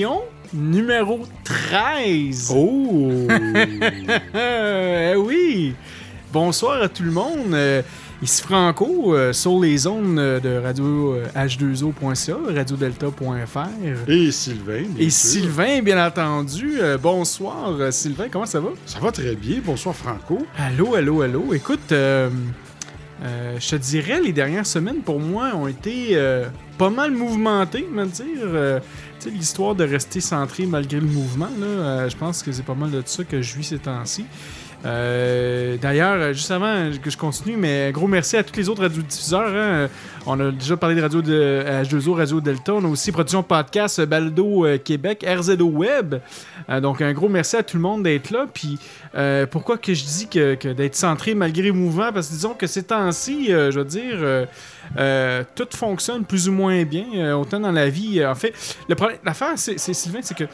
Émission 0.00 0.22
numéro 0.54 1.20
13. 1.44 2.52
Oh! 2.56 3.10
Eh 4.34 5.14
oui! 5.16 5.74
Bonsoir 6.32 6.82
à 6.82 6.88
tout 6.88 7.02
le 7.02 7.10
monde. 7.10 7.52
Euh, 7.52 7.82
ici 8.22 8.42
Franco, 8.42 9.14
euh, 9.14 9.32
sur 9.34 9.60
les 9.60 9.86
ondes 9.86 10.18
euh, 10.18 10.40
de 10.40 10.56
radio 10.64 11.14
euh, 11.16 11.26
H2O.ca, 11.36 12.36
radiodelta.fr. 12.54 14.08
Et 14.08 14.30
Sylvain. 14.30 14.82
bien 14.88 15.06
Et 15.06 15.10
sûr. 15.10 15.42
Sylvain, 15.42 15.82
bien 15.82 16.06
entendu. 16.06 16.78
Euh, 16.80 16.96
bonsoir, 16.96 17.92
Sylvain, 17.92 18.28
comment 18.30 18.46
ça 18.46 18.60
va? 18.60 18.70
Ça 18.86 19.00
va 19.00 19.12
très 19.12 19.34
bien. 19.34 19.58
Bonsoir, 19.64 19.94
Franco. 19.94 20.46
Allô, 20.58 20.94
allô, 20.94 21.20
allô. 21.22 21.52
Écoute, 21.52 21.80
je 21.90 22.38
te 23.70 23.76
dirais, 23.76 24.20
les 24.22 24.32
dernières 24.32 24.66
semaines, 24.66 25.02
pour 25.04 25.20
moi, 25.20 25.50
ont 25.54 25.66
été 25.66 26.16
pas 26.78 26.90
mal 26.90 27.10
mouvementées, 27.10 27.86
me 27.92 28.06
dire. 28.06 28.80
L'histoire 29.26 29.74
de 29.74 29.84
rester 29.84 30.20
centré 30.20 30.66
malgré 30.66 30.98
le 31.00 31.06
mouvement, 31.06 31.50
là, 31.58 31.66
euh, 31.66 32.08
je 32.08 32.16
pense 32.16 32.42
que 32.42 32.52
c'est 32.52 32.62
pas 32.62 32.74
mal 32.74 32.90
de 32.90 33.02
ça 33.04 33.24
que 33.24 33.42
je 33.42 33.56
vis 33.56 33.64
ces 33.64 33.78
temps-ci. 33.78 34.24
Euh, 34.84 35.76
D'ailleurs, 35.76 36.14
euh, 36.16 36.32
juste 36.32 36.50
avant 36.50 36.90
que 37.02 37.10
je 37.10 37.16
continue, 37.16 37.56
mais 37.56 37.90
gros 37.92 38.06
merci 38.06 38.36
à 38.36 38.42
tous 38.42 38.56
les 38.56 38.68
autres 38.68 38.82
radiodiffuseurs. 38.82 39.54
hein. 39.54 39.88
On 40.26 40.38
a 40.40 40.50
déjà 40.50 40.76
parlé 40.76 40.94
de 40.94 41.02
radio 41.02 41.22
de 41.22 41.62
H2O, 41.66 42.12
Radio 42.14 42.40
Delta. 42.40 42.74
On 42.74 42.84
a 42.84 42.88
aussi 42.88 43.12
production 43.12 43.42
podcast 43.42 43.98
euh, 43.98 44.06
Baldo 44.06 44.64
euh, 44.66 44.78
Québec, 44.78 45.24
RZO 45.26 45.64
Web. 45.64 46.16
Euh, 46.68 46.80
donc 46.80 47.00
un 47.02 47.12
gros 47.12 47.28
merci 47.28 47.56
à 47.56 47.62
tout 47.62 47.76
le 47.76 47.82
monde 47.82 48.02
d'être 48.04 48.30
là. 48.30 48.46
Puis 48.52 48.78
euh, 49.14 49.46
pourquoi 49.46 49.76
que 49.78 49.92
je 49.94 50.04
dis 50.04 50.28
que, 50.28 50.72
d'être 50.72 50.94
centré 50.96 51.34
malgré 51.34 51.64
le 51.64 51.72
mouvement? 51.72 52.12
Parce 52.12 52.28
que 52.28 52.32
disons 52.32 52.54
que 52.54 52.66
ces 52.66 52.82
temps-ci, 52.84 53.52
euh, 53.52 53.70
je 53.70 53.78
veux 53.80 53.84
dire, 53.84 54.16
euh, 54.16 54.46
euh, 54.98 55.42
tout 55.54 55.68
fonctionne 55.74 56.24
plus 56.24 56.48
ou 56.48 56.52
moins 56.52 56.82
bien, 56.84 57.04
euh, 57.16 57.32
autant 57.34 57.60
dans 57.60 57.72
la 57.72 57.88
vie. 57.88 58.20
euh, 58.20 58.30
en 58.30 58.34
fait, 58.34 58.52
le 58.88 58.94
problème, 58.94 59.18
l'affaire, 59.24 59.52
c'est, 59.56 59.78
Sylvain, 59.78 60.20
c'est 60.22 60.36
que 60.36 60.44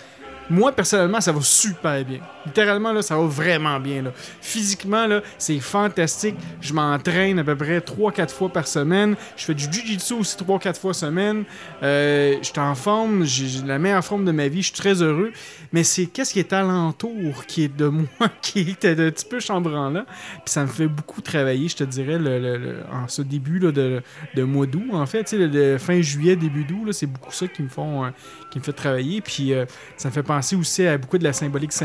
moi, 0.49 0.73
personnellement, 0.73 1.21
ça 1.21 1.33
va 1.33 1.41
super 1.41 2.05
bien. 2.05 2.21
Littéralement, 2.45 2.93
là, 2.93 3.03
ça 3.03 3.17
va 3.17 3.25
vraiment 3.27 3.81
bien. 3.81 4.03
Là. 4.03 4.11
Physiquement, 4.41 5.07
là, 5.07 5.21
c'est 5.39 5.59
fantastique. 5.59 6.37
Je 6.61 6.73
m'entraîne 6.73 7.39
à 7.39 7.45
peu 7.45 7.57
près 7.57 7.81
3-4 7.81 8.31
fois 8.31 8.49
par 8.49 8.69
semaine. 8.69 9.17
Je 9.37 9.45
fais 9.45 9.55
du 9.55 9.65
jiu-jitsu 9.65 10.15
aussi 10.15 10.37
3-4 10.37 10.79
fois 10.79 10.95
semaine. 10.95 11.45
Euh, 11.83 12.37
je 12.41 12.47
suis 12.47 12.61
en 12.61 12.75
forme. 12.75 13.25
J'ai 13.25 13.67
la 13.67 13.79
meilleure 13.79 14.05
forme 14.05 14.25
de 14.25 14.33
ma 14.33 14.49
vie. 14.49 14.63
Je 14.63 14.69
suis 14.69 14.77
très 14.77 15.03
heureux. 15.03 15.33
Mais 15.73 15.83
c'est 15.83 16.07
qu'est-ce 16.07 16.33
qui 16.33 16.39
est 16.39 16.53
alentour 16.53 17.45
qui 17.47 17.65
est 17.65 17.77
de 17.77 17.87
moi, 17.89 18.07
qui 18.41 18.61
est 18.61 18.85
un 18.85 19.11
petit 19.11 19.27
peu 19.29 19.41
chambranlant? 19.41 20.05
Puis 20.45 20.53
ça 20.53 20.63
me 20.63 20.69
fait 20.69 20.87
beaucoup 20.87 21.21
travailler, 21.21 21.69
je 21.69 21.77
te 21.77 21.85
dirais, 21.85 22.19
le, 22.19 22.77
en 22.93 23.09
ce 23.09 23.23
début 23.23 23.59
là, 23.59 23.73
de, 23.73 24.03
de 24.35 24.43
mois 24.45 24.67
d'août. 24.67 24.91
En 24.93 25.07
fait, 25.07 25.25
tu 25.25 25.37
sais, 25.37 25.79
fin 25.79 26.01
juillet, 26.01 26.37
début 26.37 26.65
d'août, 26.65 26.85
là, 26.87 26.93
c'est 26.93 27.07
beaucoup 27.07 27.33
ça 27.33 27.49
qui 27.49 27.63
me 27.63 27.69
font... 27.69 28.05
euh, 28.05 28.11
qui 28.57 28.59
me 28.59 28.65
fait 28.65 28.73
travailler. 28.73 29.21
Puis 29.21 29.53
euh, 29.53 29.67
ça 29.97 30.09
me 30.09 30.15
fait 30.15 30.23
penser 30.23 30.36
aussi 30.57 30.87
à 30.87 30.99
beaucoup 30.99 31.19
de 31.19 31.25
la 31.25 31.33
symbolique, 31.33 31.73
à, 31.83 31.85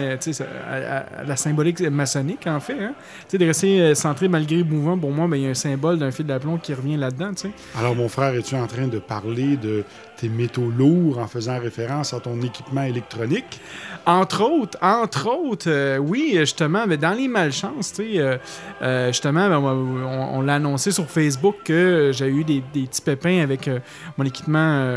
à- 0.72 0.98
à 1.22 1.24
la 1.24 1.36
symbolique 1.36 1.82
maçonnique, 1.82 2.46
en 2.48 2.60
fait. 2.60 2.78
Hein? 2.84 2.94
De 3.32 3.46
rester 3.46 3.82
euh, 3.82 3.96
centré 3.96 4.28
malgré 4.28 4.58
le 4.58 4.64
mouvement, 4.64 4.98
pour 4.98 5.12
moi, 5.12 5.28
ben, 5.28 5.38
il 5.38 5.44
y 5.44 5.48
a 5.48 5.50
un 5.50 5.54
symbole 5.54 5.98
d'un 6.00 6.12
fil 6.12 6.26
d'aplomb 6.26 6.58
qui 6.58 6.74
revient 6.74 6.98
là-dedans. 6.98 7.32
Alors, 7.78 7.96
mon 7.96 8.10
frère, 8.10 8.34
es-tu 8.36 8.56
en 8.56 8.68
train 8.68 8.88
de 8.88 9.00
parler 9.00 9.58
de 9.58 9.84
tes 10.22 10.30
métaux 10.30 10.70
lourds 10.78 11.18
en 11.18 11.28
faisant 11.28 11.60
référence 11.60 12.14
à 12.14 12.20
ton 12.20 12.40
équipement 12.42 12.84
électronique? 12.84 13.60
Entre 14.06 14.42
autres, 14.44 14.78
entre 14.82 15.28
autres, 15.28 15.70
euh, 15.70 15.98
oui, 15.98 16.34
justement, 16.40 16.86
mais 16.88 16.98
dans 16.98 17.14
les 17.14 17.28
malchances, 17.28 17.92
tu 17.94 18.04
sais, 18.14 18.20
euh, 18.20 18.38
euh, 18.82 19.08
justement, 19.08 19.50
ben, 19.50 19.58
on, 19.58 20.38
on 20.38 20.42
l'a 20.42 20.56
annoncé 20.56 20.92
sur 20.92 21.06
Facebook 21.10 21.56
que 21.66 22.12
j'ai 22.14 22.28
eu 22.28 22.44
des, 22.44 22.64
des 22.74 22.84
petits 22.88 23.02
pépins 23.02 23.42
avec 23.42 23.70
mon 24.18 24.26
équipement 24.26 24.96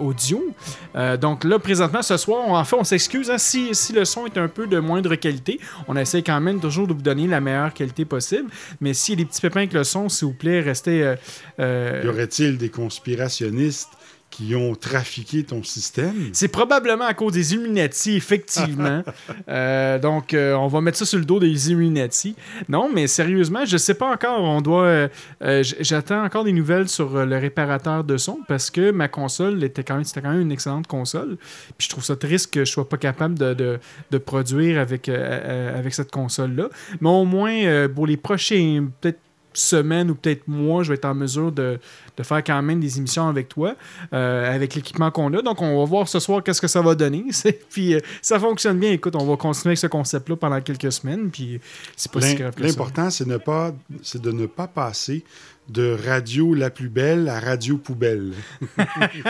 audio. 0.00 0.42
Donc 1.20 1.44
là, 1.44 1.58
présentement, 1.58 2.02
ce 2.02 2.16
soir, 2.16 2.42
on- 2.46 2.56
en 2.56 2.64
fait, 2.64 2.76
on 2.76 2.84
s'excuse 2.84 3.30
hein, 3.30 3.38
si, 3.38 3.74
si 3.74 3.92
le 3.92 4.04
son 4.04 4.26
est 4.26 4.38
un 4.38 4.48
peu 4.48 4.66
de 4.66 4.78
moindre 4.78 5.14
qualité. 5.16 5.60
On 5.88 5.96
essaie 5.96 6.22
quand 6.22 6.40
même 6.40 6.60
toujours 6.60 6.86
de 6.86 6.92
vous 6.94 7.02
donner 7.02 7.26
la 7.26 7.40
meilleure 7.40 7.72
qualité 7.74 8.04
possible. 8.04 8.50
Mais 8.80 8.94
s'il 8.94 9.18
y 9.18 9.22
a 9.22 9.24
des 9.24 9.28
petits 9.28 9.40
pépins 9.40 9.60
avec 9.60 9.72
le 9.72 9.84
son, 9.84 10.08
s'il 10.08 10.28
vous 10.28 10.34
plaît, 10.34 10.60
restez. 10.60 11.14
Y 11.58 12.08
aurait-il 12.08 12.58
des 12.58 12.70
conspirationnistes 12.70 13.90
qui 14.30 14.54
ont 14.54 14.74
trafiqué 14.74 15.44
ton 15.44 15.62
système? 15.62 16.14
C'est 16.34 16.48
probablement 16.48 17.06
à 17.06 17.14
cause 17.14 17.32
des 17.32 17.54
Illuminati, 17.54 18.16
effectivement. 18.16 19.02
Euh, 19.48 19.98
donc, 19.98 20.34
euh, 20.34 20.54
on 20.54 20.66
va 20.66 20.80
mettre 20.80 20.98
ça 20.98 21.04
sur 21.06 21.18
le 21.18 21.24
dos 21.24 21.38
des 21.38 21.70
Illuminati. 21.70 22.34
Non, 22.68 22.90
mais 22.92 23.06
sérieusement, 23.06 23.64
je 23.64 23.76
sais 23.76 23.94
pas 23.94 24.10
encore. 24.12 24.42
On 24.42 24.60
doit. 24.60 24.82
euh, 25.42 25.62
J'attends 25.80 26.24
encore 26.24 26.42
des 26.44 26.52
nouvelles 26.52 26.88
sur 26.88 27.24
le 27.24 27.38
réparateur 27.38 28.02
de 28.02 28.16
son 28.16 28.40
parce 28.48 28.70
que 28.70 28.90
ma 28.90 29.06
console 29.08 29.62
était 29.62 29.84
quand 29.84 29.94
même, 29.94 30.04
c'était 30.04 30.20
quand 30.22 30.32
même 30.32 30.40
une 30.40 30.52
excellente 30.52 30.86
console. 30.88 31.36
Puis 31.78 31.86
je 31.86 31.90
trouve 31.90 32.04
ça 32.04 32.16
triste 32.16 32.52
que 32.52 32.64
je 32.64 32.70
sois 32.72 32.88
pas 32.88 32.96
capable 32.98 33.38
de, 33.38 33.54
de- 33.54 33.78
de 34.10 34.18
produire 34.18 34.80
avec, 34.80 35.08
avec 35.08 35.94
cette 35.94 36.10
console-là. 36.10 36.68
Mais 37.00 37.08
au 37.08 37.24
moins, 37.24 37.88
pour 37.94 38.06
les 38.06 38.16
prochains, 38.16 38.88
peut-être 39.00 39.20
semaines 39.52 40.10
ou 40.10 40.14
peut-être 40.14 40.46
mois, 40.48 40.82
je 40.82 40.90
vais 40.90 40.96
être 40.96 41.06
en 41.06 41.14
mesure 41.14 41.50
de, 41.52 41.78
de 42.16 42.22
faire 42.22 42.42
quand 42.42 42.60
même 42.62 42.80
des 42.80 42.98
émissions 42.98 43.28
avec 43.28 43.48
toi, 43.48 43.74
euh, 44.12 44.54
avec 44.54 44.74
l'équipement 44.74 45.10
qu'on 45.10 45.32
a. 45.34 45.42
Donc, 45.42 45.62
on 45.62 45.78
va 45.78 45.84
voir 45.84 46.08
ce 46.08 46.18
soir 46.18 46.42
qu'est-ce 46.42 46.60
que 46.60 46.68
ça 46.68 46.82
va 46.82 46.94
donner. 46.94 47.24
Puis, 47.70 47.94
euh, 47.94 48.00
ça 48.22 48.38
fonctionne 48.38 48.78
bien. 48.78 48.92
Écoute, 48.92 49.14
on 49.16 49.24
va 49.24 49.36
continuer 49.36 49.70
avec 49.70 49.78
ce 49.78 49.86
concept-là 49.86 50.36
pendant 50.36 50.60
quelques 50.60 50.92
semaines. 50.92 51.30
Puis, 51.30 51.60
c'est 51.96 52.10
pas 52.10 52.20
si 52.20 52.34
grave 52.34 52.54
que 52.54 52.62
ça. 52.62 52.68
L'important, 52.68 53.10
c'est 53.10 53.24
de 53.26 54.32
ne 54.32 54.46
pas 54.46 54.66
passer 54.66 55.24
de 55.68 55.96
radio 56.06 56.54
la 56.54 56.70
plus 56.70 56.88
belle 56.88 57.28
à 57.28 57.40
radio 57.40 57.76
poubelle. 57.76 58.32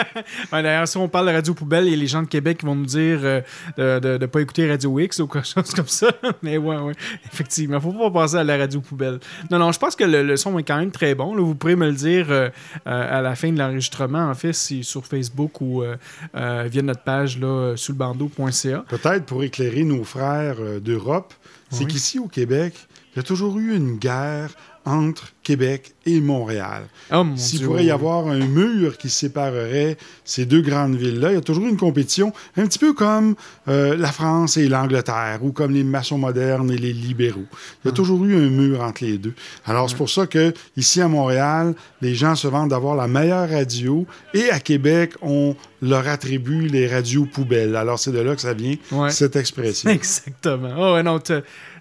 D'ailleurs, 0.52 0.88
si 0.88 0.96
on 0.96 1.08
parle 1.08 1.28
de 1.28 1.32
Radio 1.32 1.54
Poubelle, 1.54 1.86
il 1.86 1.90
y 1.90 1.94
a 1.94 1.96
les 1.96 2.06
gens 2.06 2.22
de 2.22 2.28
Québec 2.28 2.58
qui 2.58 2.66
vont 2.66 2.74
nous 2.74 2.86
dire 2.86 3.20
euh, 3.22 3.40
de 3.76 4.18
ne 4.18 4.26
pas 4.26 4.40
écouter 4.40 4.68
Radio 4.68 4.98
X 4.98 5.20
ou 5.20 5.26
quelque 5.26 5.46
chose 5.46 5.72
comme 5.74 5.88
ça. 5.88 6.08
Mais 6.42 6.58
ouais, 6.58 6.76
ouais, 6.76 6.92
effectivement, 7.32 7.80
faut 7.80 7.92
pas 7.92 8.10
passer 8.10 8.36
à 8.36 8.44
la 8.44 8.56
Radio 8.56 8.80
Poubelle. 8.80 9.18
Non, 9.50 9.58
non, 9.58 9.72
je 9.72 9.78
pense 9.78 9.96
que 9.96 10.04
le, 10.04 10.22
le 10.22 10.36
son 10.36 10.58
est 10.58 10.62
quand 10.62 10.78
même 10.78 10.90
très 10.90 11.14
bon. 11.14 11.34
là. 11.34 11.42
Vous 11.42 11.54
pourrez 11.54 11.76
me 11.76 11.86
le 11.86 11.94
dire 11.94 12.26
euh, 12.30 12.50
à 12.84 13.22
la 13.22 13.34
fin 13.36 13.52
de 13.52 13.58
l'enregistrement, 13.58 14.28
en 14.28 14.34
fait, 14.34 14.52
si 14.52 14.84
sur 14.84 15.06
Facebook 15.06 15.60
ou 15.60 15.82
euh, 15.82 15.96
euh, 16.34 16.68
via 16.70 16.82
notre 16.82 17.02
page 17.02 17.38
là, 17.38 17.74
sous 17.76 17.92
le 17.92 17.98
bandeau.ca. 17.98 18.84
Peut-être 18.88 19.24
pour 19.24 19.42
éclairer 19.42 19.84
nos 19.84 20.04
frères 20.04 20.56
euh, 20.60 20.80
d'Europe, 20.80 21.32
c'est 21.70 21.84
Oui. 21.84 21.86
qu'ici 21.92 22.18
au 22.18 22.28
Québec, 22.28 22.74
il 23.14 23.18
y 23.18 23.20
a 23.20 23.22
toujours 23.22 23.58
eu 23.58 23.74
une 23.74 23.96
guerre 23.96 24.50
entre 24.86 25.32
Québec 25.42 25.92
et 26.06 26.20
Montréal. 26.20 26.84
Oh 27.12 27.24
S'il 27.36 27.64
pourrait 27.64 27.84
y 27.84 27.90
avoir 27.90 28.28
un 28.28 28.38
mur 28.38 28.96
qui 28.98 29.10
séparerait 29.10 29.96
ces 30.24 30.46
deux 30.46 30.60
grandes 30.60 30.94
villes-là, 30.96 31.32
il 31.32 31.34
y 31.34 31.38
a 31.38 31.40
toujours 31.42 31.66
une 31.66 31.76
compétition, 31.76 32.32
un 32.56 32.66
petit 32.66 32.78
peu 32.78 32.94
comme 32.94 33.34
euh, 33.68 33.96
la 33.96 34.10
France 34.12 34.56
et 34.56 34.68
l'Angleterre, 34.68 35.40
ou 35.42 35.52
comme 35.52 35.72
les 35.72 35.84
maçons 35.84 36.18
modernes 36.18 36.70
et 36.70 36.78
les 36.78 36.92
libéraux. 36.92 37.44
Il 37.84 37.88
y 37.88 37.90
a 37.90 37.92
toujours 37.92 38.24
eu 38.24 38.34
un 38.36 38.48
mur 38.48 38.80
entre 38.80 39.04
les 39.04 39.18
deux. 39.18 39.34
Alors, 39.66 39.90
c'est 39.90 39.96
pour 39.96 40.10
ça 40.10 40.26
que 40.26 40.52
ici 40.76 41.00
à 41.00 41.08
Montréal, 41.08 41.74
les 42.00 42.14
gens 42.14 42.34
se 42.34 42.48
vantent 42.48 42.70
d'avoir 42.70 42.94
la 42.96 43.06
meilleure 43.08 43.48
radio, 43.50 44.06
et 44.34 44.50
à 44.50 44.60
Québec, 44.60 45.12
on 45.22 45.54
leur 45.82 46.08
attribue 46.08 46.66
les 46.68 46.88
radios 46.88 47.26
poubelles. 47.26 47.76
Alors, 47.76 47.98
c'est 47.98 48.12
de 48.12 48.18
là 48.20 48.34
que 48.34 48.40
ça 48.40 48.54
vient, 48.54 48.76
Ouais. 48.92 49.10
cette 49.10 49.36
expression. 49.36 49.90
Exactement. 49.90 50.74
Oh, 50.78 51.02
non, 51.02 51.20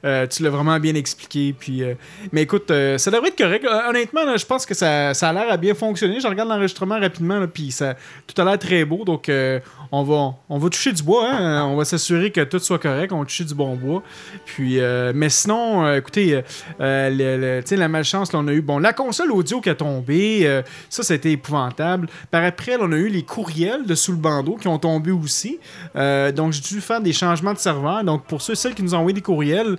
euh, 0.04 0.28
tu 0.28 0.44
l'as 0.44 0.50
vraiment 0.50 0.80
bien 0.80 0.94
expliqué. 0.96 1.56
Puis, 1.58 1.81
euh, 1.84 1.96
mais 2.31 2.44
écoute, 2.44 2.69
euh, 2.95 2.97
ça 2.97 3.12
devrait 3.12 3.30
être 3.30 3.38
correct. 3.38 3.65
Euh, 3.65 3.89
honnêtement, 3.89 4.21
je 4.36 4.45
pense 4.45 4.65
que 4.65 4.74
ça, 4.74 5.13
ça 5.13 5.30
a 5.30 5.33
l'air 5.33 5.51
à 5.51 5.57
bien 5.57 5.74
fonctionner. 5.74 6.19
Je 6.19 6.27
regarde 6.27 6.50
l'enregistrement 6.50 7.00
rapidement, 7.00 7.45
puis 7.47 7.71
ça, 7.71 7.95
tout 8.27 8.39
a 8.42 8.45
l'air 8.45 8.57
très 8.59 8.86
beau. 8.86 9.03
Donc, 9.06 9.30
euh, 9.30 9.59
on, 9.92 10.03
va, 10.03 10.36
on 10.50 10.57
va 10.57 10.69
toucher 10.69 10.92
du 10.92 11.03
bois. 11.03 11.30
hein. 11.31 11.65
On 11.65 11.75
va 11.75 11.86
s'assurer 11.86 12.31
que 12.31 12.42
tout 12.42 12.59
soit 12.59 12.80
correct. 12.80 13.12
On 13.12 13.19
va 13.19 13.25
toucher 13.25 13.44
du 13.44 13.53
bon 13.53 13.75
bois. 13.75 14.03
Puis, 14.45 14.80
mais 15.13 15.30
sinon, 15.30 15.94
écoutez, 15.95 16.42
la 16.80 17.88
malchance, 17.88 18.33
là, 18.33 18.39
on 18.39 18.47
a 18.47 18.53
eu 18.53 18.62
bon, 18.62 18.80
la 18.80 18.94
console 18.94 19.31
audio 19.31 19.62
qui 19.62 19.69
a 19.69 19.75
tombé. 19.75 20.62
ça, 20.89 21.03
c'était 21.03 21.31
épouvantable. 21.31 22.07
Par 22.31 22.44
après, 22.44 22.77
on 22.80 22.91
a 22.91 22.95
eu 22.95 23.09
les 23.09 23.24
courriels 23.24 23.86
de 23.86 23.95
sous 23.95 24.12
le 24.12 24.18
bandeau 24.18 24.56
qui 24.56 24.68
ont 24.68 24.80
tombé 24.80 25.12
aussi. 25.12 25.59
Donc, 25.95 26.53
j'ai 26.53 26.62
dû 26.62 26.81
faire 26.81 27.01
des 27.01 27.13
changements 27.13 27.53
de 27.53 27.59
serveur. 27.59 28.03
Donc, 28.03 28.25
pour 28.25 28.41
ceux 28.41 28.53
et 28.53 28.57
celles 28.57 28.75
qui 28.75 28.83
nous 28.83 28.94
ont 28.94 29.00
envoyé 29.00 29.13
des 29.13 29.21
courriels, 29.21 29.77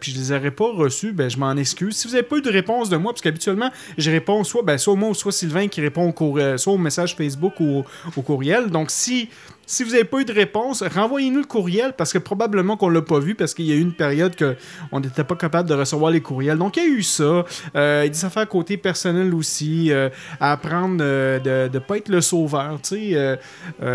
puis 0.00 0.12
je 0.12 0.18
les 0.18 0.32
aurais 0.32 0.50
pas 0.50 0.70
reçus, 0.72 1.12
ben, 1.12 1.28
je 1.30 1.36
m'en 1.38 1.56
excuse. 1.56 1.96
Si 1.96 2.08
vous 2.08 2.14
n'avez 2.14 2.26
pas 2.26 2.36
eu 2.36 2.42
de 2.42 2.50
réponse 2.52 2.88
de 2.88 2.96
moi, 2.96 3.12
parce 3.12 3.22
qu'habituellement, 3.22 3.70
je 3.98 4.10
réponds 4.10 4.44
soit, 4.44 4.62
ben, 4.62 4.78
soit 4.78 4.94
moi 4.94 5.10
ou 5.10 5.14
soit 5.14 5.32
Sylvain 5.32 5.68
qui 5.68 5.80
répond 5.80 6.08
au 6.08 6.12
cour- 6.12 6.38
euh, 6.38 6.56
soit 6.56 6.72
au 6.72 6.78
message 6.78 7.16
Facebook 7.16 7.54
ou 7.60 7.84
au, 8.16 8.22
courriel. 8.22 8.70
Donc, 8.70 8.90
si, 8.90 9.28
si 9.66 9.84
vous 9.84 9.90
n'avez 9.90 10.04
pas 10.04 10.20
eu 10.20 10.24
de 10.24 10.32
réponse, 10.32 10.82
renvoyez-nous 10.82 11.40
le 11.40 11.46
courriel, 11.46 11.94
parce 11.96 12.12
que 12.12 12.18
probablement 12.18 12.76
qu'on 12.76 12.88
l'a 12.88 13.02
pas 13.02 13.18
vu, 13.18 13.34
parce 13.34 13.54
qu'il 13.54 13.64
y 13.66 13.72
a 13.72 13.74
eu 13.74 13.80
une 13.80 13.94
période 13.94 14.36
que 14.36 14.56
on 14.92 15.00
n'était 15.00 15.24
pas 15.24 15.36
capable 15.36 15.68
de 15.68 15.74
recevoir 15.74 16.10
les 16.10 16.20
courriels. 16.20 16.58
Donc, 16.58 16.76
il 16.76 16.82
y 16.82 16.86
a 16.86 16.88
eu 16.88 17.02
ça. 17.02 17.44
Euh, 17.74 18.08
des 18.08 18.24
affaires 18.24 18.48
côté 18.48 18.76
personnel 18.76 19.34
aussi, 19.34 19.90
euh, 19.90 20.08
à 20.40 20.52
apprendre 20.52 20.98
euh, 21.00 21.38
de 21.38 21.72
ne 21.72 21.78
pas 21.78 21.96
être 21.96 22.08
le 22.08 22.20
sauveur. 22.20 22.78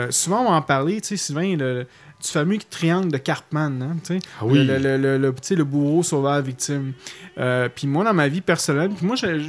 Souvent, 0.09 0.45
on 0.47 0.53
en 0.53 0.87
sais, 1.01 1.17
Sylvain, 1.17 1.85
du 2.19 2.27
fameux 2.29 2.57
triangle 2.69 3.11
de 3.11 3.17
Cartman, 3.17 3.79
hein, 3.81 3.97
tu 4.03 4.15
sais. 4.15 4.19
Ah 4.41 4.45
oui. 4.45 4.65
Le, 4.65 4.79
le, 4.79 4.97
le, 4.97 5.17
le- 5.17 5.63
bourreau 5.63 6.01
sauveur 6.01 6.41
victime. 6.41 6.93
Euh, 7.37 7.69
puis 7.73 7.85
moi, 7.85 8.03
dans 8.03 8.13
ma 8.13 8.27
vie 8.27 8.41
personnelle, 8.41 8.89
puis 8.89 9.05
moi, 9.05 9.15
j'ai- 9.15 9.39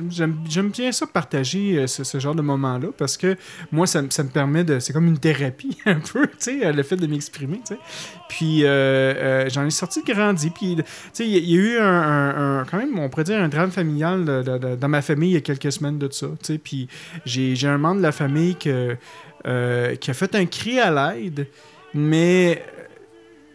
j'aime 0.49 0.69
bien 0.69 0.93
ça 0.93 1.07
partager 1.07 1.79
euh, 1.79 1.87
ce, 1.87 2.05
ce 2.05 2.19
genre 2.21 2.35
de 2.35 2.43
moment-là 2.43 2.89
parce 2.99 3.17
que 3.17 3.37
moi, 3.73 3.87
ça, 3.87 4.03
me- 4.03 4.11
ça 4.11 4.23
me 4.23 4.29
permet 4.29 4.65
de. 4.65 4.81
C'est 4.81 4.93
comme 4.93 5.07
une 5.07 5.19
thérapie, 5.19 5.79
un 5.87 6.01
peu, 6.01 6.27
tu 6.27 6.35
sais, 6.39 6.67
euh, 6.67 6.73
le 6.73 6.83
fait 6.83 6.97
de 6.97 7.07
m'exprimer, 7.07 7.61
tu 7.67 7.75
sais. 7.75 7.81
Puis 8.29 8.65
euh, 8.67 9.49
j'en 9.49 9.65
ai 9.65 9.71
sorti 9.71 10.03
grandi. 10.03 10.51
Puis, 10.51 10.77
tu 10.77 10.83
sais, 11.15 11.27
il 11.27 11.31
y, 11.33 11.37
a- 11.37 11.39
il 11.39 11.51
y 11.51 11.55
a 11.59 11.61
eu 11.63 11.79
un, 11.79 11.87
un- 12.03 12.59
un- 12.61 12.65
quand 12.67 12.77
même, 12.77 12.99
on 12.99 13.09
pourrait 13.09 13.25
dire, 13.25 13.41
un 13.41 13.49
drame 13.49 13.71
familial 13.71 14.25
de- 14.27 14.43
de- 14.43 14.59
de- 14.59 14.77
dans 14.77 14.89
ma 14.89 15.01
famille 15.01 15.31
il 15.31 15.35
y 15.35 15.39
a 15.39 15.41
quelques 15.41 15.73
semaines 15.73 15.99
de 15.99 16.09
ça, 16.13 16.27
tu 16.27 16.53
sais. 16.53 16.59
Puis 16.59 16.87
j'ai 17.25 17.57
j'ai 17.57 17.69
un 17.69 17.79
membre 17.79 17.97
de 17.99 18.03
la 18.03 18.13
famille 18.13 18.57
que, 18.57 18.95
qui 19.97 20.11
a 20.11 20.15
fait 20.15 20.35
un 20.35 20.45
cri 20.45 20.79
à 20.79 20.91
l'aide, 21.15 21.47
mais 21.95 22.65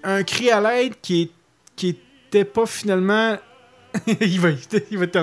euh, 0.05 0.19
un 0.19 0.23
cri 0.23 0.49
à 0.49 0.59
l'aide 0.61 0.93
qui, 1.01 1.31
qui 1.75 1.97
était 2.27 2.45
pas 2.45 2.65
finalement. 2.65 3.37
il 4.21 4.39
va, 4.39 4.49
il 4.89 4.97
va 4.97 5.05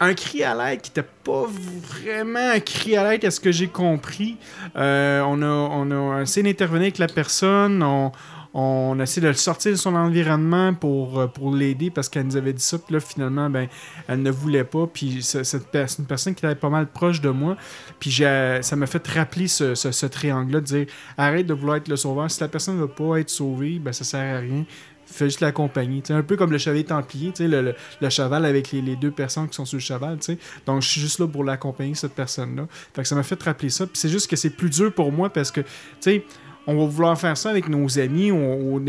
un 0.00 0.14
cri 0.14 0.42
à 0.44 0.54
l'aide 0.54 0.80
qui 0.80 0.90
était 0.90 1.02
pas 1.02 1.46
vraiment 1.46 2.52
un 2.54 2.60
cri 2.60 2.96
à 2.96 3.10
l'aide, 3.10 3.24
à 3.24 3.30
ce 3.30 3.40
que 3.40 3.52
j'ai 3.52 3.68
compris? 3.68 4.36
Euh, 4.76 5.22
on, 5.22 5.42
a, 5.42 5.46
on 5.46 6.12
a 6.12 6.22
essayé 6.22 6.42
d'intervenir 6.44 6.82
avec 6.82 6.98
la 6.98 7.08
personne, 7.08 7.82
on, 7.82 8.12
on 8.54 8.98
a 9.00 9.04
essayé 9.04 9.22
de 9.22 9.28
le 9.28 9.34
sortir 9.34 9.72
de 9.72 9.76
son 9.76 9.94
environnement 9.94 10.74
pour, 10.74 11.18
euh, 11.20 11.26
pour 11.26 11.54
l'aider 11.54 11.90
parce 11.90 12.08
qu'elle 12.08 12.26
nous 12.26 12.36
avait 12.36 12.52
dit 12.52 12.62
ça, 12.62 12.78
puis 12.78 12.92
là, 12.94 13.00
finalement, 13.00 13.48
ben, 13.48 13.66
elle 14.08 14.22
ne 14.22 14.30
voulait 14.30 14.64
pas, 14.64 14.86
puis 14.86 15.22
ce- 15.22 15.42
cette 15.42 15.68
personne 15.70 16.34
qui 16.34 16.44
était 16.44 16.54
pas 16.54 16.68
mal 16.68 16.86
proche 16.86 17.20
de 17.20 17.30
moi, 17.30 17.56
puis 17.98 18.10
ça 18.12 18.76
m'a 18.76 18.86
fait 18.86 19.06
rappeler 19.08 19.48
ce, 19.48 20.06
triangle-là, 20.06 20.60
de 20.60 20.66
dire 20.66 20.86
arrête 21.16 21.46
de 21.46 21.54
vouloir 21.54 21.76
être 21.78 21.88
le 21.88 21.96
sauveur, 21.96 22.30
si 22.30 22.40
la 22.40 22.48
personne 22.48 22.76
ne 22.76 22.82
veut 22.82 22.88
pas 22.88 23.16
être 23.20 23.30
sauvée, 23.30 23.78
ben, 23.78 23.92
ça 23.92 24.04
sert 24.04 24.36
à 24.36 24.40
rien. 24.40 24.64
Fais 25.04 25.26
juste 25.26 25.40
l'accompagner. 25.40 26.02
Un 26.10 26.22
peu 26.22 26.36
comme 26.36 26.52
le 26.52 26.58
chevalier 26.58 26.84
templier, 26.84 27.32
le, 27.38 27.74
le- 28.00 28.08
cheval 28.10 28.46
avec 28.46 28.72
les, 28.72 28.96
deux 28.96 29.10
personnes 29.10 29.48
qui 29.48 29.54
sont 29.56 29.66
sur 29.66 29.76
le 29.76 29.82
cheval. 29.82 30.18
tu 30.18 30.24
sais. 30.24 30.38
Donc, 30.64 30.80
je 30.80 30.88
suis 30.88 31.00
juste 31.02 31.18
là 31.18 31.26
pour 31.26 31.44
l'accompagner, 31.44 31.94
cette 31.94 32.14
personne-là. 32.14 32.66
Fait 32.94 33.04
ça 33.04 33.14
m'a 33.14 33.22
fait 33.22 33.42
rappeler 33.42 33.68
ça. 33.68 33.86
Puis 33.86 33.96
c'est 33.96 34.08
juste 34.08 34.30
que 34.30 34.36
c'est 34.36 34.50
plus 34.50 34.70
dur 34.70 34.92
pour 34.94 35.12
moi 35.12 35.28
parce 35.30 35.50
que, 35.50 35.60
tu 36.00 36.22
on 36.66 36.76
va 36.76 36.86
vouloir 36.86 37.18
faire 37.18 37.36
ça 37.36 37.50
avec 37.50 37.68
nos 37.68 37.98
amis 37.98 38.30
ou, 38.30 38.80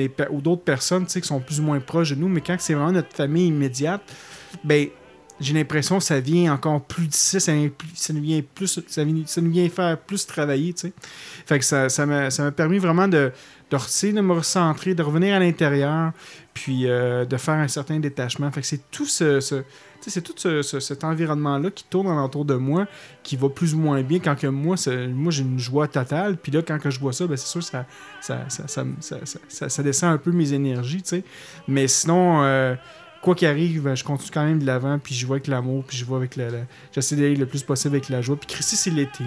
d'autres 0.42 0.64
personnes 0.64 1.06
qui 1.06 1.22
sont 1.22 1.40
plus 1.40 1.60
ou 1.60 1.64
moins 1.64 1.80
proches 1.80 2.12
de 2.12 2.16
nous, 2.16 2.30
mais 2.30 2.42
quand 2.42 2.56
c'est 2.60 2.74
vraiment 2.74 2.92
notre 2.92 3.16
famille 3.16 3.48
immédiate, 3.48 4.02
ben 4.64 4.88
j'ai 5.40 5.54
l'impression 5.54 5.98
que 5.98 6.04
ça 6.04 6.20
vient 6.20 6.54
encore 6.54 6.82
plus 6.82 7.08
difficile, 7.08 7.42
ça, 7.42 7.52
ça 7.96 8.14
nous 8.14 8.22
vient 8.22 8.42
plus, 8.54 8.80
ça, 8.88 9.04
nous 9.04 9.52
vient 9.52 9.68
faire 9.70 9.98
plus 9.98 10.26
travailler, 10.26 10.74
tu. 10.74 10.94
Fait 11.46 11.60
que 11.60 11.66
ça, 11.66 12.06
m'a 12.06 12.30
ça 12.30 12.52
permis 12.52 12.78
vraiment 12.78 13.08
de, 13.08 13.32
de, 13.72 14.22
me 14.22 14.34
recentrer, 14.34 14.94
de 14.94 15.04
revenir 15.04 15.36
à 15.36 15.40
l'intérieur, 15.40 16.12
puis 16.54 16.88
euh, 16.88 17.26
de 17.26 17.38
faire 17.38 17.56
un 17.56 17.68
certain 17.68 18.00
détachement. 18.00 18.52
Fait 18.52 18.62
que 18.62 18.68
c'est 18.68 18.90
tout 18.92 19.06
ce, 19.06 19.64
c'est 20.10 20.22
tout 20.22 20.34
ce- 20.36 20.62
ce- 20.62 20.80
cet 20.80 21.04
environnement-là 21.04 21.70
qui 21.72 21.84
tourne 21.90 22.08
alentour 22.08 22.46
de 22.46 22.56
moi, 22.56 22.88
qui 23.24 23.36
va 23.36 23.50
plus 23.50 23.74
ou 23.74 23.80
moins 23.80 24.02
bien 24.02 24.20
quand 24.20 24.36
que 24.38 24.48
moi, 24.48 24.76
moi 25.14 25.32
j'ai 25.32 25.44
une 25.44 25.60
joie 25.60 25.88
totale. 25.88 26.38
Puis 26.38 26.52
là, 26.52 26.62
quand 26.62 26.80
que 26.80 26.90
je 26.90 27.00
vois 27.00 27.14
ça, 27.14 27.26
ben, 27.28 27.38
c'est 27.38 27.48
sûr 27.48 27.64
ça, 27.64 27.86
ça, 28.22 28.40
ça, 28.50 28.68
ça, 29.00 29.70
ça, 29.70 29.84
descend 29.84 30.14
un 30.14 30.18
peu 30.18 30.32
mes 30.32 30.54
énergies. 30.54 31.04
Mais 31.68 31.88
sinon, 31.88 32.44
euh, 32.44 32.76
quoi 33.22 33.36
qu'il 33.36 33.48
arrive, 33.48 33.94
je 33.96 34.04
continue 34.04 34.32
quand 34.34 34.44
même 34.46 34.60
de 34.60 34.66
l'avant, 34.66 35.00
puis 35.00 35.16
je 35.16 35.26
vois 35.26 35.38
avec 35.38 35.48
l'amour, 35.48 35.84
puis 35.88 35.96
je 35.98 36.04
vois 36.04 36.18
avec 36.18 36.36
la... 36.36 36.50
la- 36.50 36.58
J'essaie 36.94 37.16
d'aller 37.16 37.36
le 37.36 37.46
plus 37.46 37.64
possible 37.64 37.96
avec 37.96 38.10
la 38.10 38.22
joie. 38.22 38.36
Puis 38.36 38.48
Christy, 38.48 38.76
c'est 38.76 38.90
l'été. 38.90 39.24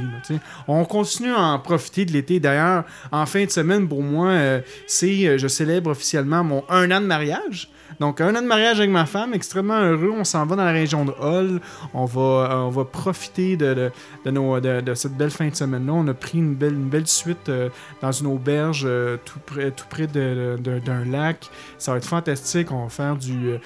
On 0.69 0.85
continue 0.85 1.33
à 1.33 1.41
en 1.41 1.59
profiter 1.59 2.05
de 2.05 2.13
l'été. 2.13 2.39
D'ailleurs, 2.39 2.85
en 3.11 3.25
fin 3.25 3.45
de 3.45 3.51
semaine, 3.51 3.89
pour 3.89 4.03
moi, 4.03 4.29
euh, 4.29 4.61
c'est... 4.87 5.27
euh, 5.27 5.39
je 5.39 5.49
célèbre 5.49 5.91
officiellement 5.91 6.45
mon 6.45 6.63
un 6.69 6.91
an 6.91 7.01
de 7.01 7.07
mariage. 7.07 7.71
Donc, 8.01 8.21
un 8.21 8.35
an 8.35 8.43
de 8.43 8.47
mariage 8.47 8.79
avec 8.79 8.91
ma 8.91 9.07
femme, 9.07 9.35
extrêmement 9.35 9.81
heureux. 9.81 10.13
On 10.17 10.25
s'en 10.25 10.45
va 10.47 10.57
dans 10.57 10.65
la 10.65 10.73
région 10.73 11.05
de 11.05 11.13
Hull. 11.13 11.61
On 11.95 12.05
va, 12.05 12.21
euh, 12.21 12.55
on 12.57 12.71
va 12.71 12.85
profiter 12.85 13.57
de, 13.57 13.91
de, 14.25 14.81
de 14.81 14.95
cette 14.95 15.17
belle 15.17 15.31
fin 15.31 15.49
de 15.49 15.55
semaine-là. 15.55 15.93
On 15.93 16.07
a 16.09 16.15
pris 16.15 16.39
une 16.39 16.55
belle, 16.55 17.07
suite 17.07 17.49
euh, 17.49 17.69
dans 18.03 18.13
une 18.13 18.27
auberge 18.27 18.83
euh, 18.85 19.17
tout 19.25 19.39
près, 19.41 20.07
d'un 20.07 21.05
lac. 21.05 21.49
Ça 21.79 21.93
va 21.93 21.99
être 21.99 22.07
fantastique. 22.07 22.73
On 22.73 22.85
va 22.85 22.89
faire 22.89 23.17
du. 23.17 23.59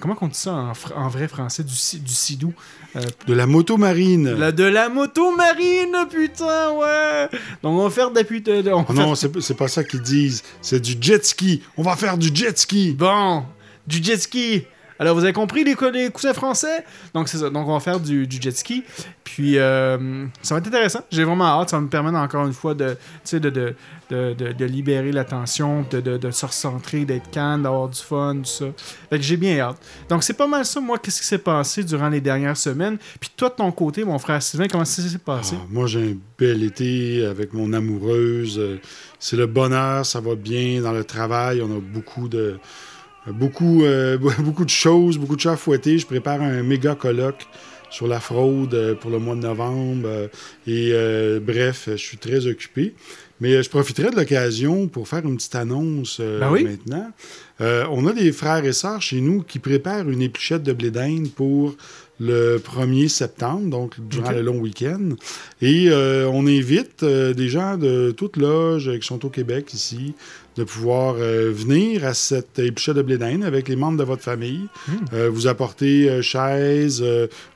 comment 0.00 0.16
on 0.20 0.28
dit 0.28 0.34
ça 0.34 0.72
en, 0.94 1.08
vrai 1.08 1.28
français? 1.28 1.62
Du, 1.62 1.72
du 1.72 2.14
sidou. 2.14 2.52
Euh, 2.96 3.00
De 3.26 3.34
la 3.34 3.46
moto 3.46 3.76
marine. 3.76 4.32
la- 4.34 4.50
de 4.52 4.64
la 4.64 4.88
moto 4.88 5.34
marine, 5.36 5.94
putain, 6.10 6.72
ouais! 6.72 7.28
Donc, 7.62 7.78
on 7.78 7.84
va 7.84 7.90
faire. 7.90 8.10
De, 8.10 8.20
de- 8.62 8.70
on 8.72 8.82
va 8.82 8.86
Oh 8.88 8.92
faire- 8.92 9.06
non, 9.06 9.14
c'est 9.14 9.56
pas 9.56 9.68
ça 9.68 9.84
qu'ils 9.84 10.02
disent. 10.02 10.42
C'est 10.60 10.80
du 10.80 10.96
jet 11.00 11.24
ski. 11.24 11.62
On 11.76 11.82
va 11.82 11.94
faire 11.96 12.18
du 12.18 12.30
jet 12.34 12.58
ski. 12.58 12.92
Bon, 12.98 13.44
du 13.86 14.02
jet 14.02 14.16
ski. 14.18 14.64
Alors, 15.00 15.14
vous 15.14 15.24
avez 15.24 15.32
compris 15.32 15.64
les, 15.64 15.74
les 15.94 16.10
coussins 16.10 16.34
français? 16.34 16.84
Donc, 17.14 17.30
c'est 17.30 17.38
ça. 17.38 17.48
Donc, 17.48 17.66
on 17.66 17.72
va 17.72 17.80
faire 17.80 17.98
du, 17.98 18.28
jet 18.30 18.54
ski. 18.54 18.84
Puis, 19.24 19.56
euh, 19.56 20.26
ça 20.42 20.54
va 20.54 20.58
être 20.58 20.66
intéressant. 20.66 21.00
J'ai 21.10 21.24
vraiment 21.24 21.46
hâte. 21.46 21.70
Ça 21.70 21.78
va 21.78 21.80
me 21.80 21.88
permettre 21.88 22.18
encore 22.18 22.46
une 22.46 22.52
fois 22.52 22.74
de, 22.74 22.98
libérer 24.60 25.10
l'attention, 25.10 25.86
de, 25.90 26.02
de, 26.02 26.18
de 26.18 26.30
se 26.30 26.44
recentrer, 26.44 27.06
d'être 27.06 27.30
calme, 27.30 27.62
d'avoir 27.62 27.88
du 27.88 27.98
fun, 27.98 28.36
tout 28.42 28.44
ça. 28.44 28.66
Fait 29.08 29.16
que 29.16 29.24
j'ai 29.24 29.38
bien 29.38 29.58
hâte. 29.60 29.78
Donc, 30.10 30.22
c'est 30.22 30.34
pas 30.34 30.46
mal 30.46 30.66
ça, 30.66 30.82
moi, 30.82 30.98
qu'est-ce 30.98 31.22
qui 31.22 31.26
s'est 31.26 31.38
passé 31.38 31.82
durant 31.82 32.10
les 32.10 32.20
dernières 32.20 32.58
semaines. 32.58 32.98
Puis, 33.18 33.30
toi, 33.34 33.48
de 33.48 33.54
ton 33.54 33.72
côté, 33.72 34.04
mon 34.04 34.18
frère 34.18 34.42
Sylvain, 34.42 34.68
comment 34.68 34.84
ça 34.84 35.00
s'est 35.00 35.16
passé? 35.16 35.56
Ah, 35.58 35.64
moi, 35.70 35.86
j'ai 35.86 36.10
un 36.10 36.16
bel 36.38 36.62
été 36.62 37.24
avec 37.24 37.54
mon 37.54 37.72
amoureuse. 37.72 38.58
Euh, 38.58 38.78
C'est 39.18 39.36
le 39.38 39.46
bonheur, 39.46 40.04
ça 40.04 40.20
va 40.20 40.34
bien 40.34 40.82
dans 40.82 40.92
le 40.92 41.04
travail. 41.04 41.62
On 41.62 41.74
a 41.74 41.80
beaucoup 41.80 42.28
de 42.28 42.58
beaucoup, 43.32 43.84
euh, 43.84 44.18
beaucoup 44.40 44.64
de 44.64 44.70
choses, 44.70 45.18
beaucoup 45.18 45.36
de 45.36 45.40
chats 45.40 45.52
à 45.52 45.56
fouetter. 45.56 45.98
Je 45.98 46.06
prépare 46.06 46.40
un 46.42 46.62
méga 46.62 46.94
colloque 46.94 47.46
sur 47.90 48.06
la 48.06 48.20
fraude 48.20 48.74
euh, 48.74 48.94
pour 48.94 49.10
le 49.10 49.18
mois 49.18 49.34
de 49.34 49.40
novembre. 49.40 50.06
euh, 50.06 50.28
et 50.66 50.90
euh, 50.92 51.40
bref, 51.40 51.88
je 51.90 51.96
suis 51.96 52.18
très 52.18 52.46
occupé. 52.46 52.94
Mais 53.42 53.62
je 53.62 53.70
profiterai 53.70 54.10
de 54.10 54.16
l'occasion 54.16 54.86
pour 54.86 55.08
faire 55.08 55.24
une 55.24 55.36
petite 55.36 55.54
annonce 55.54 56.18
euh, 56.20 56.40
Ben 56.40 56.50
oui. 56.52 56.62
maintenant. 56.64 57.10
Euh, 57.62 57.86
on 57.90 58.06
a 58.06 58.12
des 58.12 58.32
frères 58.32 58.64
et 58.66 58.72
sœurs 58.74 59.00
chez 59.00 59.20
nous 59.22 59.42
qui 59.42 59.58
préparent 59.58 60.08
une 60.10 60.20
épluchette 60.20 60.62
de 60.62 60.72
blé 60.74 60.90
d'Inde 60.90 61.30
pour 61.34 61.74
le 62.20 62.58
1er 62.58 63.08
septembre, 63.08 63.70
donc 63.70 63.94
durant 63.98 64.32
le 64.32 64.42
long 64.42 64.58
week-end. 64.58 65.14
Et 65.62 65.86
euh, 65.88 66.28
on 66.30 66.46
invite 66.46 67.02
des 67.02 67.48
gens 67.48 67.78
de 67.78 68.10
toute 68.14 68.36
loge 68.36 68.90
qui 69.00 69.06
sont 69.06 69.24
au 69.24 69.30
Québec 69.30 69.72
ici 69.72 70.12
de 70.56 70.64
pouvoir 70.64 71.16
euh, 71.18 71.52
venir 71.52 72.04
à 72.04 72.14
cette 72.14 72.58
épluchette 72.58 72.96
de 72.96 73.02
blé 73.02 73.18
d'Inde 73.18 73.44
avec 73.44 73.68
les 73.68 73.76
membres 73.76 73.98
de 73.98 74.04
votre 74.04 74.22
famille. 74.22 74.66
Hmm. 74.88 74.92
Euh, 75.12 75.30
vous 75.30 75.46
apportez 75.46 76.08
euh, 76.08 76.22
chaises, 76.22 77.04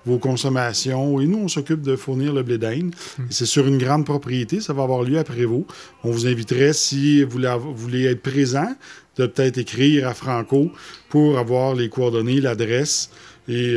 vos 0.07 0.19
consommations, 0.19 1.21
et 1.21 1.27
nous, 1.27 1.39
on 1.39 1.49
s'occupe 1.49 1.83
de 1.83 1.97
fournir 1.97 2.33
le 2.33 2.43
blé 2.43 2.59
d'Inde. 2.59 2.95
Hmm. 3.19 3.25
C'est 3.31 3.47
sur 3.47 3.67
une 3.67 3.79
grande 3.79 4.05
propriété, 4.05 4.61
ça 4.61 4.73
va 4.73 4.85
avoir 4.85 5.03
lieu 5.03 5.19
à 5.19 5.25
Prévost. 5.25 5.67
On 6.05 6.11
vous 6.11 6.27
inviterait, 6.27 6.73
si 6.73 7.23
vous 7.25 7.41
voulez, 7.75 8.05
être 8.05 8.23
présent, 8.23 8.75
de 9.17 9.27
peut-être 9.27 9.59
écrire 9.59 10.09
à 10.09 10.15
Franco 10.15 10.71
pour 11.09 11.39
avoir 11.39 11.75
les 11.75 11.89
coordonnées, 11.89 12.41
l'adresse. 12.41 13.11
Et 13.49 13.77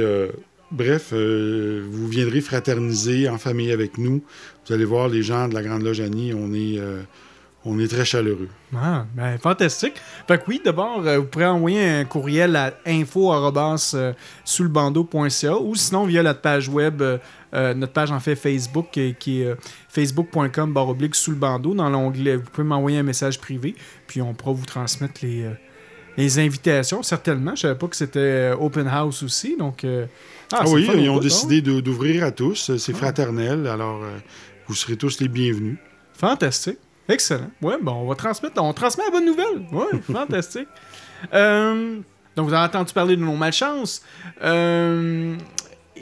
bref, 0.71 1.13
vous 1.13 2.07
viendrez 2.07 2.41
fraterniser 2.41 3.29
en 3.29 3.37
famille 3.37 3.71
avec 3.71 3.99
nous. 3.99 4.23
Vous 4.65 4.73
allez 4.73 4.85
voir 4.85 5.09
les 5.09 5.21
gens 5.21 5.47
de 5.47 5.53
la 5.53 5.61
Grande 5.61 5.83
Loge 5.83 5.99
Annie, 5.99 6.33
on 6.33 6.53
est, 6.55 6.79
on 7.67 7.79
est 7.79 7.87
très 7.87 8.05
chaleureux. 8.05 8.49
Ah, 8.75 9.05
ben, 9.15 9.37
fantastique. 9.37 9.95
Fait 10.27 10.37
que 10.37 10.43
oui, 10.47 10.61
d'abord, 10.63 11.01
euh, 11.05 11.17
vous 11.19 11.25
pourrez 11.25 11.45
envoyer 11.47 11.87
un 11.87 12.05
courriel 12.05 12.55
à 12.55 12.73
info.soulbando.ca 12.85 15.57
ou 15.59 15.75
sinon 15.75 16.05
via 16.05 16.23
notre 16.23 16.41
page 16.41 16.69
web, 16.69 17.01
euh, 17.01 17.17
euh, 17.53 17.73
notre 17.73 17.93
page 17.93 18.11
en 18.11 18.19
fait 18.19 18.35
Facebook 18.35 18.87
qui 19.19 19.41
est, 19.41 19.45
euh, 19.45 19.55
facebook.com 19.89 20.73
barre 20.73 20.89
oblique 20.89 21.15
sous 21.15 21.31
le 21.31 21.37
bandeau. 21.37 21.73
Dans 21.73 21.89
l'onglet, 21.89 22.35
vous 22.37 22.43
pouvez 22.51 22.67
m'envoyer 22.67 22.99
un 22.99 23.03
message 23.03 23.39
privé, 23.39 23.75
puis 24.07 24.21
on 24.21 24.33
pourra 24.33 24.53
vous 24.53 24.65
transmettre 24.65 25.19
les, 25.23 25.43
euh, 25.43 25.51
les 26.17 26.39
invitations, 26.39 27.03
certainement. 27.03 27.55
Je 27.55 27.61
savais 27.61 27.75
pas 27.77 27.87
que 27.87 27.95
c'était 27.95 28.19
euh, 28.19 28.55
open 28.59 28.87
house 28.87 29.23
aussi, 29.23 29.55
donc... 29.57 29.83
euh, 29.83 30.05
Ah, 30.53 30.61
c'est 30.65 30.73
oui, 30.73 30.89
ils 30.97 31.09
ont 31.09 31.19
décidé 31.19 31.61
de- 31.61 31.79
d'ouvrir 31.81 32.23
à 32.23 32.31
tous. 32.31 32.75
C'est 32.77 32.93
fraternel, 32.95 33.67
alors 33.67 34.01
euh, 34.03 34.17
vous 34.67 34.75
serez 34.75 34.95
tous 34.97 35.19
les 35.19 35.27
bienvenus. 35.27 35.77
Fantastique. 36.13 36.79
Excellent. 37.09 37.49
Ouais, 37.61 37.77
bon, 37.81 37.93
on 37.93 38.07
va 38.07 38.15
transmettre, 38.15 38.61
on 38.61 38.73
transmet 38.73 39.05
la 39.05 39.11
bonne 39.11 39.25
nouvelle. 39.25 39.65
Ouais, 39.71 39.99
fantastique. 40.13 40.67
Euh, 41.33 41.99
Donc, 42.35 42.47
vous 42.47 42.53
avez 42.53 42.65
entendu 42.65 42.93
parler 42.93 43.15
de 43.15 43.21
nos 43.21 43.35
malchances. 43.35 44.03
Euh, 44.43 45.35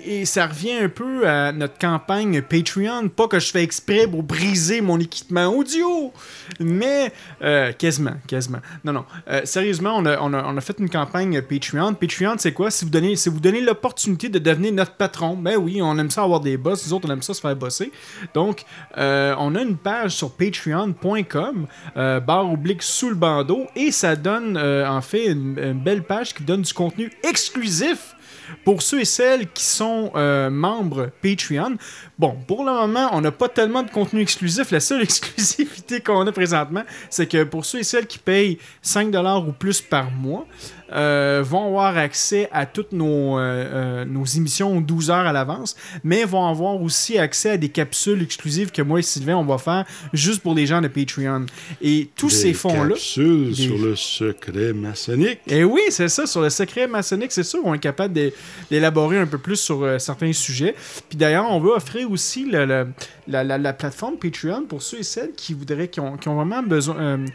et 0.06 0.26
ça 0.26 0.48
revient 0.48 0.74
un 0.74 0.90
peu 0.90 1.28
à 1.28 1.52
notre 1.52 1.78
campagne 1.78 2.42
Patreon. 2.42 3.10
Pas 3.10 3.28
que 3.28 3.40
je 3.40 3.52
fais 3.52 3.64
exprès 3.64 4.08
pour 4.08 4.24
briser 4.24 4.82
mon 4.82 5.00
équipement 5.00 5.48
audio, 5.48 6.12
mais 6.60 7.12
euh, 7.42 7.72
quasiment, 7.74 8.16
quasiment. 8.28 8.60
Non, 8.84 8.94
non. 8.94 9.06
Euh, 9.30 9.42
sérieusement, 9.46 9.96
on 9.98 10.06
a, 10.06 10.20
on, 10.20 10.34
a, 10.34 10.44
on 10.44 10.58
a 10.58 10.62
fait 10.62 10.78
une 10.80 10.90
campagne 10.90 11.42
Patreon. 11.42 11.94
Patreon, 11.94 12.36
c'est 12.38 12.54
quoi? 12.54 12.72
Si 12.72 12.86
vous 12.86 12.92
donnez, 12.92 13.16
si 13.16 13.30
donnez 13.30 13.62
l'opportunité 13.62 14.30
de 14.30 14.40
devenir 14.40 14.74
notre 14.74 14.94
patron, 14.94 15.36
ben 15.36 15.58
oui, 15.58 15.82
on 15.82 15.98
aime 15.98 16.10
ça 16.10 16.24
avoir 16.24 16.40
des 16.40 16.58
boss. 16.58 16.86
Nous 16.88 16.94
autres, 16.94 17.08
on 17.08 17.14
aime 17.14 17.22
ça 17.22 17.34
se 17.34 17.42
faire 17.42 17.56
bosser. 17.56 17.92
Donc, 18.34 18.64
euh, 18.98 19.36
on 19.38 19.56
a 19.56 19.62
une 19.62 19.78
page 19.78 20.12
sur 20.12 20.32
patreon.com, 20.32 21.68
barre 21.96 22.52
oblique 22.52 22.84
sous 22.84 23.10
le 23.10 23.16
bandeau, 23.16 23.68
et 23.76 23.92
ça 23.92 24.16
donne, 24.16 24.58
en 24.58 25.02
fait, 25.02 25.28
une 25.28 25.74
belle 25.84 26.04
page 26.04 26.34
qui 26.34 26.44
donne 26.44 26.62
du 26.62 26.74
contenu 26.74 27.12
exclusif 27.24 28.15
pour 28.64 28.82
ceux 28.82 29.02
et 29.02 29.06
celles 29.06 29.52
qui 29.52 29.64
sont 29.64 30.12
euh, 30.16 30.50
membres 30.50 31.10
Patreon, 31.22 31.78
bon, 32.18 32.38
pour 32.48 32.64
le 32.64 32.72
moment, 32.72 33.10
on 33.14 33.22
n'a 33.22 33.32
pas 33.32 33.50
tellement 33.50 33.84
de 33.84 33.90
contenu 33.90 34.22
exclusif. 34.22 34.72
La 34.72 34.80
seule 34.80 35.02
exclusivité 35.04 36.02
qu'on 36.02 36.26
a 36.26 36.32
présentement, 36.32 36.84
c'est 37.10 37.28
que 37.28 37.44
pour 37.44 37.66
ceux 37.66 37.80
et 37.80 37.84
celles 37.84 38.08
qui 38.08 38.20
payent 38.20 38.60
5$ 38.84 39.48
ou 39.48 39.52
plus 39.52 39.82
par 39.82 40.12
mois, 40.12 40.46
euh, 40.94 41.42
vont 41.46 41.66
avoir 41.68 41.98
accès 41.98 42.48
à 42.52 42.66
toutes 42.66 42.92
nos, 42.92 43.38
euh, 43.40 43.42
euh, 43.42 44.06
nos 44.06 44.26
émissions 44.26 44.80
12 44.82 45.10
heures 45.10 45.26
à 45.26 45.34
l'avance, 45.34 45.76
mais 46.04 46.24
vont 46.26 46.46
avoir 46.48 46.82
aussi 46.82 47.18
accès 47.18 47.52
à 47.52 47.58
des 47.58 47.70
capsules 47.70 48.22
exclusives 48.22 48.72
que 48.72 48.82
moi 48.82 49.00
et 49.00 49.02
Sylvain, 49.02 49.36
on 49.36 49.46
va 49.46 49.58
faire 49.58 49.86
juste 50.14 50.42
pour 50.42 50.54
les 50.54 50.66
gens 50.66 50.82
de 50.82 50.88
Patreon. 50.88 51.46
Et 51.82 52.10
tous 52.16 52.28
Des 52.28 52.34
ces 52.36 52.54
fonds-là... 52.54 52.90
capsules 52.90 53.48
des- 53.50 53.54
sur 53.56 53.78
le 53.78 53.96
secret 53.96 54.74
maçonnique. 54.74 55.40
Et 55.48 55.64
oui, 55.64 55.82
c'est 55.90 56.10
ça, 56.10 56.26
sur 56.28 56.42
le 56.42 56.50
secret 56.50 56.88
maçonnique, 56.88 57.32
c'est 57.32 57.44
sûr 57.44 57.62
qu'on 57.62 57.74
est 57.74 57.80
capable 57.80 58.14
d'é- 58.14 58.34
d'élaborer 58.70 59.18
un 59.20 59.28
peu 59.28 59.38
plus 59.38 59.56
sur 59.58 59.84
euh, 59.84 60.00
certains 60.00 60.34
sujets. 60.34 60.76
Puis 61.10 61.18
d'ailleurs, 61.18 61.50
on 61.50 61.60
veut 61.60 61.72
offrir 61.72 62.10
aussi 62.12 62.46
le- 62.46 62.66
le- 62.66 62.88
la, 63.28 63.44
la- 63.44 63.58
la 63.58 63.74
plateforme 63.74 64.18
Patreon 64.18 64.66
pour 64.70 64.82
ceux 64.82 65.00
et 65.00 65.04
celles 65.04 65.32
qui 65.34 65.54
voudraient, 65.54 65.88
qui 65.88 66.00
ont, 66.00 66.18
qui 66.18 66.28
ont 66.28 66.36
vraiment 66.36 66.62
besoin, 66.62 67.26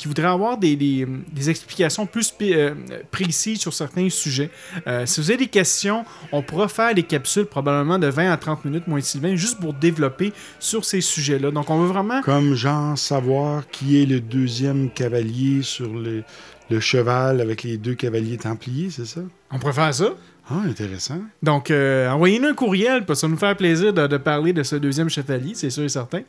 qui 0.00 0.08
voudraient 0.08 0.28
avoir 0.28 0.56
des, 0.56 0.76
des- 0.76 1.06
des 1.30 1.50
explications 1.50 2.06
plus 2.06 2.32
euh, 2.40 2.74
précises 3.10 3.60
sur 3.60 3.74
certains 3.74 4.08
sujets. 4.08 4.48
Euh, 4.86 5.04
si 5.04 5.20
vous 5.20 5.30
avez 5.30 5.40
des 5.44 5.46
questions, 5.46 6.06
on 6.32 6.40
pourra 6.40 6.68
faire 6.68 6.94
des 6.94 7.02
capsules 7.02 7.44
probablement 7.44 7.98
de 7.98 8.06
20 8.06 8.32
à 8.32 8.36
30 8.38 8.64
minutes, 8.64 8.86
moi 8.86 8.98
et 8.98 9.02
Sylvain, 9.02 9.36
juste 9.36 9.60
pour 9.60 9.74
développer 9.74 10.32
sur 10.58 10.86
ces 10.86 11.02
sujets-là. 11.02 11.50
Donc 11.50 11.68
on 11.68 11.82
veut 11.82 11.88
vraiment... 11.88 12.22
Comme 12.22 12.54
genre 12.54 12.96
savoir 12.96 13.68
qui 13.68 14.00
est 14.02 14.06
le 14.06 14.20
deuxième 14.20 14.90
cavalier 14.90 15.62
sur 15.62 15.92
le, 15.92 16.22
le 16.70 16.80
cheval 16.80 17.42
avec 17.42 17.62
les 17.62 17.76
deux 17.76 17.94
cavaliers 17.94 18.38
templiers, 18.38 18.88
c'est 18.88 19.04
ça? 19.04 19.20
On 19.50 19.58
pourrait 19.58 19.74
faire 19.74 19.92
ça. 19.94 20.14
Ah, 20.52 20.62
intéressant. 20.66 21.20
Donc, 21.42 21.70
euh, 21.70 22.10
envoyez-nous 22.10 22.48
un 22.48 22.54
courriel, 22.54 23.04
parce 23.04 23.18
que 23.18 23.20
ça 23.20 23.28
nous 23.28 23.36
faire 23.36 23.56
plaisir 23.56 23.92
de, 23.92 24.16
parler 24.16 24.52
de 24.52 24.64
ce 24.64 24.74
deuxième 24.74 25.08
chevalier, 25.08 25.52
c'est 25.54 25.70
sûr 25.70 25.84
et 25.84 25.88
certain. 25.88 26.22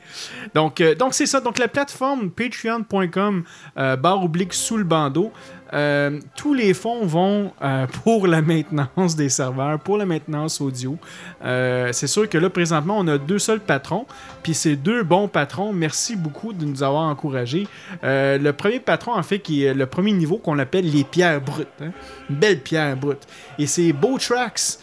Donc, 0.54 0.80
euh, 0.80 0.94
donc 0.94 1.16
c'est 1.16 1.26
ça. 1.26 1.42
Donc, 1.42 1.58
la 1.58 1.68
plateforme 1.68 2.30
patreon.com, 2.30 3.44
euh, 3.78 3.96
barre 3.96 4.24
oblique 4.24 4.54
sous 4.54 4.78
le 4.78 4.84
bandeau, 4.84 5.32
euh, 5.74 6.20
tous 6.36 6.54
les 6.54 6.74
fonds 6.74 7.06
vont 7.06 7.52
euh, 7.62 7.88
pour 8.04 8.28
la 8.28 8.42
maintenance 8.42 9.16
des 9.16 9.30
serveurs, 9.30 9.80
pour 9.80 9.98
la 9.98 10.06
maintenance 10.06 10.60
audio. 10.60 10.98
Euh, 11.46 11.90
c'est 11.94 12.08
sûr 12.08 12.28
que 12.28 12.38
là, 12.38 12.50
présentement, 12.50 12.98
on 13.00 13.08
a 13.08 13.18
deux 13.18 13.40
seuls 13.40 13.60
patrons, 13.60 14.06
puis 14.44 14.54
ces 14.54 14.76
deux 14.76 15.04
bons 15.04 15.28
patrons, 15.28 15.72
merci 15.72 16.16
beaucoup 16.16 16.54
de 16.54 16.66
nous 16.66 16.84
avoir 16.84 17.04
encouragés. 17.04 17.68
Le 18.04 18.52
premier 18.52 18.80
patron, 18.80 19.14
en 19.14 19.24
fait, 19.24 19.40
qui 19.40 19.64
est 19.64 19.74
le 19.74 19.86
premier 19.86 20.12
niveau 20.12 20.38
qu'on 20.38 20.60
appelle 20.60 20.90
les 20.90 21.04
pierres 21.04 21.42
brutes. 21.42 21.68
hein. 21.82 21.92
Une 22.30 22.36
belle 22.36 22.60
pierre 22.60 22.96
brute. 22.98 23.28
Et 23.58 23.68
c'est 23.68 23.94
Bowtrax 23.94 24.80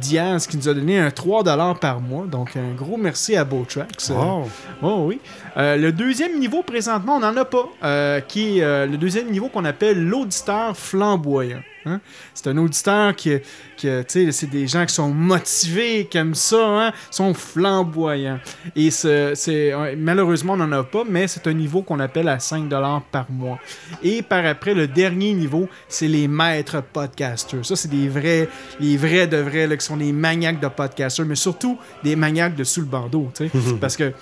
Diaz 0.00 0.46
qui 0.46 0.56
nous 0.56 0.68
a 0.68 0.74
donné 0.74 0.98
un 0.98 1.08
3$ 1.08 1.78
par 1.78 2.00
mois. 2.00 2.26
Donc, 2.26 2.56
un 2.56 2.74
gros 2.74 2.96
merci 2.96 3.36
à 3.36 3.44
Bowtrax. 3.44 4.10
Wow. 4.10 4.48
Oh 4.82 5.04
oui. 5.06 5.20
Le 5.56 5.90
deuxième 5.90 6.38
niveau, 6.38 6.62
présentement, 6.62 7.16
on 7.16 7.20
n'en 7.20 7.36
a 7.36 7.44
pas. 7.44 8.20
qui 8.22 8.58
est 8.58 8.86
le 8.86 8.96
deuxième 8.96 9.30
niveau 9.30 9.48
qu'on 9.48 9.64
appelle 9.64 10.04
l'auditeur 10.28 10.76
flamboyant. 10.76 11.62
hein. 11.86 12.00
C'est 12.34 12.48
un 12.48 12.56
auditeur 12.58 13.16
qui, 13.16 13.30
qui 13.76 13.86
tu 13.86 14.04
sais, 14.08 14.32
c'est 14.32 14.46
des 14.50 14.66
gens 14.66 14.84
qui 14.84 14.94
sont 14.94 15.08
motivés, 15.08 16.06
qui 16.10 16.18
aiment 16.18 16.34
ça, 16.34 16.56
hein, 16.88 16.92
sont 17.10 17.32
flamboyants. 17.34 18.38
Et 18.76 18.90
ce- 18.90 19.32
c'est, 19.34 19.72
malheureusement, 19.96 20.52
on 20.52 20.58
n'en 20.58 20.72
a 20.72 20.84
pas, 20.84 21.04
mais 21.08 21.26
c'est 21.28 21.46
un 21.46 21.52
niveau 21.54 21.82
qu'on 21.82 21.98
appelle 22.00 22.28
à 22.28 22.38
5$ 22.38 23.02
par 23.10 23.30
mois. 23.30 23.58
Et 24.02 24.20
par 24.22 24.44
après, 24.44 24.74
le 24.74 24.86
dernier 24.86 25.32
niveau, 25.32 25.68
c'est 25.88 26.08
les 26.08 26.28
maîtres 26.28 26.82
podcasters. 26.82 27.64
Ça, 27.64 27.74
c'est 27.76 27.88
des 27.90 28.08
vrais, 28.08 28.48
les 28.80 28.96
vrais 28.96 29.26
de 29.26 29.38
vrais, 29.38 29.66
là, 29.66 29.76
qui 29.76 29.84
sont 29.86 29.96
des 29.96 30.12
maniaques 30.12 30.60
de 30.60 30.68
podcasters, 30.68 31.24
mais 31.26 31.34
surtout 31.36 31.78
des 32.04 32.16
maniaques 32.16 32.54
de 32.54 32.64
sous 32.64 32.80
le 32.80 32.86
bandeau, 32.86 33.30
tu 33.34 33.48
sais. 33.48 33.50
Parce 33.80 33.96
que 33.96 34.12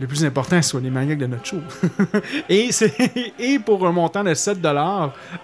le 0.00 0.06
plus 0.06 0.24
important, 0.24 0.60
soit 0.62 0.80
les 0.80 0.90
maniaques 0.90 1.18
de 1.18 1.26
notre 1.26 1.44
show. 1.44 1.60
et, 2.48 3.58
pour 3.64 3.86
un 3.86 3.92
montant 3.92 4.24
de 4.24 4.34
7 4.34 4.58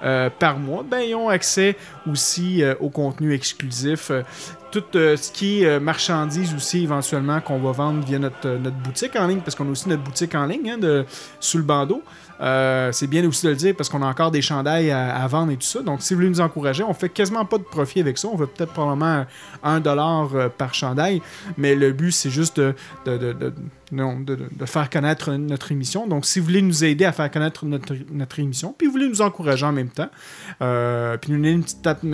euh, 0.02 0.30
par 0.38 0.58
mois, 0.58 0.84
ben, 0.88 1.00
ils 1.00 1.14
ont 1.14 1.28
accès 1.28 1.76
aussi 2.10 2.62
euh, 2.62 2.74
au 2.80 2.88
contenu 2.88 3.34
exclusif. 3.34 4.10
euh, 4.10 4.22
tout 4.70 4.84
ce 4.92 5.32
qui 5.32 5.62
est 5.62 5.80
marchandises 5.80 6.54
aussi 6.54 6.82
éventuellement 6.82 7.40
qu'on 7.40 7.58
va 7.58 7.72
vendre 7.72 8.04
via 8.04 8.18
notre, 8.18 8.50
notre 8.50 8.76
boutique 8.76 9.16
en 9.16 9.26
ligne, 9.26 9.40
parce 9.40 9.54
qu'on 9.54 9.66
a 9.66 9.70
aussi 9.70 9.88
notre 9.88 10.02
boutique 10.02 10.34
en 10.34 10.44
ligne 10.44 10.72
hein, 10.72 10.76
de, 10.76 11.06
sous 11.40 11.56
le 11.56 11.64
bandeau. 11.64 12.02
C'est 12.92 13.06
bien 13.06 13.26
aussi 13.26 13.46
de 13.46 13.52
le 13.52 13.56
dire 13.56 13.74
parce 13.74 13.88
qu'on 13.88 14.02
a 14.02 14.06
encore 14.06 14.30
des 14.30 14.42
chandails 14.42 14.90
à, 14.90 15.26
vendre 15.26 15.52
et 15.52 15.56
tout 15.56 15.66
ça. 15.66 15.80
Donc, 15.80 16.02
si 16.02 16.12
vous 16.12 16.18
voulez 16.18 16.28
nous 16.28 16.42
encourager, 16.42 16.84
on 16.84 16.92
fait 16.92 17.08
quasiment 17.08 17.46
pas 17.46 17.56
de 17.56 17.62
profit 17.62 18.00
avec 18.00 18.18
ça. 18.18 18.28
On 18.28 18.36
fait 18.36 18.46
peut-être 18.46 18.74
probablement 18.74 19.24
un 19.62 19.80
dollar 19.80 20.28
par 20.58 20.74
chandail. 20.74 21.22
Mais 21.56 21.74
le 21.74 21.92
but, 21.92 22.12
c'est 22.12 22.28
juste 22.28 22.60
de- 22.60 22.74
de- 23.92 24.66
faire 24.66 24.90
connaître 24.90 25.32
notre 25.32 25.72
émission. 25.72 26.06
Donc, 26.06 26.26
si 26.26 26.38
vous 26.40 26.46
voulez 26.46 26.62
nous 26.62 26.84
aider 26.84 27.04
à 27.04 27.12
faire 27.12 27.30
connaître 27.30 27.64
notre, 27.64 27.94
notre 28.12 28.40
émission, 28.40 28.74
puis 28.76 28.86
vous 28.86 28.92
voulez 28.92 29.08
nous 29.08 29.22
encourager 29.22 29.66
en 29.66 29.72
même 29.72 29.88
temps, 29.88 30.10
euh, 30.60 31.16
puis 31.16 31.32
nous 31.32 31.38
donner 31.38 31.52
une 31.52 31.62
petite 31.62 31.82
tape, 31.82 32.04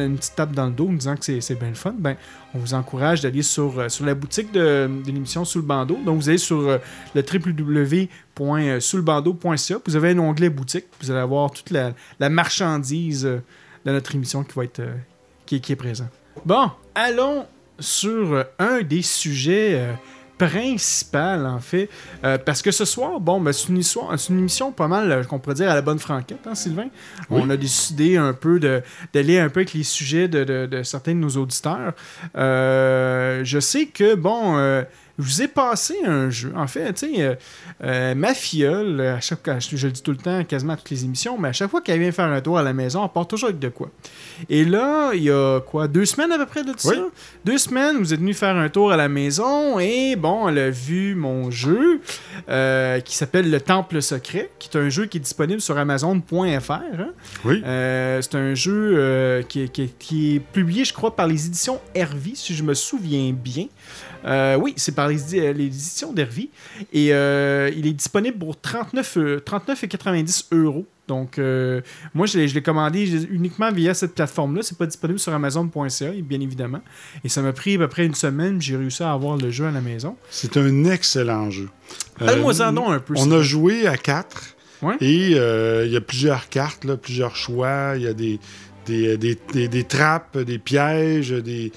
dans 0.52 0.66
le 0.66 0.72
dos, 0.72 0.88
en 0.88 0.92
disant 0.92 1.16
que 1.16 1.40
c'est 1.40 1.58
bien 1.58 1.68
le 1.68 1.74
fun, 1.74 1.94
ben, 1.98 2.14
on 2.54 2.58
vous 2.58 2.74
encourage 2.74 3.22
d'aller 3.22 3.42
sur, 3.42 3.78
euh, 3.78 3.88
sur 3.88 4.04
la 4.06 4.14
boutique 4.14 4.52
de, 4.52 4.88
l'émission 5.06 5.44
Sous 5.44 5.58
le 5.58 5.64
bandeau. 5.64 5.98
Donc, 6.04 6.20
vous 6.20 6.28
allez 6.28 6.38
sur 6.38 6.60
euh, 6.60 6.78
le 7.14 7.22
www.souslebandeau.ca. 7.22 9.78
Vous 9.84 9.96
avez 9.96 10.10
un 10.10 10.18
onglet 10.18 10.50
boutique. 10.50 10.84
Vous 11.00 11.10
allez 11.10 11.20
avoir 11.20 11.50
toute 11.50 11.70
la, 11.70 11.94
marchandise 12.28 13.26
euh, 13.26 13.42
de 13.84 13.92
notre 13.92 14.14
émission 14.14 14.44
qui 14.44 14.52
va 14.54 14.64
être 14.64 14.80
euh, 14.80 14.94
qui, 15.46 15.60
qui 15.60 15.72
est 15.72 15.76
présent. 15.76 16.08
Bon, 16.44 16.70
allons 16.94 17.46
sur 17.78 18.32
euh, 18.32 18.44
un 18.58 18.82
des 18.82 19.02
sujets 19.02 19.80
principaux, 20.48 21.18
en 21.46 21.58
fait. 21.60 21.88
Euh, 22.24 22.38
parce 22.38 22.62
que 22.62 22.70
ce 22.70 22.84
soir, 22.84 23.20
bon, 23.20 23.40
ben, 23.40 23.52
c'est 23.52 23.68
une, 23.68 24.38
émission 24.38 24.72
pas 24.72 24.88
mal, 24.88 25.10
euh, 25.10 25.24
qu'on 25.24 25.38
pourrait 25.38 25.54
dire, 25.56 25.70
à 25.70 25.74
la 25.74 25.82
bonne 25.82 25.98
franquette, 25.98 26.46
hein, 26.46 26.54
Sylvain? 26.54 26.88
Oui. 27.30 27.40
On 27.42 27.50
a 27.50 27.56
décidé 27.56 28.16
un 28.16 28.32
peu 28.32 28.60
d'aller 28.60 29.38
un 29.38 29.48
peu 29.48 29.60
avec 29.60 29.74
les 29.74 29.82
sujets 29.82 30.28
de, 30.28 30.44
de- 30.44 30.66
de 30.66 30.82
certains 30.82 31.12
de 31.14 31.18
nos 31.20 31.36
auditeurs. 31.36 31.92
Euh, 32.36 33.42
je 33.44 33.58
sais 33.60 33.86
que, 33.86 34.14
bon, 34.14 34.84
je 35.18 35.24
vous 35.24 35.42
ai 35.42 35.48
passé 35.48 35.94
un 36.04 36.28
jeu. 36.30 36.52
En 36.56 36.66
fait, 36.66 36.92
tu 36.94 37.06
sais, 37.14 37.22
euh, 37.22 37.34
euh, 37.84 38.14
ma 38.16 38.34
filleule, 38.34 39.00
à 39.00 39.20
chaque 39.20 39.44
fois, 39.44 39.58
je, 39.60 39.76
je 39.76 39.86
le 39.86 39.92
dis 39.92 40.02
tout 40.02 40.10
le 40.10 40.16
temps, 40.16 40.42
quasiment 40.44 40.72
à 40.72 40.76
toutes 40.76 40.90
les 40.90 41.04
émissions, 41.04 41.38
mais 41.38 41.48
à 41.48 41.52
chaque 41.52 41.70
fois 41.70 41.80
qu'elle 41.80 42.00
vient 42.00 42.10
faire 42.12 42.24
un 42.26 42.40
tour 42.40 42.58
à 42.58 42.62
la 42.62 42.72
maison, 42.72 43.04
elle 43.04 43.10
part 43.12 43.26
toujours 43.28 43.48
avec 43.50 43.60
de 43.60 43.68
quoi. 43.68 43.90
Et 44.48 44.64
là, 44.64 45.12
il 45.14 45.22
y 45.22 45.30
a 45.30 45.60
quoi, 45.60 45.86
deux 45.86 46.04
semaines 46.04 46.32
à 46.32 46.38
peu 46.38 46.46
près 46.46 46.64
de 46.64 46.72
ça? 46.76 46.88
Oui. 46.90 46.96
Deux 47.44 47.58
semaines, 47.58 47.98
vous 47.98 48.12
êtes 48.12 48.20
venu 48.20 48.34
faire 48.34 48.56
un 48.56 48.68
tour 48.68 48.90
à 48.92 48.96
la 48.96 49.08
maison 49.08 49.78
et 49.78 50.16
bon, 50.16 50.48
elle 50.48 50.58
a 50.58 50.70
vu 50.70 51.14
mon 51.14 51.50
jeu 51.50 52.00
euh, 52.48 52.98
qui 53.00 53.16
s'appelle 53.16 53.50
Le 53.50 53.60
Temple 53.60 54.02
Secret, 54.02 54.50
qui 54.58 54.68
est 54.72 54.76
un 54.78 54.88
jeu 54.88 55.06
qui 55.06 55.18
est 55.18 55.20
disponible 55.20 55.60
sur 55.60 55.78
Amazon.fr. 55.78 56.72
hein. 56.72 57.10
Oui. 57.44 57.60
C'est 57.64 58.34
un 58.34 58.54
jeu 58.54 59.44
qui, 59.48 59.62
est- 59.62 59.68
qui 59.68 59.82
est- 59.82 59.98
qui 59.98 60.36
est 60.36 60.40
publié, 60.40 60.84
je 60.84 60.92
crois, 60.92 61.14
par 61.14 61.26
les 61.28 61.46
éditions 61.46 61.80
Hervy, 61.94 62.34
si 62.36 62.54
je 62.54 62.62
me 62.62 62.74
souviens 62.74 63.32
bien. 63.32 63.66
Euh, 64.24 64.56
oui, 64.56 64.72
c'est 64.76 64.94
par 64.94 65.08
les, 65.08 65.34
euh, 65.38 65.52
les 65.52 65.66
éditions 65.66 66.12
d'Hervy. 66.12 66.50
Et 66.92 67.12
euh, 67.12 67.70
il 67.76 67.86
est 67.86 67.92
disponible 67.92 68.38
pour 68.38 68.58
39, 68.60 69.16
euh, 69.18 69.40
39,90 69.44 70.46
euros. 70.52 70.86
Donc, 71.08 71.38
euh, 71.38 71.82
moi, 72.14 72.26
je 72.26 72.38
l'ai 72.38 72.62
commandé 72.62 73.24
uniquement 73.26 73.70
via 73.70 73.92
cette 73.92 74.14
plateforme-là. 74.14 74.62
C'est 74.62 74.78
pas 74.78 74.86
disponible 74.86 75.18
sur 75.18 75.34
Amazon.ca, 75.34 76.10
bien 76.22 76.40
évidemment. 76.40 76.80
Et 77.24 77.28
ça 77.28 77.42
m'a 77.42 77.52
pris 77.52 77.74
à 77.74 77.78
peu 77.78 77.88
près 77.88 78.06
une 78.06 78.14
semaine. 78.14 78.60
J'ai 78.62 78.76
réussi 78.76 79.02
à 79.02 79.12
avoir 79.12 79.36
le 79.36 79.50
jeu 79.50 79.66
à 79.66 79.70
la 79.70 79.82
maison. 79.82 80.16
C'est 80.30 80.56
un 80.56 80.84
excellent 80.84 81.50
jeu. 81.50 81.68
Parle-moi-en 82.18 82.60
Euh, 82.60 82.72
donc 82.72 82.88
un 82.88 82.98
peu. 83.00 83.14
On 83.18 83.30
a 83.32 83.42
joué 83.42 83.86
à 83.86 83.98
quatre. 83.98 84.54
Ouais. 84.80 84.94
Et 85.00 85.32
euh, 85.34 85.84
il 85.86 85.92
y 85.92 85.96
a 85.96 86.00
plusieurs 86.00 86.48
cartes, 86.48 86.84
là, 86.86 86.96
plusieurs 86.96 87.36
choix. 87.36 87.92
Il 87.96 88.02
y 88.02 88.06
a 88.06 88.14
des, 88.14 88.38
des, 88.86 89.16
des, 89.18 89.38
des- 89.52 89.68
des 89.68 89.84
trappes, 89.84 90.38
des 90.38 90.58
pièges, 90.58 91.30
des. 91.30 91.70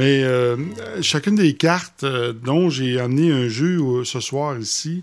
Mais 0.00 0.24
euh, 0.24 0.56
chacune 1.02 1.34
des 1.34 1.52
cartes 1.52 2.04
euh, 2.04 2.32
dont 2.32 2.70
j'ai 2.70 2.98
amené 2.98 3.30
un 3.30 3.48
jeu 3.48 3.82
euh, 3.82 4.02
ce 4.02 4.18
soir 4.18 4.58
ici 4.58 5.02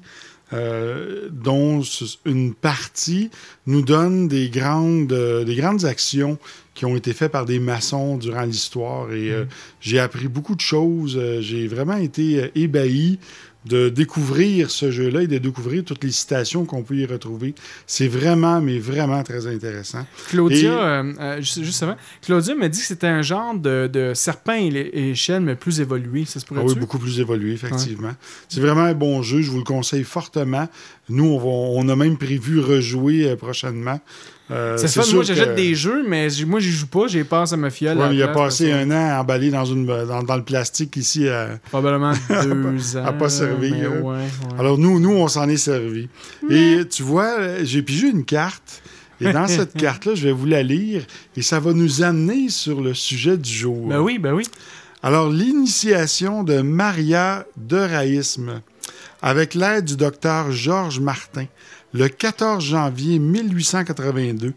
euh, 0.53 1.27
dont 1.29 1.81
une 2.23 2.53
partie 2.53 3.29
nous 3.65 3.81
donne 3.81 4.29
des 4.29 4.49
grandes, 4.49 5.11
euh, 5.11 5.43
des 5.43 5.55
grandes 5.55 5.83
actions 5.83 6.39
qui 6.73 6.85
ont 6.85 6.95
été 6.95 7.11
faites 7.11 7.33
par 7.33 7.45
des 7.45 7.59
maçons 7.59 8.15
durant 8.15 8.43
l'histoire. 8.43 9.11
Et 9.11 9.29
euh, 9.29 9.43
j'ai 9.81 9.99
appris 9.99 10.29
beaucoup 10.29 10.55
de 10.55 10.61
choses. 10.61 11.19
J'ai 11.41 11.67
vraiment 11.67 11.97
été 11.97 12.49
ébahi 12.55 13.19
de 13.67 13.89
découvrir 13.89 14.71
ce 14.71 14.91
jeu-là 14.91 15.23
et 15.23 15.27
de 15.27 15.37
découvrir 15.37 15.83
toutes 15.83 16.03
les 16.03 16.11
citations 16.11 16.65
qu'on 16.65 16.83
peut 16.83 16.95
y 16.95 17.05
retrouver. 17.05 17.53
C'est 17.85 18.07
vraiment, 18.07 18.61
mais 18.61 18.79
vraiment 18.79 19.23
très 19.23 19.47
intéressant. 19.47 20.05
Claudia, 20.29 20.57
Et- 20.57 20.65
euh, 20.67 21.13
euh, 21.19 21.37
juste, 21.41 21.63
juste 21.63 21.83
avant, 21.83 21.95
Claudia 22.21 22.55
m'a 22.55 22.69
dit 22.69 22.79
que 22.79 22.85
c'était 22.85 23.07
un 23.07 23.21
genre 23.21 23.55
de, 23.57 23.89
de 23.91 24.13
serpent 24.13 24.55
et, 24.55 25.09
échelle, 25.11 25.41
mais 25.41 25.55
plus 25.55 25.79
évolué. 25.79 26.25
Ça 26.25 26.39
se 26.39 26.45
Ah 26.45 26.55
pourrait 26.55 26.63
oui, 26.73 26.75
beaucoup 26.79 26.99
plus 26.99 27.19
évolué, 27.19 27.53
effectivement. 27.53 28.13
C'est 28.49 28.59
vraiment 28.61 28.81
un 28.83 28.93
bon 28.93 29.21
jeu. 29.21 29.41
Je 29.41 29.51
vous 29.51 29.57
le 29.59 29.63
conseille 29.63 30.03
fortement. 30.03 30.67
Nous, 31.09 31.25
on, 31.25 31.37
va- 31.37 31.45
on 31.45 31.89
a 31.89 31.95
même 31.95 32.17
prévu 32.17 32.59
rejouer 32.59 33.29
euh, 33.29 33.35
prochainement. 33.35 33.99
Euh, 34.49 34.77
C'est 34.77 34.87
fun, 34.87 35.03
moi 35.13 35.23
j'achète 35.23 35.49
que- 35.51 35.55
des 35.55 35.75
jeux, 35.75 36.05
mais 36.07 36.27
moi 36.45 36.59
j'y 36.61 36.71
joue 36.71 36.87
pas, 36.87 37.07
j'ai 37.07 37.25
passe 37.25 37.51
à 37.51 37.57
ma 37.57 37.69
fiole. 37.69 37.97
Ouais, 37.97 38.03
à 38.05 38.13
il 38.13 38.23
a 38.23 38.29
passé 38.29 38.71
un 38.71 38.89
an 38.91 39.19
emballé 39.19 39.49
dans, 39.49 39.65
une, 39.65 39.85
dans, 39.85 40.23
dans 40.23 40.35
le 40.37 40.43
plastique 40.43 40.95
ici. 40.95 41.27
à- 41.27 41.59
Probablement 41.69 42.13
deux 42.29 42.97
ans. 42.97 43.05
à 43.05 43.11
pas 43.11 43.27
ouais, 43.41 43.71
ouais. 44.01 44.15
Alors, 44.57 44.77
nous, 44.77 44.99
nous 45.01 45.11
on 45.11 45.27
s'en 45.27 45.49
est 45.49 45.57
servi. 45.57 46.07
Et 46.49 46.79
tu 46.89 47.03
vois, 47.03 47.61
j'ai 47.63 47.81
pigé 47.81 48.07
une 48.07 48.23
carte. 48.23 48.81
Et 49.19 49.33
dans 49.33 49.47
cette 49.47 49.73
carte-là, 49.77 50.13
je 50.15 50.23
vais 50.27 50.31
vous 50.31 50.45
la 50.45 50.63
lire. 50.63 51.03
Et 51.35 51.41
ça 51.41 51.59
va 51.59 51.73
nous 51.73 52.03
amener 52.03 52.49
sur 52.49 52.79
le 52.81 52.93
sujet 52.93 53.35
du 53.35 53.51
jour. 53.51 53.87
Ben 53.87 53.99
oui, 53.99 54.17
ben 54.19 54.33
oui. 54.33 54.45
Alors, 55.03 55.29
l'initiation 55.29 56.43
de 56.43 56.61
Maria 56.61 57.45
de 57.57 57.77
Raïsme, 57.77 58.61
avec 59.21 59.55
l'aide 59.55 59.85
du 59.85 59.95
docteur 59.97 60.51
Georges 60.51 60.99
Martin, 60.99 61.45
le 61.93 62.07
14 62.07 62.63
janvier 62.63 63.19
1882, 63.19 64.53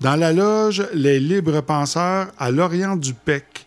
dans 0.00 0.16
la 0.16 0.32
loge 0.32 0.84
Les 0.94 1.20
Libres 1.20 1.60
Penseurs 1.60 2.28
à 2.38 2.50
l'Orient 2.50 2.96
du 2.96 3.14
Pec, 3.14 3.66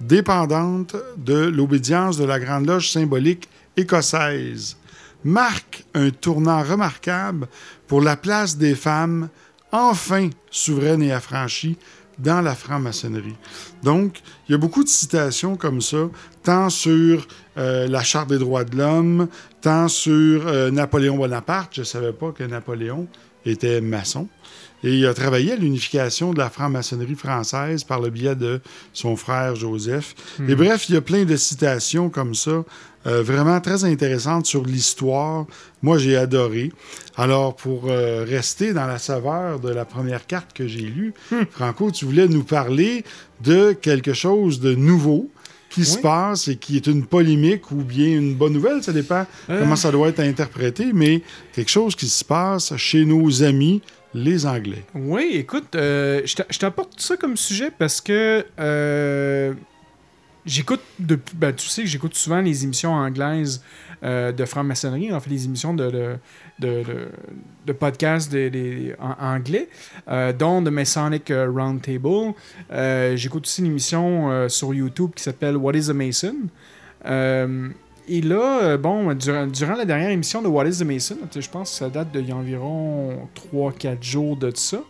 dépendante 0.00 0.96
de 1.16 1.34
l'obédience 1.34 2.16
de 2.16 2.24
la 2.24 2.38
Grande 2.38 2.66
Loge 2.66 2.90
symbolique 2.90 3.48
écossaise, 3.76 4.76
marque 5.24 5.84
un 5.94 6.10
tournant 6.10 6.62
remarquable 6.62 7.48
pour 7.86 8.00
la 8.00 8.16
place 8.16 8.56
des 8.56 8.74
femmes, 8.74 9.28
enfin 9.72 10.30
souveraine 10.50 11.02
et 11.02 11.12
affranchie, 11.12 11.78
dans 12.18 12.40
la 12.40 12.54
franc-maçonnerie. 12.54 13.36
Donc, 13.82 14.20
il 14.48 14.52
y 14.52 14.54
a 14.54 14.58
beaucoup 14.58 14.84
de 14.84 14.88
citations 14.88 15.56
comme 15.56 15.80
ça, 15.80 16.08
tant 16.42 16.70
sur 16.70 17.26
euh, 17.58 17.86
la 17.88 18.02
Charte 18.02 18.28
des 18.28 18.38
droits 18.38 18.64
de 18.64 18.76
l'homme, 18.76 19.28
tant 19.60 19.88
sur 19.88 20.46
euh, 20.46 20.70
Napoléon 20.70 21.16
Bonaparte. 21.16 21.74
Je 21.74 21.80
ne 21.80 21.86
savais 21.86 22.12
pas 22.12 22.32
que 22.32 22.44
Napoléon 22.44 23.06
était 23.44 23.80
maçon. 23.80 24.28
Et 24.84 24.96
il 24.96 25.06
a 25.06 25.14
travaillé 25.14 25.52
à 25.52 25.56
l'unification 25.56 26.32
de 26.32 26.38
la 26.38 26.50
franc-maçonnerie 26.50 27.14
française 27.14 27.84
par 27.84 28.00
le 28.00 28.10
biais 28.10 28.34
de 28.34 28.60
son 28.92 29.14
frère 29.14 29.54
Joseph. 29.54 30.14
Et 30.48 30.56
bref, 30.56 30.88
il 30.88 30.94
y 30.96 30.98
a 30.98 31.00
plein 31.00 31.24
de 31.24 31.36
citations 31.36 32.10
comme 32.10 32.34
ça, 32.34 32.64
euh, 33.06 33.22
vraiment 33.22 33.60
très 33.60 33.84
intéressantes 33.84 34.46
sur 34.46 34.64
l'histoire. 34.64 35.46
Moi, 35.82 35.98
j'ai 35.98 36.16
adoré. 36.16 36.72
Alors, 37.16 37.54
pour 37.54 37.84
euh, 37.86 38.24
rester 38.28 38.72
dans 38.72 38.86
la 38.86 38.98
saveur 38.98 39.60
de 39.60 39.68
la 39.68 39.84
première 39.84 40.26
carte 40.26 40.52
que 40.52 40.66
j'ai 40.66 40.80
lue, 40.80 41.14
Franco, 41.50 41.92
tu 41.92 42.04
voulais 42.04 42.26
nous 42.26 42.44
parler 42.44 43.04
de 43.40 43.72
quelque 43.72 44.14
chose 44.14 44.58
de 44.58 44.74
nouveau 44.74 45.30
qui 45.72 45.84
se 45.84 45.98
passe 45.98 46.48
et 46.48 46.56
qui 46.56 46.76
est 46.76 46.86
une 46.86 47.04
polémique 47.06 47.70
ou 47.70 47.76
bien 47.76 48.06
une 48.18 48.34
bonne 48.34 48.52
nouvelle, 48.52 48.82
ça 48.82 48.92
dépend 48.92 49.26
Euh. 49.48 49.60
comment 49.60 49.76
ça 49.76 49.90
doit 49.90 50.08
être 50.08 50.20
interprété, 50.20 50.92
mais 50.92 51.22
quelque 51.52 51.70
chose 51.70 51.96
qui 51.96 52.08
se 52.08 52.24
passe 52.24 52.76
chez 52.76 53.04
nos 53.04 53.42
amis, 53.42 53.80
les 54.14 54.44
Anglais. 54.46 54.84
Oui, 54.94 55.30
écoute, 55.34 55.74
euh, 55.74 56.20
je 56.24 56.34
t'a- 56.36 56.46
je 56.50 56.58
t'apporte 56.58 57.00
ça 57.00 57.16
comme 57.16 57.36
sujet 57.36 57.70
parce 57.76 58.00
que 58.00 58.44
euh, 58.60 59.54
j'écoute 60.44 60.80
depuis. 60.98 61.34
Ben, 61.36 61.52
tu 61.54 61.66
sais 61.68 61.82
que 61.82 61.88
j'écoute 61.88 62.14
souvent 62.14 62.40
les 62.40 62.64
émissions 62.64 62.92
anglaises 62.92 63.62
euh, 64.04 64.32
de 64.32 64.44
franc-maçonnerie, 64.44 65.12
en 65.12 65.20
fait, 65.20 65.30
les 65.30 65.44
émissions 65.46 65.74
de, 65.74 65.90
de, 65.90 66.16
de, 66.62 67.72
podcasts 67.72 68.34
en 68.98 69.14
anglais, 69.20 69.68
euh, 70.08 70.32
dont 70.32 70.62
The 70.62 70.68
Masonic 70.68 71.30
euh, 71.30 71.50
Roundtable. 71.50 72.34
Euh, 72.72 73.16
j'écoute 73.16 73.44
aussi 73.46 73.60
une 73.60 73.68
émission 73.68 74.48
sur 74.48 74.74
YouTube 74.74 75.10
qui 75.14 75.22
s'appelle 75.22 75.56
What 75.56 75.74
is 75.74 75.90
a 75.90 75.94
Mason? 75.94 76.36
Et 78.08 78.20
là, 78.20 78.76
bon, 78.78 79.14
durant, 79.14 79.46
durant 79.46 79.74
la 79.74 79.84
dernière 79.84 80.10
émission 80.10 80.42
de 80.42 80.48
What 80.48 80.66
is 80.66 80.78
the 80.78 80.84
Mason, 80.84 81.18
je 81.34 81.48
pense 81.48 81.70
que 81.70 81.76
ça 81.76 81.88
date 81.88 82.10
d'il 82.10 82.28
y 82.28 82.32
a 82.32 82.36
environ 82.36 83.28
3-4 83.54 84.02
jours 84.02 84.36
de 84.36 84.50
ça, 84.54 84.82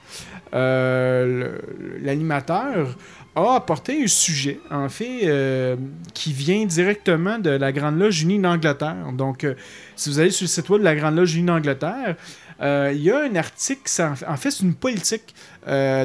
l'animateur 2.01 2.97
a 3.35 3.55
apporté 3.55 4.03
un 4.03 4.07
sujet, 4.07 4.61
en 4.71 4.89
fait, 4.89 5.21
euh, 5.25 5.77
qui 6.13 6.33
vient 6.33 6.67
directement 6.67 7.39
de 7.39 7.51
la 7.51 7.73
Grande 7.73 7.99
Loge 7.99 8.23
Unie 8.23 8.39
d'Angleterre. 8.39 9.13
Donc, 9.15 9.45
euh, 9.45 9.55
si 9.97 10.11
vous 10.11 10.21
allez 10.21 10.31
sur 10.31 10.45
le 10.45 10.49
site 10.49 10.69
web 10.69 10.81
de 10.81 10.85
la 10.85 10.95
Grande 10.95 11.17
Loge 11.17 11.35
Unie 11.35 11.47
d'Angleterre, 11.47 12.17
euh, 12.61 12.93
il 12.95 13.03
y 13.03 13.11
a 13.11 13.21
un 13.21 13.35
article, 13.37 13.83
ça- 13.87 14.15
en 14.29 14.37
fait, 14.37 14.51
c'est 14.51 14.63
une 14.65 14.75
politique, 14.75 15.35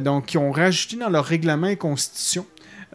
donc, 0.04 0.28
qu'ils 0.28 0.40
ont 0.40 0.52
rajouté 0.52 0.96
dans 0.96 1.10
leur 1.10 1.26
règlement 1.26 1.68
et 1.68 1.76
constitution. 1.76 2.46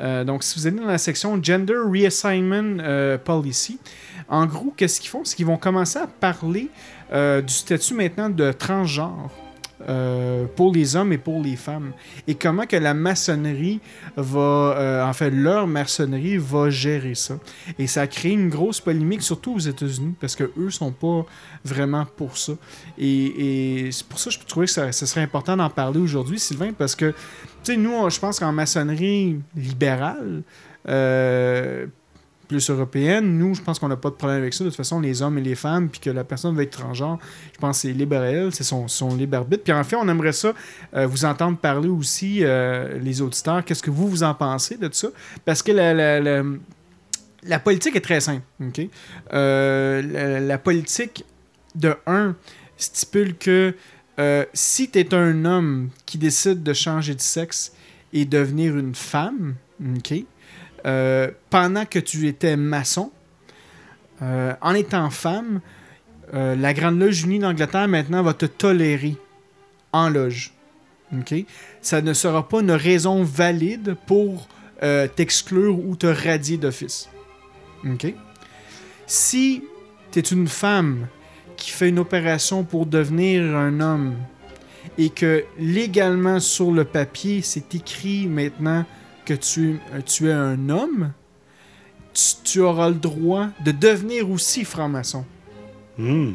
Donc, 0.01 0.43
si 0.43 0.59
vous 0.59 0.67
allez 0.67 0.77
dans 0.79 0.87
la 0.87 0.99
section 0.99 1.41
Gender 1.43 1.77
Reassignment 1.87 3.19
Policy, 3.25 3.79
en 4.29 4.47
gros, 4.47 4.73
qu'est-ce 4.77 5.01
qu'ils 5.01 5.11
font? 5.11 5.25
C'est 5.25 5.37
qu'ils 5.37 5.47
vont 5.47 5.59
commencer 5.59 5.99
à 5.99 6.07
parler 6.07 6.69
du 7.13 7.53
statut 7.53 7.95
maintenant 7.95 8.31
de 8.31 8.53
transgenre 8.53 9.31
euh, 9.89 10.47
pour 10.57 10.73
les 10.73 10.97
hommes 10.97 11.13
et 11.13 11.19
pour 11.19 11.43
les 11.43 11.57
femmes. 11.57 11.93
Et 12.27 12.35
comment 12.35 12.67
que 12.67 12.77
la 12.77 12.95
maçonnerie 12.95 13.81
va, 14.17 14.41
euh, 14.41 15.05
en 15.05 15.13
fait, 15.13 15.31
leur 15.31 15.67
maçonnerie 15.67 16.37
va 16.37 16.71
gérer 16.71 17.15
ça. 17.15 17.39
Et 17.79 17.87
ça 17.87 18.03
a 18.03 18.07
créé 18.07 18.33
une 18.33 18.49
grosse 18.49 18.81
polémique, 18.81 19.23
surtout 19.23 19.55
aux 19.55 19.59
États-Unis, 19.59 20.15
parce 20.21 20.37
que 20.37 20.51
eux 20.57 20.71
sont 20.71 20.93
pas 20.93 21.27
vraiment 21.65 22.07
pour 22.17 22.37
ça. 22.37 22.53
Et, 22.99 23.89
c'est 23.91 24.07
pour 24.07 24.19
ça 24.19 24.31
que 24.31 24.37
je 24.37 24.47
trouvais 24.47 24.67
que 24.67 24.73
ça 24.73 24.93
serait 24.93 25.23
important 25.23 25.57
d'en 25.57 25.71
parler 25.71 26.01
aujourd'hui, 26.01 26.39
Sylvain, 26.39 26.73
parce 26.73 26.95
que, 26.95 27.11
tu 27.11 27.15
sais, 27.65 27.77
nous, 27.77 28.09
je 28.11 28.19
pense 28.19 28.39
qu'en 28.39 28.53
maçonnerie 28.53 29.39
libérale, 29.57 30.43
euh, 30.89 31.87
plus 32.49 32.69
européenne, 32.71 33.39
nous, 33.39 33.55
je 33.55 33.63
pense 33.63 33.79
qu'on 33.79 33.89
n'a 33.89 33.97
pas 33.97 34.11
de 34.11 34.15
problème 34.15 34.39
avec 34.39 34.53
ça. 34.55 34.65
De 34.65 34.69
toute 34.71 34.77
façon, 34.77 35.01
les 35.01 35.23
hommes 35.23 35.39
et 35.39 35.41
les 35.41 35.55
femmes, 35.55 35.89
puis 35.89 36.01
que 36.01 36.11
la 36.11 36.25
personne 36.25 36.55
va 36.55 36.63
être 36.63 36.77
transgenre, 36.79 37.19
je 37.53 37.59
pense 37.59 37.79
que 37.79 37.89
c'est 37.89 37.93
libre 37.93 38.17
à 38.17 38.25
elle, 38.27 38.53
c'est 38.55 38.65
son, 38.65 38.89
son 38.89 39.15
libre 39.17 39.37
arbitre. 39.39 39.63
Puis 39.65 39.73
en 39.73 39.83
fait, 39.85 39.97
on 39.97 40.09
aimerait 40.09 40.33
ça 40.33 40.53
euh, 40.95 41.07
vous 41.07 41.25
entendre 41.25 41.57
parler 41.59 41.89
aussi, 41.89 42.39
euh, 42.43 42.99
les 42.99 43.21
auditeurs. 43.23 43.65
Qu'est-ce 43.65 43.83
que 43.83 43.91
vous, 43.91 44.09
vous 44.09 44.23
en 44.23 44.35
pensez 44.35 44.77
de 44.77 44.89
ça? 44.93 45.09
Parce 45.45 45.63
que 45.63 45.73
la, 45.73 45.95
la- 45.95 46.43
la- 47.45 47.59
politique 47.59 47.97
est 47.97 48.01
très 48.01 48.21
simple. 48.21 48.43
ok? 48.61 48.89
Euh, 49.33 50.41
la, 50.41 50.59
politique, 50.59 51.25
de 51.75 51.95
un, 52.07 52.37
stipule 52.77 53.35
que 53.37 53.75
si 54.53 54.91
tu 54.91 54.99
es 55.01 55.15
un 55.15 55.45
homme 55.45 55.89
qui 56.07 56.19
décide 56.19 56.63
de 56.63 56.73
changer 56.75 57.15
de 57.15 57.21
sexe 57.21 57.73
et 58.13 58.25
devenir 58.25 58.77
une 58.77 58.95
femme, 58.95 59.55
ok, 59.97 60.15
euh, 60.87 61.31
pendant 61.51 61.85
que 61.85 61.99
tu 61.99 62.27
étais 62.27 62.57
maçon, 62.57 63.13
euh, 64.21 64.55
en 64.61 64.75
étant 64.75 65.11
femme, 65.11 65.61
euh, 66.35 66.57
la 66.57 66.75
Grande 66.75 66.99
Loge 66.99 67.23
Unie 67.23 67.39
d'Angleterre 67.39 67.89
maintenant 67.89 68.23
va 68.23 68.35
te 68.35 68.47
tolérer 68.47 69.17
en 69.93 70.09
loge. 70.09 70.53
ok? 71.17 71.35
Ça 71.81 72.01
ne 72.01 72.13
sera 72.13 72.49
pas 72.49 72.61
une 72.61 72.73
raison 72.73 73.23
valide 73.23 73.97
pour 74.07 74.49
t'exclure 75.15 75.79
ou 75.79 75.95
te 75.95 76.09
radier 76.09 76.57
d'office. 76.57 77.09
ok? 77.85 78.15
Si 79.07 79.63
tu 80.11 80.19
es 80.19 80.23
une 80.23 80.49
femme 80.49 81.07
qui 81.57 81.71
fait 81.71 81.91
une 81.91 82.01
opération 82.01 82.65
pour 82.65 82.87
devenir 82.87 83.57
un 83.57 83.79
homme 83.79 84.17
et 84.99 85.11
que 85.11 85.45
légalement 85.57 86.41
sur 86.41 86.73
le 86.73 86.85
papier 86.85 87.43
c'est 87.43 87.77
écrit 87.77 88.27
maintenant 88.27 88.85
que 89.37 89.45
tu, 89.45 89.79
euh, 89.95 90.01
tu 90.05 90.29
es 90.29 90.33
un 90.33 90.69
homme, 90.69 91.13
tu, 92.15 92.35
tu 92.45 92.61
auras 92.61 92.89
le 92.89 92.95
droit 92.97 93.49
de 93.65 93.73
devenir 93.73 94.31
aussi 94.31 94.65
franc-maçon. 94.65 95.25
Hmm. 95.99 96.33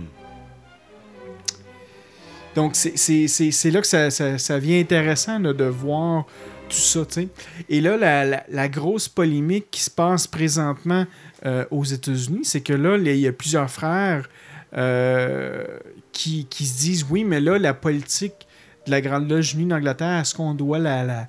Donc, 2.55 2.75
c'est- 2.75 3.71
là 3.71 3.81
que 3.81 3.87
ça, 3.87 4.09
ça- 4.09 4.37
ça 4.37 4.55
devient 4.59 4.79
intéressant 4.79 5.37
là, 5.39 5.53
de 5.53 5.65
voir 5.65 6.25
tout 6.69 6.75
ça. 6.77 7.05
tu 7.05 7.13
sais. 7.13 7.27
Et 7.69 7.81
là, 7.81 7.97
la, 7.97 8.25
la- 8.25 8.43
la 8.49 8.67
grosse 8.67 9.07
polémique 9.07 9.67
qui 9.69 9.81
se 9.81 9.91
passe 9.91 10.25
présentement 10.27 11.05
euh, 11.45 11.65
aux 11.69 11.83
États-Unis, 11.83 12.41
c'est 12.43 12.61
que 12.61 12.73
là, 12.73 12.97
il 12.97 13.15
y 13.19 13.27
a 13.27 13.31
plusieurs 13.31 13.69
frères 13.69 14.27
euh, 14.75 15.63
qui, 16.11 16.45
qui 16.49 16.65
se 16.65 16.79
disent 16.79 17.05
oui, 17.09 17.23
mais 17.23 17.39
là, 17.39 17.59
la 17.59 17.73
politique 17.75 18.33
de 18.87 18.91
la 18.91 19.01
Grande 19.01 19.29
Loge 19.29 19.53
Unie 19.53 19.65
d'Angleterre, 19.67 20.21
est-ce 20.21 20.33
qu'on 20.33 20.53
doit 20.55 20.79
la, 20.79 21.03
la, 21.03 21.27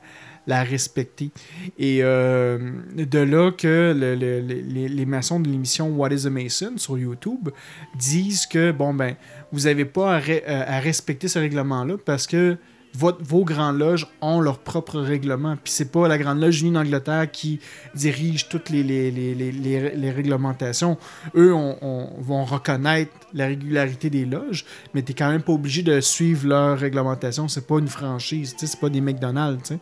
la 0.48 0.64
respecter. 0.64 1.30
Et 1.78 2.00
euh, 2.02 2.58
de 2.96 3.18
là 3.20 3.52
que 3.52 3.94
le- 3.96 4.16
le- 4.16 4.40
le- 4.40 4.60
les, 4.62 4.88
les 4.88 5.06
maçons 5.06 5.38
de 5.38 5.48
l'émission 5.48 5.90
What 5.90 6.10
is 6.10 6.26
a 6.26 6.30
Mason 6.30 6.72
sur 6.78 6.98
YouTube 6.98 7.50
disent 7.96 8.46
que, 8.46 8.72
bon, 8.72 8.92
ben, 8.94 9.14
vous 9.52 9.60
n'avez 9.60 9.84
pas 9.84 10.16
à- 10.16 10.76
à 10.76 10.80
respecter 10.80 11.28
ce 11.28 11.38
règlement-là 11.38 11.96
parce 12.04 12.26
que 12.26 12.56
votre- 12.98 13.22
vos 13.22 13.44
grandes 13.44 13.78
loges 13.78 14.06
ont 14.20 14.40
leur 14.40 14.58
propre 14.58 14.98
règlement. 15.00 15.56
Puis 15.62 15.72
c'est 15.72 15.92
pas 15.92 16.08
la 16.08 16.18
Grande 16.18 16.40
Loge 16.40 16.60
unie 16.62 16.72
d'Angleterre 16.72 17.30
qui 17.30 17.60
dirige 17.94 18.48
toutes 18.48 18.70
les, 18.70 18.82
les, 18.82 20.10
réglementations. 20.10 20.98
Eux 21.36 21.54
on, 21.54 21.76
on- 21.80 22.20
vont 22.20 22.44
reconnaître 22.44 23.12
la 23.34 23.46
régularité 23.46 24.10
des 24.10 24.24
loges, 24.24 24.64
mais 24.94 25.02
t'es 25.02 25.14
quand 25.14 25.30
même 25.30 25.42
pas 25.42 25.52
obligé 25.52 25.82
de 25.82 26.00
suivre 26.00 26.48
leur 26.48 26.78
réglementation. 26.78 27.46
C'est 27.46 27.66
pas 27.66 27.78
une 27.78 27.88
franchise, 27.88 28.54
c'est 28.58 28.80
pas 28.80 28.88
des 28.88 29.00
McDonald's. 29.00 29.72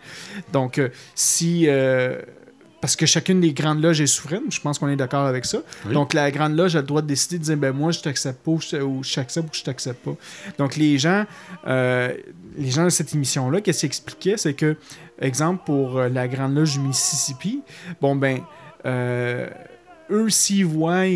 Donc, 0.53 0.79
euh, 0.79 0.89
si. 1.15 1.65
euh, 1.69 2.21
parce 2.81 2.97
que 2.97 3.07
chacune 3.07 3.41
des 3.41 3.53
grandes 3.53 3.83
loges 3.83 4.01
est 4.01 4.07
souveraine, 4.07 4.45
je 4.51 4.61
pense 4.61 4.79
qu'on 4.79 4.89
est 4.89 4.97
d'accord 4.97 5.27
avec 5.27 5.45
ça. 5.45 5.59
Oui. 5.87 5.95
Donc 5.95 6.13
la 6.13 6.31
grande 6.31 6.57
loge 6.57 6.77
a 6.77 6.81
le 6.81 6.87
droit 6.87 7.03
de 7.03 7.07
décider 7.07 7.39
de 7.39 7.45
dire 7.45 7.57
ben 7.57 7.73
moi 7.73 7.91
je 7.91 8.01
t'accepte 8.01 8.45
pas 8.45 8.51
ou 8.51 9.03
je 9.03 9.15
t'accepte 9.15 9.49
ou 9.49 9.57
je 9.57 9.63
t'accepte 9.63 10.05
pas. 10.05 10.15
Donc 10.59 10.77
les 10.77 10.99
gens, 10.99 11.25
euh, 11.67 12.15
les 12.57 12.71
gens 12.71 12.85
de 12.85 12.91
cette 12.91 13.15
émission 13.15 13.51
là, 13.51 13.61
qu'est-ce 13.61 13.81
qu'ils 13.81 13.87
expliquaient, 13.87 14.37
c'est 14.37 14.55
que 14.55 14.77
exemple 15.21 15.63
pour 15.65 15.99
euh, 15.99 16.09
la 16.09 16.29
grande 16.29 16.55
loge 16.55 16.75
du 16.75 16.81
Mississippi, 16.81 17.63
bon 18.01 18.17
ben 18.17 18.41
euh, 18.85 19.49
eux 20.11 20.31
s'ils 20.31 20.67
voient 20.67 21.07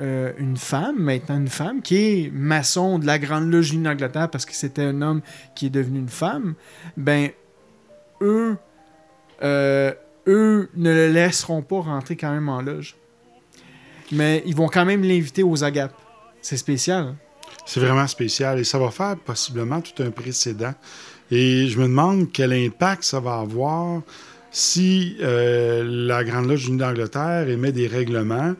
euh, 0.00 0.32
une 0.38 0.56
femme, 0.56 0.96
maintenant 0.98 1.38
une 1.38 1.48
femme, 1.48 1.82
qui 1.82 1.96
est 1.96 2.30
maçon 2.32 3.00
de 3.00 3.06
la 3.06 3.18
Grande 3.18 3.50
Loge 3.50 3.74
d'Angleterre 3.74 4.30
parce 4.30 4.46
que 4.46 4.54
c'était 4.54 4.82
un 4.82 5.02
homme 5.02 5.22
qui 5.56 5.66
est 5.66 5.70
devenu 5.70 5.98
une 5.98 6.08
femme, 6.08 6.54
ben, 6.96 7.30
eux, 8.20 8.56
euh, 9.42 9.92
eux 10.28 10.68
ne 10.76 10.92
le 10.92 11.08
laisseront 11.08 11.62
pas 11.62 11.80
rentrer 11.80 12.16
quand 12.16 12.30
même 12.30 12.48
en 12.48 12.62
loge. 12.62 12.96
Mais 14.12 14.42
ils 14.46 14.54
vont 14.54 14.68
quand 14.68 14.84
même 14.84 15.02
l'inviter 15.02 15.42
aux 15.42 15.64
agapes. 15.64 15.98
C'est 16.40 16.56
spécial. 16.56 17.16
C'est 17.66 17.80
vraiment 17.80 18.06
spécial 18.06 18.58
et 18.58 18.64
ça 18.64 18.78
va 18.78 18.90
faire 18.90 19.16
possiblement 19.16 19.80
tout 19.80 20.02
un 20.02 20.10
précédent. 20.10 20.74
Et 21.30 21.66
je 21.66 21.78
me 21.78 21.84
demande 21.84 22.32
quel 22.32 22.52
impact 22.52 23.04
ça 23.04 23.20
va 23.20 23.38
avoir 23.38 24.02
si 24.50 25.16
euh, 25.20 25.84
la 25.84 26.24
Grande 26.24 26.48
Loge 26.48 26.70
d'Angleterre 26.70 27.48
émet 27.48 27.72
des 27.72 27.86
règlements 27.86 28.54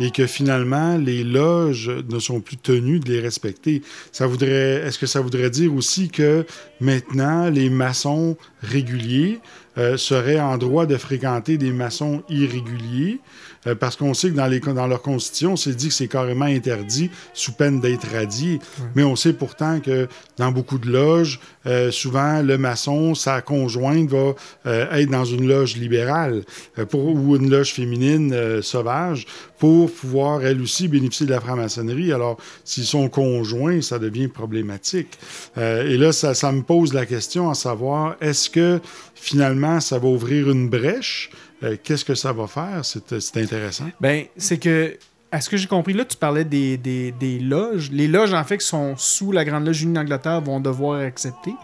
et 0.00 0.10
que 0.10 0.26
finalement 0.26 0.96
les 0.96 1.22
loges 1.22 1.90
ne 2.08 2.18
sont 2.18 2.40
plus 2.40 2.56
tenues 2.56 2.98
de 2.98 3.12
les 3.12 3.20
respecter. 3.20 3.82
Ça 4.10 4.26
voudrait, 4.26 4.82
est-ce 4.84 4.98
que 4.98 5.06
ça 5.06 5.20
voudrait 5.20 5.50
dire 5.50 5.74
aussi 5.74 6.08
que 6.08 6.46
maintenant 6.80 7.50
les 7.50 7.70
maçons 7.70 8.36
réguliers 8.62 9.40
euh, 9.78 9.96
seraient 9.96 10.40
en 10.40 10.58
droit 10.58 10.86
de 10.86 10.96
fréquenter 10.96 11.58
des 11.58 11.72
maçons 11.72 12.22
irréguliers? 12.28 13.20
Euh, 13.66 13.74
parce 13.74 13.96
qu'on 13.96 14.14
sait 14.14 14.30
que 14.30 14.36
dans, 14.36 14.46
les, 14.46 14.60
dans 14.60 14.86
leur 14.86 15.02
constitution, 15.02 15.56
c'est 15.56 15.74
dit 15.74 15.88
que 15.88 15.94
c'est 15.94 16.08
carrément 16.08 16.44
interdit 16.44 17.10
sous 17.32 17.52
peine 17.52 17.80
d'être 17.80 18.06
radié. 18.12 18.58
Mais 18.94 19.02
on 19.02 19.16
sait 19.16 19.32
pourtant 19.32 19.80
que 19.80 20.08
dans 20.36 20.52
beaucoup 20.52 20.78
de 20.78 20.90
loges, 20.90 21.40
euh, 21.66 21.90
souvent 21.90 22.42
le 22.42 22.58
maçon, 22.58 23.14
sa 23.14 23.40
conjointe 23.40 24.08
va 24.10 24.34
euh, 24.66 24.92
être 24.92 25.10
dans 25.10 25.24
une 25.24 25.46
loge 25.48 25.76
libérale 25.76 26.42
pour, 26.90 27.06
ou 27.06 27.36
une 27.36 27.50
loge 27.50 27.72
féminine 27.72 28.62
sauvage 28.62 29.26
pour 29.58 29.90
pouvoir, 29.90 30.44
elle 30.44 30.60
aussi, 30.60 30.88
bénéficier 30.88 31.26
de 31.26 31.30
la 31.30 31.40
franc-maçonnerie. 31.40 32.12
Alors, 32.12 32.36
s'ils 32.64 32.84
sont 32.84 33.08
conjoints, 33.08 33.80
ça 33.80 33.98
devient 33.98 34.28
problématique. 34.28 35.18
Et 35.56 35.96
là, 35.96 36.12
ça, 36.12 36.34
ça 36.34 36.52
me 36.52 36.62
pose 36.62 36.92
la 36.92 37.06
question 37.06 37.48
à 37.48 37.54
savoir, 37.54 38.16
est-ce 38.20 38.50
que 38.50 38.80
finalement, 39.14 39.80
ça 39.80 39.98
va 39.98 40.08
ouvrir 40.08 40.50
une 40.50 40.68
brèche? 40.68 41.30
Euh, 41.62 41.76
Qu'est-ce 41.82 42.04
que 42.04 42.14
ça 42.14 42.32
va 42.32 42.46
faire? 42.46 42.84
C'est 42.84 43.20
c'est 43.20 43.42
intéressant. 43.42 43.86
Ben, 44.00 44.24
c'est 44.36 44.58
que, 44.58 44.96
à 45.32 45.40
ce 45.40 45.48
que 45.48 45.56
j'ai 45.56 45.66
compris, 45.66 45.92
là, 45.94 46.04
tu 46.04 46.16
parlais 46.16 46.44
des, 46.44 46.76
des, 46.76 47.12
des 47.12 47.38
loges. 47.38 47.90
Les 47.90 48.08
loges, 48.08 48.34
en 48.34 48.44
fait, 48.44 48.58
qui 48.58 48.66
sont 48.66 48.96
sous 48.96 49.32
la 49.32 49.44
Grande 49.44 49.66
Loge 49.66 49.82
unie 49.82 49.94
d'Angleterre 49.94 50.40
vont 50.40 50.60
devoir 50.60 51.00
accepter, 51.00 51.54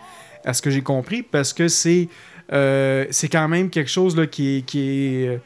à 0.45 0.55
ce 0.55 0.63
que 0.63 0.71
j'ai 0.71 0.83
compris, 0.83 1.23
parce 1.23 1.53
que 1.53 1.69
c'est 1.69 2.09
euh, 2.53 3.05
quand 3.31 3.49
même 3.49 3.69
quelque 3.71 3.91
chose 3.91 4.17
là, 4.17 4.27
qui 4.27 4.57
est, 4.59 4.63
qui 4.63 4.81
est 5.25 5.41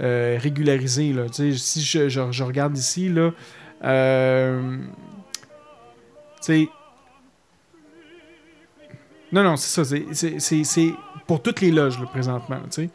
euh, 0.00 0.38
régularisé. 0.40 1.12
Là. 1.12 1.26
Si 1.32 1.82
je, 1.82 2.08
je- 2.08 2.42
regarde 2.42 2.76
ici, 2.76 3.08
là, 3.08 3.30
euh, 3.84 4.76
tu 6.42 6.42
sais, 6.42 6.68
non, 9.32 9.42
non, 9.44 9.56
c'est 9.56 9.84
ça. 9.84 9.96
c'est- 10.64 10.94
pour 11.26 11.40
toutes 11.40 11.60
les 11.60 11.70
loges, 11.70 11.98
là, 12.00 12.06
présentement. 12.06 12.58
tu 12.70 12.82
sais. 12.84 12.90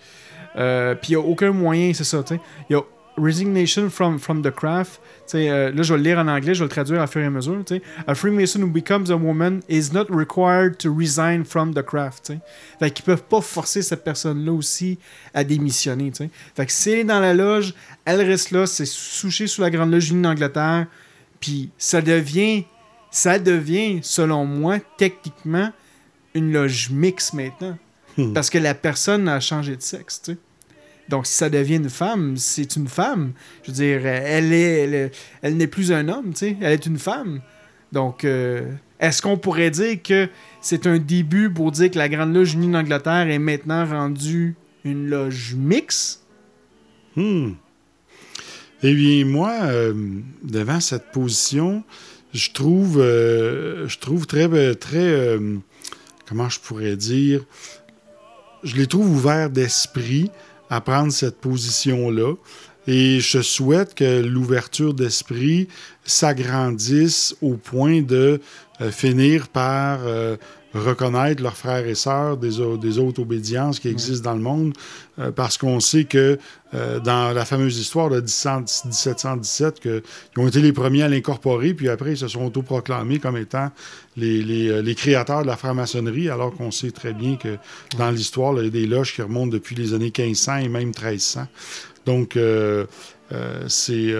Euh, 0.57 0.95
Puis 0.95 1.13
il 1.13 1.17
n'y 1.17 1.23
a 1.23 1.25
aucun 1.25 1.51
moyen, 1.51 1.93
c'est 1.93 2.03
ça. 2.03 2.23
tu 2.23 2.35
sais. 2.35 2.41
Il 2.69 2.73
y 2.73 2.75
a 2.75 2.81
Resignation 3.17 3.89
from, 3.89 4.19
from 4.19 4.41
the 4.41 4.51
craft. 4.51 4.99
Euh, 5.33 5.71
là, 5.71 5.83
je 5.83 5.93
vais 5.93 5.97
le 5.97 6.03
lire 6.03 6.19
en 6.19 6.27
anglais, 6.27 6.53
je 6.53 6.59
vais 6.59 6.65
le 6.65 6.69
traduire 6.69 7.01
à 7.01 7.07
fur 7.07 7.21
et 7.21 7.25
à 7.25 7.29
mesure. 7.29 7.63
A 8.07 8.13
Freemason 8.13 8.61
who 8.61 8.67
becomes 8.67 9.09
a 9.09 9.15
woman 9.15 9.61
is 9.69 9.93
not 9.93 10.07
required 10.09 10.77
to 10.79 10.93
resign 10.93 11.45
from 11.45 11.73
the 11.73 11.81
craft. 11.81 12.33
Fait 12.79 12.91
qu'ils 12.91 13.05
peuvent 13.05 13.23
pas 13.23 13.39
forcer 13.39 13.81
cette 13.81 14.03
personne-là 14.03 14.51
aussi 14.51 14.99
à 15.33 15.45
démissionner. 15.45 16.11
tu 16.11 16.25
sais. 16.25 16.29
Fait 16.55 16.65
que 16.65 16.71
si 16.71 16.91
elle 16.91 16.99
est 16.99 17.03
dans 17.05 17.21
la 17.21 17.33
loge, 17.33 17.73
elle 18.03 18.21
reste 18.21 18.51
là, 18.51 18.65
c'est 18.65 18.85
souché 18.85 19.47
sous 19.47 19.61
la 19.61 19.69
grande 19.69 19.91
loge 19.91 20.11
unie 20.11 20.21
d'Angleterre. 20.21 20.87
Puis 21.39 21.69
ça 21.77 22.01
devient, 22.01 22.65
ça 23.11 23.39
devient, 23.39 23.99
selon 24.03 24.45
moi, 24.45 24.79
techniquement, 24.97 25.71
une 26.33 26.51
loge 26.51 26.89
mixte 26.89 27.33
maintenant. 27.33 27.77
Hmm. 28.17 28.33
Parce 28.33 28.49
que 28.49 28.57
la 28.57 28.73
personne 28.73 29.29
a 29.29 29.39
changé 29.39 29.75
de 29.77 29.81
sexe. 29.81 30.21
Donc, 31.09 31.27
si 31.27 31.33
ça 31.33 31.49
devient 31.49 31.75
une 31.75 31.89
femme, 31.89 32.35
c'est 32.37 32.75
une 32.75 32.87
femme. 32.87 33.33
Je 33.63 33.71
veux 33.71 33.75
dire, 33.75 34.05
elle 34.05 34.51
elle, 34.53 34.93
est- 34.93 35.11
elle 35.41 35.55
n'est 35.57 35.67
plus 35.67 35.91
un 35.91 36.07
homme, 36.09 36.31
tu 36.33 36.39
sais. 36.39 36.57
Elle 36.61 36.73
est 36.73 36.85
une 36.85 36.97
femme. 36.97 37.41
Donc, 37.91 38.23
euh, 38.25 38.71
est-ce 38.99 39.21
qu'on 39.21 39.37
pourrait 39.37 39.69
dire 39.69 40.01
que 40.01 40.27
c'est 40.61 40.87
un 40.87 40.97
début 40.97 41.49
pour 41.51 41.71
dire 41.71 41.91
que 41.91 41.97
la 41.97 42.09
Grande 42.09 42.33
Loge 42.33 42.53
unie 42.55 42.71
d'Angleterre 42.71 43.27
est 43.29 43.39
maintenant 43.39 43.85
rendue 43.85 44.55
une 44.83 45.07
loge 45.07 45.53
mixte? 45.55 46.23
Hmm. 47.15 47.51
Eh 48.83 48.93
bien, 48.93 49.25
moi, 49.25 49.53
euh, 49.63 49.93
devant 50.43 50.79
cette 50.79 51.11
position, 51.11 51.83
je 52.33 52.49
trouve, 52.51 52.99
euh, 52.99 53.87
je 53.87 53.97
trouve 53.99 54.25
très, 54.27 54.47
très, 54.75 55.37
comment 56.27 56.49
je 56.49 56.59
pourrais 56.59 56.95
dire, 56.97 57.45
je 58.63 58.75
les 58.75 58.87
trouve 58.87 59.09
ouverts 59.09 59.49
d'esprit 59.49 60.29
à 60.69 60.81
prendre 60.81 61.11
cette 61.11 61.39
position-là. 61.39 62.33
Et 62.87 63.19
je 63.19 63.41
souhaite 63.41 63.95
que 63.95 64.21
l'ouverture 64.21 64.93
d'esprit 64.93 65.67
s'agrandisse 66.03 67.35
au 67.41 67.55
point 67.55 68.01
de 68.01 68.39
euh, 68.81 68.91
finir 68.91 69.47
par 69.47 70.01
euh, 70.05 70.37
reconnaître 70.75 71.41
leurs 71.41 71.57
frères 71.57 71.85
et 71.87 71.95
sœurs 71.95 72.37
des, 72.37 72.59
au- 72.59 72.77
des 72.77 72.99
autres 72.99 73.21
obédiences 73.21 73.79
qui 73.79 73.87
existent 73.87 74.29
dans 74.29 74.35
le 74.35 74.41
monde, 74.43 74.73
euh, 75.19 75.31
parce 75.31 75.57
qu'on 75.57 75.79
sait 75.79 76.03
que 76.03 76.37
euh, 76.73 76.99
dans 76.99 77.33
la 77.33 77.45
fameuse 77.45 77.79
histoire 77.79 78.09
de 78.09 78.19
17 78.19 78.83
1717, 78.85 79.79
que, 79.79 80.03
ils 80.35 80.39
ont 80.41 80.47
été 80.47 80.61
les 80.61 80.73
premiers 80.73 81.03
à 81.03 81.07
l'incorporer, 81.09 81.73
puis 81.73 81.89
après 81.89 82.11
ils 82.11 82.17
se 82.17 82.27
sont 82.27 82.45
autoproclamés 82.45 83.19
comme 83.19 83.37
étant 83.37 83.71
les, 84.17 84.41
les, 84.43 84.69
euh, 84.69 84.81
les 84.81 84.95
créateurs 84.95 85.41
de 85.43 85.47
la 85.47 85.57
franc-maçonnerie, 85.57 86.29
alors 86.29 86.53
qu'on 86.53 86.71
sait 86.71 86.91
très 86.91 87.13
bien 87.13 87.37
que 87.37 87.57
dans 87.97 88.11
l'histoire, 88.11 88.53
il 88.59 88.65
y 88.65 88.67
a 88.67 88.69
des 88.69 88.85
loges 88.85 89.13
qui 89.15 89.21
remontent 89.21 89.51
depuis 89.51 89.75
les 89.75 89.93
années 89.93 90.11
1500 90.15 90.57
et 90.57 90.69
même 90.69 90.87
1300. 90.89 91.47
Donc, 92.05 92.35
euh, 92.37 92.85
c'est... 93.67 94.13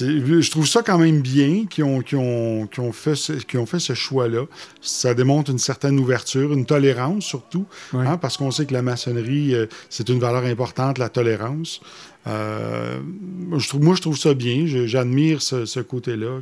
je 0.00 0.50
trouve 0.50 0.66
ça 0.66 0.82
quand 0.82 0.98
même 0.98 1.20
bien 1.20 1.66
qu'ils 1.66 1.84
ont, 1.84 2.92
fait 2.92 3.14
ce, 3.14 3.32
qu'ils 3.32 3.58
ont 3.58 3.66
fait 3.66 3.78
ce 3.78 3.94
choix-là. 3.94 4.44
Ça 4.80 5.14
démontre 5.14 5.50
une 5.50 5.58
certaine 5.58 5.98
ouverture, 5.98 6.52
une 6.52 6.66
tolérance 6.66 7.24
surtout, 7.24 7.66
hein, 7.92 8.16
parce 8.16 8.36
qu'on 8.36 8.50
sait 8.50 8.66
que 8.66 8.72
la 8.72 8.82
maçonnerie, 8.82 9.54
euh, 9.54 9.66
c'est 9.90 10.08
une 10.08 10.18
valeur 10.18 10.44
importante, 10.44 10.98
la 10.98 11.08
tolérance. 11.08 11.80
Euh, 12.26 13.00
je 13.58 13.68
trouve, 13.68 13.82
moi, 13.82 13.94
je 13.94 14.00
trouve 14.00 14.16
ça 14.16 14.34
bien. 14.34 14.64
J'admire 14.66 15.42
ce, 15.42 15.64
ce 15.64 15.80
côté-là, 15.80 16.40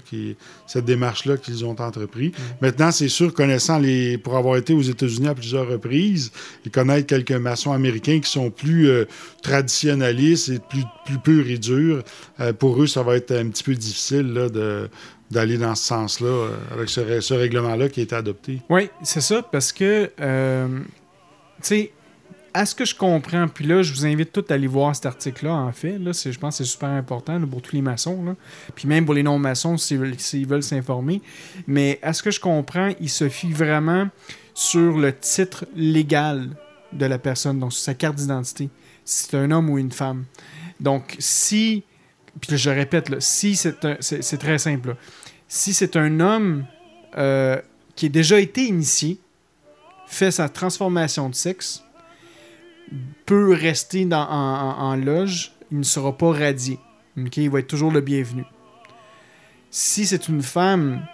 cette 0.66 0.84
démarche-là 0.84 1.36
qu'ils 1.36 1.64
ont 1.64 1.76
entrepris. 1.80 2.32
Maintenant, 2.60 2.90
c'est 2.90 3.08
sûr, 3.08 3.32
connaissant 3.32 3.78
les, 3.78 4.18
pour 4.18 4.36
avoir 4.36 4.56
été 4.56 4.74
aux 4.74 4.82
États-Unis 4.82 5.28
à 5.28 5.34
plusieurs 5.34 5.68
reprises 5.68 6.32
et 6.66 6.70
connaître 6.70 7.06
quelques 7.06 7.32
maçons 7.32 7.72
américains 7.72 8.20
qui 8.20 8.30
sont 8.30 8.50
plus 8.50 8.88
euh, 8.88 9.04
traditionnalistes 9.42 10.50
et 10.50 10.58
plus, 10.58 10.84
plus 11.04 11.18
purs 11.18 11.48
et 11.48 11.58
durs, 11.58 12.02
euh, 12.40 12.52
pour 12.52 12.82
eux, 12.82 12.86
ça 12.86 13.02
va 13.02 13.16
être 13.16 13.32
un 13.32 13.48
petit 13.48 13.64
peu 13.64 13.74
difficile 13.74 14.32
là, 14.32 14.48
de 14.48 14.88
d'aller 15.30 15.58
dans 15.58 15.76
ce 15.76 15.86
sens-là, 15.86 16.26
euh, 16.26 16.56
avec 16.72 16.88
ce, 16.88 17.34
règlement-là 17.34 17.88
qui 17.88 18.00
a 18.00 18.02
été 18.02 18.16
adopté. 18.16 18.58
Oui, 18.68 18.90
c'est 19.04 19.20
ça, 19.20 19.42
parce 19.42 19.72
que, 19.72 20.06
tu 20.06 20.82
sais, 21.62 21.92
à 22.52 22.66
ce 22.66 22.74
que 22.74 22.84
je 22.84 22.94
comprends, 22.94 23.46
puis 23.48 23.66
là, 23.66 23.82
je 23.82 23.92
vous 23.92 24.06
invite 24.06 24.32
tous 24.32 24.44
à 24.50 24.54
aller 24.54 24.66
voir 24.66 24.94
cet 24.94 25.06
article-là, 25.06 25.52
en 25.52 25.72
fait. 25.72 25.98
Là, 25.98 26.12
je 26.12 26.38
pense 26.38 26.58
que 26.58 26.64
c'est 26.64 26.70
super 26.70 26.88
important 26.88 27.40
pour 27.46 27.62
tous 27.62 27.74
les 27.74 27.82
maçons, 27.82 28.36
puis 28.74 28.88
même 28.88 29.04
pour 29.04 29.14
les 29.14 29.22
non-maçons, 29.22 29.76
s'ils 29.76 30.46
veulent 30.46 30.62
s'informer. 30.62 31.22
Mais 31.66 31.98
à 32.02 32.12
ce 32.12 32.22
que 32.22 32.30
je 32.30 32.40
comprends, 32.40 32.90
il 33.00 33.08
se 33.08 33.28
fie 33.28 33.52
vraiment 33.52 34.08
sur 34.54 34.98
le 34.98 35.16
titre 35.16 35.64
légal 35.76 36.50
de 36.92 37.06
la 37.06 37.18
personne, 37.18 37.60
donc 37.60 37.72
sur 37.72 37.82
sa 37.82 37.94
carte 37.94 38.16
d'identité, 38.16 38.68
si 39.04 39.24
c'est 39.24 39.36
un 39.36 39.50
homme 39.50 39.70
ou 39.70 39.78
une 39.78 39.92
femme. 39.92 40.24
Donc, 40.80 41.16
si, 41.18 41.84
puis 42.40 42.58
je 42.58 42.70
répète, 42.70 43.20
si 43.20 43.54
c'est 43.54 44.38
très 44.38 44.58
simple, 44.58 44.96
si 45.46 45.72
c'est 45.72 45.96
un 45.96 46.20
homme 46.20 46.64
euh, 47.16 47.60
qui 47.94 48.06
a 48.06 48.08
déjà 48.08 48.40
été 48.40 48.64
initié, 48.64 49.18
fait 50.06 50.32
sa 50.32 50.48
transformation 50.48 51.28
de 51.28 51.34
sexe, 51.34 51.84
peut 53.26 53.52
rester 53.52 54.04
dans, 54.04 54.26
en, 54.28 54.96
loge, 54.96 55.52
il 55.70 55.78
ne 55.78 55.84
sera 55.84 56.16
pas 56.16 56.32
radié. 56.32 56.78
Ok, 57.18 57.36
Il 57.36 57.50
va 57.50 57.60
être 57.60 57.68
toujours 57.68 57.92
le 57.92 58.00
bienvenu. 58.00 58.44
Si 59.70 60.06
c'est 60.06 60.28
une 60.28 60.42
femme 60.42 61.06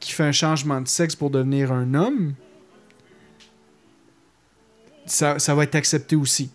qui 0.00 0.12
fait 0.12 0.24
un 0.24 0.32
changement 0.32 0.80
de 0.80 0.88
sexe 0.88 1.14
pour 1.14 1.30
devenir 1.30 1.72
un 1.72 1.94
homme, 1.94 2.34
ça, 5.06 5.38
ça 5.38 5.54
va 5.54 5.64
être 5.64 5.74
accepté 5.74 6.16
aussi. 6.16 6.50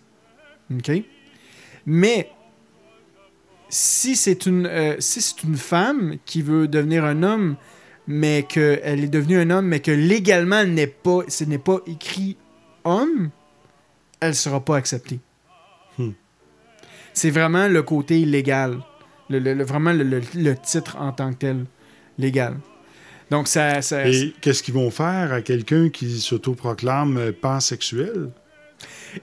Mais 1.86 2.30
si 3.68 4.16
c'est 4.16 4.46
une, 4.46 4.66
euh, 4.66 4.96
si 4.98 5.34
une 5.44 5.56
femme 5.56 6.16
qui 6.24 6.42
veut 6.42 6.68
devenir 6.68 7.04
un 7.04 7.22
homme, 7.22 7.56
mais 8.06 8.44
qu'elle 8.44 9.04
est 9.04 9.08
devenue 9.08 9.38
un 9.38 9.50
homme, 9.50 9.66
mais 9.66 9.80
que 9.80 9.90
légalement 9.90 10.64
n'est 10.64 10.86
pas, 10.86 11.20
ce 11.28 11.44
n'est 11.44 11.58
pas 11.58 11.78
écrit 11.86 12.36
homme, 12.84 13.30
elle 14.20 14.34
sera 14.34 14.64
pas 14.64 14.76
acceptée. 14.76 15.20
Hmm. 15.98 16.10
C'est 17.12 17.30
vraiment 17.30 17.68
le 17.68 17.82
côté 17.82 18.24
légal. 18.24 18.78
Le, 19.28 19.38
le- 19.38 19.54
le- 19.54 19.64
vraiment 19.64 19.92
le, 19.92 20.20
titre 20.56 20.96
en 21.00 21.12
tant 21.12 21.32
que 21.32 21.38
tel, 21.38 21.64
légal. 22.18 22.56
Donc, 23.30 23.48
ça. 23.48 23.82
ça 23.82 24.06
Et 24.08 24.32
qu'est-ce 24.40 24.62
qu'ils 24.62 24.74
vont 24.74 24.90
faire 24.90 25.32
à 25.32 25.42
quelqu'un 25.42 25.88
qui 25.88 26.20
s'autoproclame 26.20 27.16
euh, 27.16 27.32
pansexuel? 27.32 28.30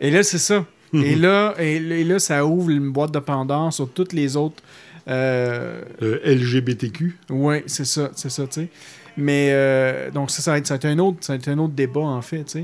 et 0.02 0.12
là, 0.12 0.24
c'est 0.24 0.40
ça. 0.40 0.66
et, 0.94 1.16
là, 1.16 1.54
et, 1.58 1.80
là- 1.80 1.96
et 1.96 2.04
là, 2.04 2.20
ça 2.20 2.46
ouvre 2.46 2.70
une 2.72 2.92
boîte 2.92 3.12
de 3.12 3.20
Pandore 3.20 3.72
sur 3.72 3.90
toutes 3.92 4.14
les 4.14 4.36
autres. 4.36 4.62
Euh, 5.08 5.82
Le 6.02 6.22
LGBTQ? 6.26 7.18
ouais, 7.30 7.64
c'est 7.68 7.86
ça, 7.86 8.12
c'est 8.16 8.30
ça, 8.30 8.46
tu 8.48 8.62
sais. 8.62 8.70
Mais 9.16 9.50
euh, 9.52 10.10
donc 10.12 10.32
ça, 10.32 10.42
ça 10.42 10.52
va 10.52 10.58
être, 10.58 10.66
ça 10.68 10.74
va 10.74 10.78
être 10.78 10.86
un 10.86 10.98
autre, 11.00 11.18
ça 11.22 11.34
va 11.34 11.38
être 11.38 11.48
un 11.48 11.58
autre 11.60 11.74
débat 11.74 12.02
en 12.02 12.22
fait. 12.22 12.58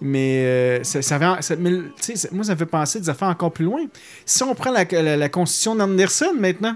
Mais 0.00 0.44
euh, 0.46 0.82
ça, 0.82 1.02
ça, 1.02 1.18
va- 1.18 1.42
ça- 1.42 1.56
mais, 1.56 1.70
tu 1.72 1.82
sais, 2.00 2.16
ça- 2.16 2.28
moi 2.32 2.42
ça 2.44 2.52
me 2.54 2.58
fait 2.58 2.66
penser 2.66 3.00
des 3.00 3.10
affaires 3.10 3.28
encore 3.28 3.52
plus 3.52 3.66
loin. 3.66 3.80
Si 4.24 4.42
on 4.42 4.54
prend 4.54 4.70
la, 4.70 4.84
la- 4.90 5.16
la 5.18 5.28
constitution 5.28 5.74
d'Anderson 5.74 6.32
maintenant, 6.38 6.74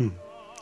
Hmm. 0.00 0.08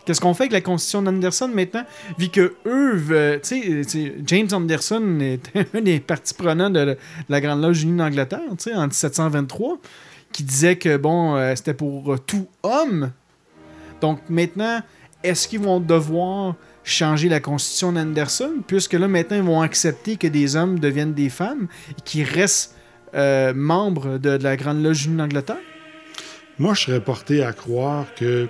qu'est-ce 0.04 0.20
qu'on 0.20 0.34
fait 0.34 0.42
avec 0.42 0.52
la 0.52 0.60
constitution 0.60 1.00
d'Anderson 1.00 1.48
maintenant, 1.48 1.84
vu 2.18 2.28
que 2.28 2.54
eux, 2.66 2.94
veulent- 2.94 3.40
tu 3.40 3.60
sais, 3.62 3.82
tu 3.82 3.84
sais, 3.88 4.14
James 4.26 4.48
Anderson 4.52 5.18
était 5.20 5.66
un 5.74 5.80
des 5.80 5.98
partis 6.00 6.34
prenants 6.34 6.68
de, 6.68 6.78
la- 6.80 6.94
de 6.94 6.98
la 7.30 7.40
Grande 7.40 7.62
Loge 7.62 7.82
unie 7.84 7.96
d'Angleterre, 7.96 8.40
tu 8.58 8.64
sais, 8.64 8.74
en 8.74 8.82
1723, 8.88 9.78
qui 10.30 10.42
disait 10.42 10.76
que 10.76 10.98
bon, 10.98 11.36
euh, 11.36 11.54
c'était 11.56 11.72
pour 11.72 12.12
euh, 12.12 12.18
tout 12.18 12.46
homme. 12.62 13.12
Donc 14.02 14.18
maintenant, 14.28 14.80
est-ce 15.24 15.48
qu'ils 15.48 15.60
vont 15.60 15.80
devoir 15.80 16.56
changer 16.84 17.28
la 17.28 17.40
constitution 17.40 17.92
d'Anderson, 17.92 18.54
puisque 18.66 18.94
là, 18.94 19.08
maintenant, 19.08 19.36
ils 19.36 19.42
vont 19.42 19.60
accepter 19.62 20.16
que 20.16 20.26
des 20.26 20.56
hommes 20.56 20.78
deviennent 20.78 21.14
des 21.14 21.30
femmes 21.30 21.68
et 21.90 22.00
qu'ils 22.04 22.24
restent 22.24 22.74
euh, 23.14 23.52
membres 23.54 24.18
de, 24.18 24.36
de 24.36 24.42
la 24.42 24.56
Grande 24.56 24.82
Loge 24.82 25.06
unie 25.06 25.16
d'Angleterre? 25.16 25.56
Moi, 26.58 26.74
je 26.74 26.82
serais 26.82 27.00
porté 27.00 27.42
à 27.42 27.52
croire 27.52 28.06
que 28.14 28.48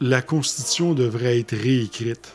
la 0.00 0.22
Constitution 0.22 0.94
devrait 0.94 1.40
être 1.40 1.56
réécrite. 1.56 2.34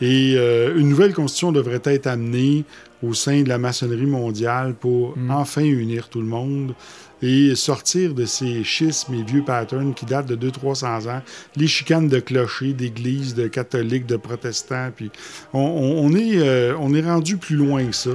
Et 0.00 0.34
euh, 0.36 0.78
une 0.78 0.88
nouvelle 0.88 1.12
Constitution 1.12 1.52
devrait 1.52 1.82
être 1.84 2.06
amenée 2.06 2.64
au 3.02 3.12
sein 3.14 3.42
de 3.42 3.48
la 3.48 3.58
maçonnerie 3.58 4.06
mondiale 4.06 4.74
pour 4.74 5.16
Mm. 5.16 5.30
enfin 5.30 5.62
unir 5.62 6.08
tout 6.08 6.20
le 6.20 6.26
monde 6.26 6.74
et 7.22 7.54
sortir 7.54 8.14
de 8.14 8.24
ces 8.24 8.64
schismes 8.64 9.14
et 9.14 9.22
vieux 9.22 9.44
patterns 9.44 9.94
qui 9.94 10.06
datent 10.06 10.26
de 10.26 10.36
200-300 10.50 11.08
ans, 11.10 11.22
les 11.56 11.66
chicanes 11.66 12.08
de 12.08 12.18
clochers, 12.20 12.72
d'églises, 12.72 13.34
de 13.34 13.46
catholiques, 13.48 14.06
de 14.06 14.16
protestants. 14.16 14.90
Puis 14.94 15.10
on, 15.52 15.58
on- 15.60 16.00
on 16.04 16.14
est, 16.14 16.38
euh, 16.38 16.74
on 16.80 16.94
est 16.94 17.02
rendu 17.02 17.36
plus 17.36 17.56
loin 17.56 17.84
que 17.86 17.94
ça. 17.94 18.10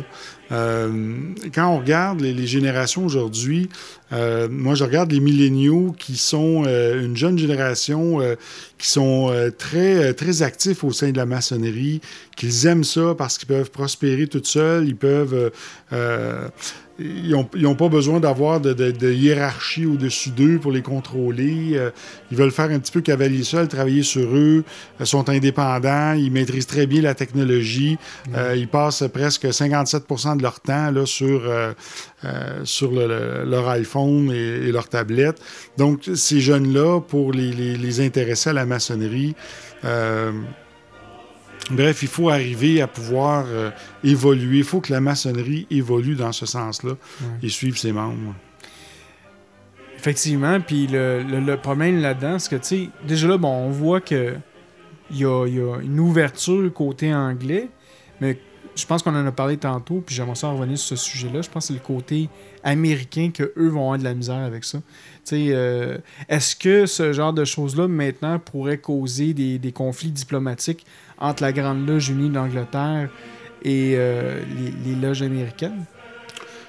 Euh, 0.51 1.13
quand 1.55 1.67
on 1.69 1.79
regarde 1.79 2.21
les, 2.21 2.31
les 2.31 2.45
générations 2.45 3.03
aujourd'hui, 3.03 3.67
euh, 4.13 4.47
moi 4.49 4.75
je 4.75 4.83
regarde 4.83 5.11
les 5.11 5.19
milléniaux 5.19 5.95
qui 5.97 6.17
sont 6.17 6.63
euh, 6.67 7.03
une 7.03 7.17
jeune 7.17 7.37
génération 7.39 8.21
euh, 8.21 8.35
qui 8.77 8.87
sont 8.87 9.29
euh, 9.31 9.49
très, 9.49 10.13
très 10.13 10.43
actifs 10.43 10.83
au 10.83 10.91
sein 10.91 11.09
de 11.11 11.17
la 11.17 11.25
maçonnerie, 11.25 11.99
qu'ils 12.37 12.67
aiment 12.67 12.83
ça 12.83 13.15
parce 13.17 13.39
qu'ils 13.39 13.47
peuvent 13.47 13.71
prospérer 13.71 14.27
tout 14.27 14.41
seuls, 14.43 14.87
ils 14.87 14.95
peuvent... 14.95 15.51
ils 16.97 17.31
n'ont 17.31 17.47
ils 17.55 17.67
ont 17.67 17.75
pas 17.75 17.89
besoin 17.89 18.19
d'avoir 18.21 18.61
de, 18.61 18.71
de- 18.73 18.91
de 18.91 19.11
hiérarchie 19.11 19.85
au-dessus 19.85 20.29
d'eux 20.29 20.59
pour 20.59 20.71
les 20.71 20.81
contrôler. 20.81 21.71
Euh, 21.73 21.89
ils 22.31 22.37
veulent 22.37 22.51
faire 22.51 22.69
un 22.71 22.79
petit 22.79 22.91
peu 22.91 23.01
cavalier 23.01 23.43
seul, 23.43 23.67
travailler 23.67 24.03
sur 24.03 24.27
eux, 24.35 24.63
euh, 25.01 25.05
sont 25.05 25.27
indépendants, 25.29 26.13
ils 26.13 26.31
maîtrisent 26.31 26.67
très 26.67 26.87
bien 26.87 27.01
la 27.01 27.13
technologie. 27.13 27.97
Euh, 28.35 28.55
ils 28.55 28.67
passent 28.69 29.03
presque 29.13 29.45
57% 29.45 30.37
de 30.37 30.41
leur 30.43 30.59
temps 30.61 30.89
là, 30.91 31.05
sur, 31.05 31.41
euh, 31.45 31.73
euh, 32.23 32.61
sur 32.63 32.91
le- 32.91 33.07
le- 33.07 33.43
leur 33.49 33.67
iPhone 33.69 34.31
et, 34.31 34.67
et 34.67 34.71
leur 34.71 34.87
tablette. 34.87 35.41
Donc, 35.77 36.09
ces 36.15 36.39
jeunes-là, 36.39 37.01
pour 37.01 37.33
les, 37.33 37.51
les- 37.51 37.75
les 37.75 37.99
intéresser 38.01 38.51
à 38.51 38.53
la 38.53 38.65
maçonnerie, 38.65 39.35
euh, 39.83 40.31
Bref, 41.71 42.03
il 42.03 42.07
faut 42.07 42.29
arriver 42.29 42.81
à 42.81 42.87
pouvoir 42.87 43.45
euh, 43.47 43.71
évoluer. 44.03 44.59
Il 44.59 44.63
faut 44.63 44.81
que 44.81 44.93
la 44.93 45.01
maçonnerie 45.01 45.65
évolue 45.71 46.15
dans 46.15 46.31
ce 46.31 46.45
sens-là 46.45 46.93
et 47.41 47.49
suive 47.49 47.77
ses 47.77 47.91
membres. 47.91 48.35
Effectivement, 49.97 50.59
puis 50.61 50.85
le, 50.87 51.23
le- 51.23 51.39
le 51.39 51.57
problème 51.57 51.99
là-dedans, 52.01 52.37
c'est 52.37 52.49
que, 52.51 52.55
tu 52.61 52.67
sais, 52.85 52.89
déjà 53.07 53.27
là, 53.27 53.37
bon, 53.37 53.49
on 53.49 53.69
voit 53.71 54.01
que 54.01 54.35
il 55.11 55.17
y 55.17 55.21
y 55.21 55.25
a 55.25 55.45
une 55.81 55.99
ouverture 55.99 56.71
côté 56.73 57.13
anglais, 57.13 57.69
mais 58.21 58.39
je 58.75 58.85
pense 58.85 59.03
qu'on 59.03 59.15
en 59.15 59.25
a 59.25 59.31
parlé 59.31 59.57
tantôt, 59.57 60.03
puis 60.05 60.15
j'aimerais 60.15 60.35
ça 60.35 60.49
revenir 60.49 60.77
sur 60.77 60.97
ce 60.97 61.03
sujet-là. 61.03 61.41
Je 61.41 61.49
pense 61.49 61.67
que 61.67 61.73
c'est 61.73 61.79
le 61.79 61.85
côté 61.85 62.29
américain 62.63 63.31
que 63.33 63.53
eux 63.57 63.69
vont 63.69 63.81
avoir 63.81 63.97
de 63.99 64.03
la 64.03 64.13
misère 64.13 64.37
avec 64.37 64.63
ça. 64.63 64.79
Euh, 65.33 65.97
est-ce 66.29 66.55
que 66.55 66.85
ce 66.85 67.13
genre 67.13 67.33
de 67.33 67.45
choses-là, 67.45 67.87
maintenant, 67.87 68.39
pourrait 68.39 68.77
causer 68.77 69.33
des, 69.33 69.59
des 69.59 69.71
conflits 69.71 70.11
diplomatiques 70.11 70.85
entre 71.17 71.43
la 71.43 71.53
Grande 71.53 71.87
Loge 71.87 72.09
unie 72.09 72.29
d'Angleterre 72.29 73.09
et 73.63 73.93
euh, 73.95 74.41
les 74.83 74.95
loges 74.95 75.21
américaines? 75.21 75.85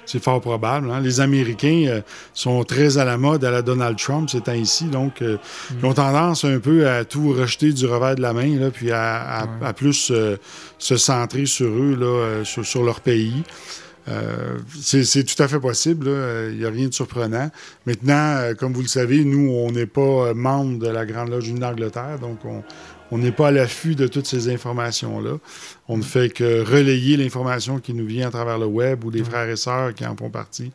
C'est 0.07 0.23
fort 0.23 0.40
probable. 0.40 0.90
hein. 0.90 1.01
Les 1.01 1.21
Américains 1.21 1.85
euh, 1.88 2.01
sont 2.33 2.64
très 2.64 2.97
à 2.99 3.05
la 3.05 3.19
mode 3.19 3.45
à 3.45 3.51
la 3.51 3.61
Donald 3.62 3.99
Trump 3.99 4.31
ces 4.31 4.40
temps-ci, 4.40 4.85
donc 4.85 5.21
euh, 5.21 5.37
ils 5.79 5.85
ont 5.85 5.92
tendance 5.92 6.45
un 6.45 6.59
peu 6.61 6.88
à 6.88 7.05
tout 7.05 7.33
rejeter 7.33 7.73
du 7.73 7.87
revers 7.87 8.14
de 8.14 8.23
la 8.23 8.33
main, 8.33 8.57
là, 8.59 8.71
puis 8.71 8.90
à, 8.92 9.21
à- 9.21 9.45
Ouais. 9.47 9.66
à 9.66 9.73
plus 9.73 10.11
euh, 10.11 10.37
se 10.79 10.97
centrer 10.97 11.47
sur 11.47 11.66
eux, 11.69 11.97
là, 11.99 12.45
sur, 12.45 12.64
sur 12.64 12.83
leur 12.83 13.01
pays. 13.01 13.42
C'est 14.81 15.25
tout 15.25 15.42
à 15.42 15.49
fait 15.49 15.59
possible. 15.59 16.09
Il 16.53 16.59
n'y 16.59 16.64
a 16.64 16.71
rien 16.71 16.87
de 16.87 16.95
surprenant. 16.95 17.51
Maintenant, 17.87 18.40
comme 18.57 18.73
vous 18.73 18.83
le 18.83 18.87
savez, 18.88 19.25
nous, 19.25 19.51
on 19.51 19.73
n'est 19.73 19.87
pas 19.87 20.33
membre 20.33 20.79
de 20.79 20.88
la 20.88 21.05
Grande 21.05 21.31
Loge 21.31 21.53
d'Angleterre, 21.53 22.19
donc 22.21 22.38
on 22.45 22.62
on 23.11 23.19
n'est 23.19 23.33
pas 23.33 23.49
à 23.49 23.51
l'affût 23.51 23.95
de 23.95 24.07
toutes 24.07 24.27
ces 24.27 24.53
informations-là. 24.53 25.38
On 25.88 25.97
ne 25.97 26.03
fait 26.03 26.29
que 26.33 26.62
relayer 26.62 27.16
l'information 27.16 27.79
qui 27.79 27.95
nous 27.95 28.07
vient 28.07 28.29
à 28.29 28.31
travers 28.31 28.59
le 28.59 28.66
web 28.66 29.05
ou 29.05 29.11
des 29.11 29.23
frères 29.25 29.49
et 29.49 29.57
sœurs 29.57 29.95
qui 29.95 30.05
en 30.07 30.16
font 30.16 30.31
partie. 30.31 30.73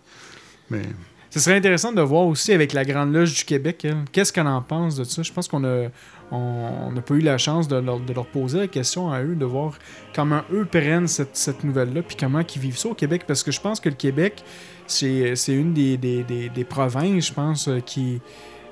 Mais 0.70 0.82
Ce 1.30 1.40
serait 1.40 1.56
intéressant 1.56 1.92
de 1.92 2.02
voir 2.02 2.26
aussi 2.28 2.54
avec 2.54 2.74
la 2.74 2.86
Grande 2.86 3.14
Loge 3.14 3.34
du 3.34 3.44
Québec, 3.44 3.86
qu'est-ce 4.12 4.32
qu'elle 4.34 4.48
en 4.48 4.62
pense 4.62 4.96
de 4.96 5.04
ça? 5.04 5.22
Je 5.24 5.32
pense 5.32 5.48
qu'on 5.48 5.64
a, 5.66 5.88
on 6.32 6.70
on 6.88 6.92
n'a 6.94 7.02
pas 7.02 7.14
eu 7.14 7.20
la 7.22 7.38
chance 7.38 7.68
de 7.68 7.76
leur, 7.76 8.00
de 8.00 8.14
leur 8.14 8.26
poser 8.26 8.60
la 8.60 8.68
question 8.68 9.12
à 9.12 9.22
eux, 9.22 9.36
de 9.36 9.46
voir 9.46 9.74
comment 10.16 10.42
eux 10.54 10.66
prennent 10.66 11.08
cette, 11.08 11.36
cette 11.36 11.64
nouvelle-là, 11.66 12.02
puis 12.04 12.16
comment 12.18 12.40
ils 12.40 12.62
vivent 12.62 12.78
ça 12.78 12.90
au 12.90 12.94
Québec, 12.94 13.24
parce 13.28 13.44
que 13.44 13.52
je 13.52 13.60
pense 13.62 13.80
que 13.82 13.90
le 13.90 13.96
Québec, 13.96 14.44
c'est 14.88 15.34
une 15.48 15.74
des, 15.74 15.98
des, 15.98 16.24
des- 16.24 16.50
des 16.50 16.64
provinces, 16.64 17.28
je 17.28 17.34
pense, 17.34 17.68
euh, 17.68 17.80
qui... 17.80 18.22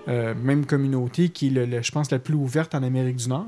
euh, 0.10 0.34
même 0.44 0.66
communauté 0.66 1.30
qui 1.30 1.48
est, 1.48 1.52
le- 1.52 1.66
le- 1.66 1.82
je 1.84 1.92
pense, 1.92 2.10
la 2.12 2.20
plus 2.20 2.34
ouverte 2.34 2.74
en 2.76 2.84
Amérique 2.84 3.18
du 3.18 3.30
Nord. 3.30 3.46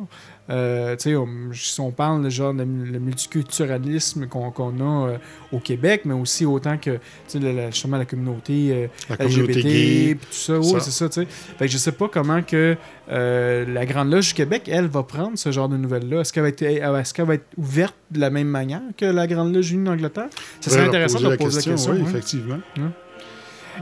Euh, 0.50 0.96
on- 1.08 1.54
si 1.54 1.80
on 1.80 1.92
parle 1.92 2.30
genre 2.30 2.54
de 2.54 2.64
le 2.64 3.00
multiculturalisme 3.00 4.28
qu'on 4.28 4.52
a 4.80 5.10
euh, 5.10 5.18
au 5.52 5.60
Québec, 5.60 6.02
mais 6.06 6.14
aussi 6.14 6.46
autant 6.46 6.78
que 6.78 7.00
le- 7.36 7.52
la- 7.56 7.72
justement 7.72 7.98
la 7.98 8.06
communauté 8.06 8.70
euh, 8.72 8.88
la 9.10 9.18
communauté 9.18 9.54
LGBT, 9.54 9.64
gay, 9.64 10.16
puis 10.16 10.28
tout 10.30 10.34
ça, 10.34 10.62
ça. 10.62 10.80
c'est 10.80 10.92
ça, 10.92 11.12
sais. 11.12 11.26
Fait 11.30 11.66
que 11.66 11.72
je 11.72 11.78
sais 11.78 11.92
pas 11.94 12.08
comment 12.10 12.42
que 12.42 12.76
la 13.08 13.86
Grande 13.86 14.12
Loge 14.12 14.30
du 14.30 14.34
Québec, 14.36 14.64
elle, 14.72 14.88
va 14.88 15.04
prendre 15.04 15.38
ce 15.38 15.52
genre 15.52 15.70
de 15.70 15.78
nouvelles-là. 15.78 16.22
Est-ce 16.22 16.32
qu'elle 16.34 16.44
va, 16.44 16.50
être- 16.50 16.62
est-ce 16.64 17.14
qu'elle 17.14 17.26
va 17.26 17.36
être 17.36 17.48
ouverte 17.58 17.96
de 18.12 18.20
la 18.20 18.30
même 18.30 18.48
manière 18.48 18.82
que 18.98 19.06
la 19.06 19.28
Grande 19.28 19.54
Loge 19.56 19.72
unie 19.72 19.86
d'Angleterre? 19.86 20.28
Ça 20.60 20.70
serait 20.72 20.88
intéressant 20.88 21.20
de 21.20 21.36
poser 21.36 21.58
la 21.60 21.72
question. 21.72 21.94
oui, 21.94 22.00
hein. 22.02 22.06
effectivement. 22.10 22.60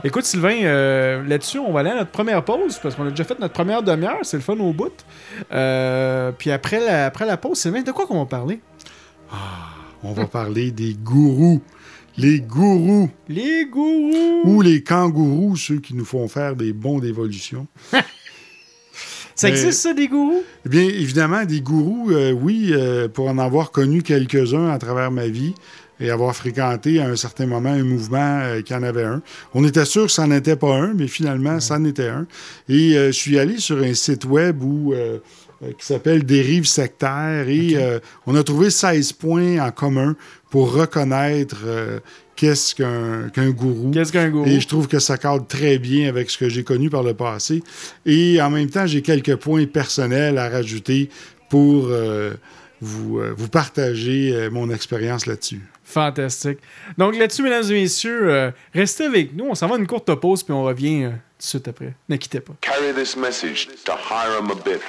Écoute, 0.02 0.24
Sylvain, 0.24 0.62
euh, 0.62 1.22
là-dessus, 1.26 1.58
on 1.58 1.72
va 1.72 1.80
aller 1.80 1.90
à 1.90 1.96
notre 1.96 2.10
première 2.10 2.42
pause, 2.44 2.78
parce 2.82 2.94
qu'on 2.94 3.06
a 3.06 3.10
déjà 3.10 3.24
fait 3.24 3.38
notre 3.38 3.52
première 3.52 3.82
demi-heure, 3.82 4.18
c'est 4.22 4.38
le 4.38 4.42
fun 4.42 4.56
au 4.58 4.72
bout. 4.72 5.04
Euh, 5.52 6.32
puis 6.32 6.50
après 6.50 6.80
la, 6.80 7.06
après 7.06 7.26
la 7.26 7.36
pause, 7.36 7.58
Sylvain, 7.58 7.82
de 7.82 7.92
quoi 7.92 8.06
qu'on 8.06 8.18
va 8.18 8.26
parler? 8.26 8.60
On 10.02 10.12
va 10.12 10.26
parler 10.26 10.70
des 10.70 10.94
gourous. 10.94 11.60
les 12.16 12.40
gourous 12.40 13.10
Les 13.28 13.66
gourous! 13.66 14.40
ou 14.44 14.62
les 14.62 14.82
kangourous, 14.82 15.56
ceux 15.56 15.78
qui 15.78 15.94
nous 15.94 16.06
font 16.06 16.26
faire 16.28 16.56
des 16.56 16.72
bons 16.72 16.98
d'évolution. 16.98 17.66
Ça 19.40 19.48
existe, 19.48 19.80
ça, 19.80 19.94
des 19.94 20.06
gourous? 20.06 20.42
Eh 20.66 20.68
bien, 20.68 20.82
évidemment, 20.82 21.46
des 21.46 21.62
gourous, 21.62 22.10
euh, 22.10 22.30
oui, 22.30 22.72
euh, 22.72 23.08
pour 23.08 23.26
en 23.28 23.38
avoir 23.38 23.70
connu 23.70 24.02
quelques-uns 24.02 24.68
à 24.68 24.78
travers 24.78 25.10
ma 25.10 25.28
vie 25.28 25.54
et 25.98 26.10
avoir 26.10 26.36
fréquenté 26.36 27.00
à 27.00 27.08
un 27.08 27.16
certain 27.16 27.46
moment 27.46 27.70
un 27.70 27.82
mouvement 27.82 28.40
euh, 28.42 28.60
qui 28.60 28.74
en 28.74 28.82
avait 28.82 29.04
un. 29.04 29.22
On 29.54 29.64
était 29.64 29.86
sûr 29.86 30.06
que 30.06 30.12
ça 30.12 30.26
n'en 30.26 30.36
était 30.36 30.56
pas 30.56 30.74
un, 30.74 30.92
mais 30.92 31.06
finalement, 31.06 31.58
ça 31.58 31.76
en 31.76 31.84
était 31.86 32.08
un. 32.08 32.26
Et 32.68 32.92
je 32.92 33.12
suis 33.12 33.38
allé 33.38 33.56
sur 33.58 33.78
un 33.78 33.94
site 33.94 34.26
web 34.26 34.62
où, 34.62 34.92
qui 35.78 35.84
s'appelle 35.84 36.24
Dérive 36.24 36.66
sectaire 36.66 37.48
et 37.48 37.76
euh, 37.76 37.98
on 38.26 38.34
a 38.34 38.42
trouvé 38.42 38.70
16 38.70 39.12
points 39.12 39.58
en 39.58 39.70
commun 39.70 40.16
pour 40.48 40.72
reconnaître 40.72 41.58
euh, 41.64 42.00
qu'est-ce 42.40 42.74
qu'un 42.74 43.50
gourou? 43.50 43.90
Qu'est-ce 43.90 44.10
qu'un 44.10 44.30
gourou? 44.30 44.48
Et 44.48 44.60
je 44.60 44.66
trouve 44.66 44.88
que 44.88 44.98
ça 44.98 45.18
cadre 45.18 45.46
très 45.46 45.78
bien 45.78 46.08
avec 46.08 46.30
ce 46.30 46.38
que 46.38 46.48
j'ai 46.48 46.64
connu 46.64 46.88
par 46.88 47.02
le 47.02 47.12
passé. 47.12 47.62
Et 48.06 48.40
en 48.40 48.48
même 48.48 48.70
temps, 48.70 48.86
j'ai 48.86 49.02
quelques 49.02 49.36
points 49.36 49.66
personnels 49.66 50.38
à 50.38 50.48
rajouter 50.48 51.10
pour 51.50 51.88
euh, 51.88 52.32
vous, 52.80 53.18
euh, 53.18 53.34
vous 53.36 53.48
partager 53.48 54.32
euh, 54.32 54.48
mon 54.50 54.70
expérience 54.70 55.26
là-dessus. 55.26 55.60
Fantastique. 55.84 56.60
Donc 56.96 57.14
là-dessus, 57.18 57.42
mesdames 57.42 57.64
et 57.70 57.82
messieurs, 57.82 58.30
euh, 58.30 58.50
restez 58.72 59.04
avec 59.04 59.34
nous. 59.34 59.46
On 59.50 59.54
s'en 59.54 59.66
va 59.66 59.74
à 59.74 59.78
une 59.78 59.86
courte 59.86 60.14
pause, 60.14 60.42
puis 60.42 60.54
on 60.54 60.62
revient 60.62 61.04
euh, 61.04 61.10
tout 61.10 61.16
de 61.40 61.42
suite 61.42 61.68
après. 61.68 61.94
Ne 62.08 62.16
quittez 62.16 62.40
pas. 62.40 62.54
Carry 62.62 62.94
this 62.94 63.16
message 63.16 63.68
to 63.84 63.92
Hiram 63.92 64.50
Abiff. 64.50 64.80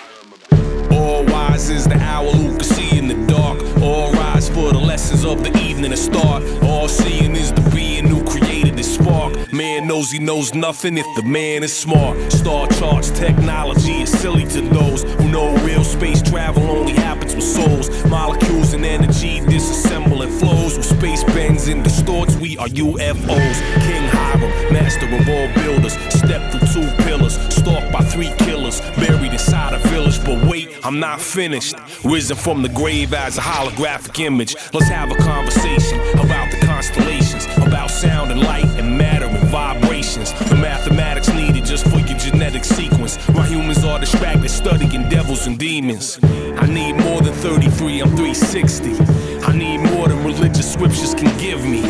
All 0.91 1.23
wise 1.25 1.69
is 1.69 1.85
the 1.87 1.97
owl 1.97 2.31
who 2.33 2.55
can 2.55 2.63
see 2.63 2.97
in 2.97 3.07
the 3.07 3.15
dark. 3.27 3.59
All 3.81 4.11
rise 4.13 4.49
for 4.49 4.71
the 4.71 4.79
lessons 4.79 5.25
of 5.25 5.43
the 5.43 5.55
evening 5.57 5.91
to 5.91 5.97
start. 5.97 6.43
All 6.63 6.87
seeing 6.87 7.35
is 7.35 7.51
the 7.51 7.69
being 7.73 8.07
who 8.07 8.23
created 8.23 8.75
this 8.77 8.95
spark. 8.95 9.31
Man 9.53 9.87
knows 9.87 10.11
he 10.11 10.19
knows 10.19 10.53
nothing 10.53 10.97
if 10.97 11.05
the 11.15 11.23
man 11.23 11.63
is 11.63 11.75
smart. 11.75 12.17
Star 12.31 12.67
charts 12.67 13.11
technology 13.11 14.01
is 14.01 14.11
silly 14.11 14.45
to 14.45 14.61
those 14.61 15.03
who 15.03 15.29
know 15.29 15.55
real 15.65 15.83
space 15.83 16.21
travel 16.21 16.63
only 16.69 16.93
happens 16.93 17.35
with 17.35 17.43
souls. 17.43 17.89
Molecules 18.05 18.73
and 18.73 18.85
energy 18.85 19.39
disassemble 19.41 20.23
and 20.23 20.33
flows. 20.39 20.77
With 20.77 20.85
space 20.85 21.23
bends 21.23 21.67
and 21.67 21.83
distorts, 21.83 22.35
we 22.35 22.57
are 22.57 22.67
UFOs. 22.67 23.57
King 23.85 24.20
Hiram, 24.31 24.73
master 24.73 25.05
of 25.05 25.27
all 25.27 25.47
builders. 25.63 25.93
Step 26.09 26.51
through 26.51 26.67
two 26.83 27.03
pillars, 27.03 27.37
stalked 27.53 27.91
by 27.91 28.01
three 28.01 28.31
killers. 28.39 28.81
Buried 28.95 29.33
inside 29.33 29.73
a 29.73 29.79
village, 29.89 30.23
but 30.23 30.43
wait, 30.45 30.69
I'm 30.83 30.99
not 30.99 31.21
finished. 31.21 31.75
Risen 32.03 32.37
from 32.37 32.61
the 32.61 32.69
grave 32.69 33.13
as 33.13 33.37
a 33.37 33.41
holographic 33.41 34.19
image. 34.19 34.55
Let's 34.73 34.87
have 34.87 35.11
a 35.11 35.15
conversation 35.15 35.99
about 36.13 36.51
the 36.51 36.65
constellations, 36.65 37.45
about 37.57 37.89
sound 37.89 38.31
and 38.31 38.41
light 38.41 38.65
and 38.79 38.97
matter 38.97 39.25
and 39.25 39.49
vibrations. 39.49 40.33
The 40.49 40.55
mathematics 40.55 41.31
needed 41.33 41.65
just 41.65 41.85
for 41.87 41.99
your 41.99 42.17
genetic 42.17 42.63
sequence. 42.63 43.17
Why 43.27 43.45
humans 43.47 43.83
are 43.83 43.99
distracted 43.99 44.49
studying 44.49 45.09
devils 45.09 45.47
and 45.47 45.57
demons. 45.57 46.19
I 46.23 46.67
need 46.67 46.93
more 46.93 47.21
than 47.21 47.33
33, 47.33 48.01
I'm 48.01 48.09
360. 48.15 48.95
I 49.43 49.55
need 49.55 49.79
more 49.79 50.07
than 50.07 50.23
religious 50.23 50.71
scriptures 50.71 51.13
can 51.13 51.35
give 51.39 51.65
me. 51.65 51.81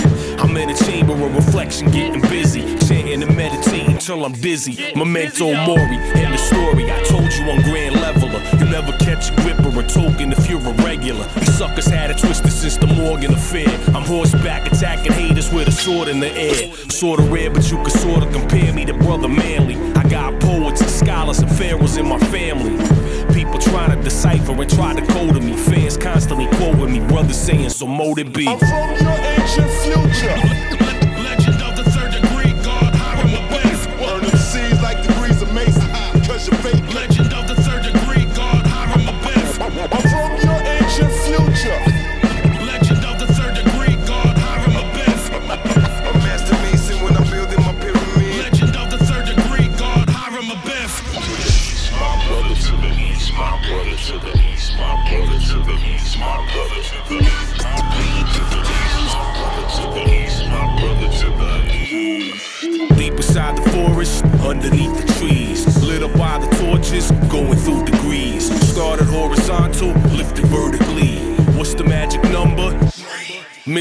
I'm 0.61 0.69
in 0.69 0.75
a 0.75 0.79
chamber 0.85 1.13
of 1.13 1.35
reflection, 1.35 1.89
getting 1.89 2.21
busy, 2.21 2.61
chanting 2.87 3.23
and 3.23 3.35
meditating 3.35 3.97
till 3.97 4.23
I'm 4.23 4.33
dizzy. 4.33 4.93
Memento 4.95 5.45
mori, 5.65 5.97
end 6.13 6.35
the 6.35 6.37
story. 6.37 6.91
I 6.91 7.01
told 7.01 7.33
you 7.33 7.49
I'm 7.49 7.63
grand 7.63 7.95
leveler. 7.95 8.39
You 8.59 8.69
never 8.69 8.95
catch 8.99 9.31
a 9.31 9.35
grip 9.37 9.59
or 9.65 9.79
a 9.79 9.87
token 9.87 10.31
if 10.31 10.47
you're 10.47 10.59
a 10.59 10.73
regular. 10.83 11.25
These 11.39 11.57
suckers 11.57 11.87
had 11.87 12.11
it 12.11 12.19
twisted 12.19 12.51
since 12.51 12.77
the 12.77 12.85
Morgan 12.85 13.33
affair. 13.33 13.69
I'm 13.95 14.03
horseback 14.03 14.71
attacking 14.71 15.13
haters 15.13 15.51
with 15.51 15.67
a 15.67 15.71
sword 15.71 16.07
in 16.07 16.19
the 16.19 16.31
air. 16.31 16.71
Sorta 16.89 17.23
rare, 17.23 17.49
but 17.49 17.69
you 17.71 17.77
can 17.77 17.89
sorta 17.89 18.29
compare 18.31 18.71
me 18.71 18.85
to 18.85 18.93
Brother 18.93 19.29
Manly. 19.29 19.77
I 19.93 20.07
got 20.09 20.39
poets 20.41 20.81
and 20.81 20.91
scholars 20.91 21.39
and 21.39 21.51
pharaohs 21.51 21.97
in 21.97 22.07
my 22.07 22.19
family. 22.19 22.77
People 23.33 23.57
trying 23.57 23.97
to 23.97 24.03
decipher 24.03 24.51
and 24.51 24.69
try 24.69 24.93
to 24.93 25.01
code 25.13 25.33
to 25.33 25.41
me. 25.41 25.57
Fans 25.57 25.97
constantly 25.97 26.45
quoting 26.57 26.93
me, 26.93 26.99
brothers 27.07 27.37
saying, 27.37 27.69
so 27.69 27.87
mote 27.87 28.19
it 28.19 28.31
be. 28.31 28.47
I'm 28.47 28.59
from 28.59 28.67
your 28.99 29.17
ancient 29.17 29.71
future. 29.81 30.50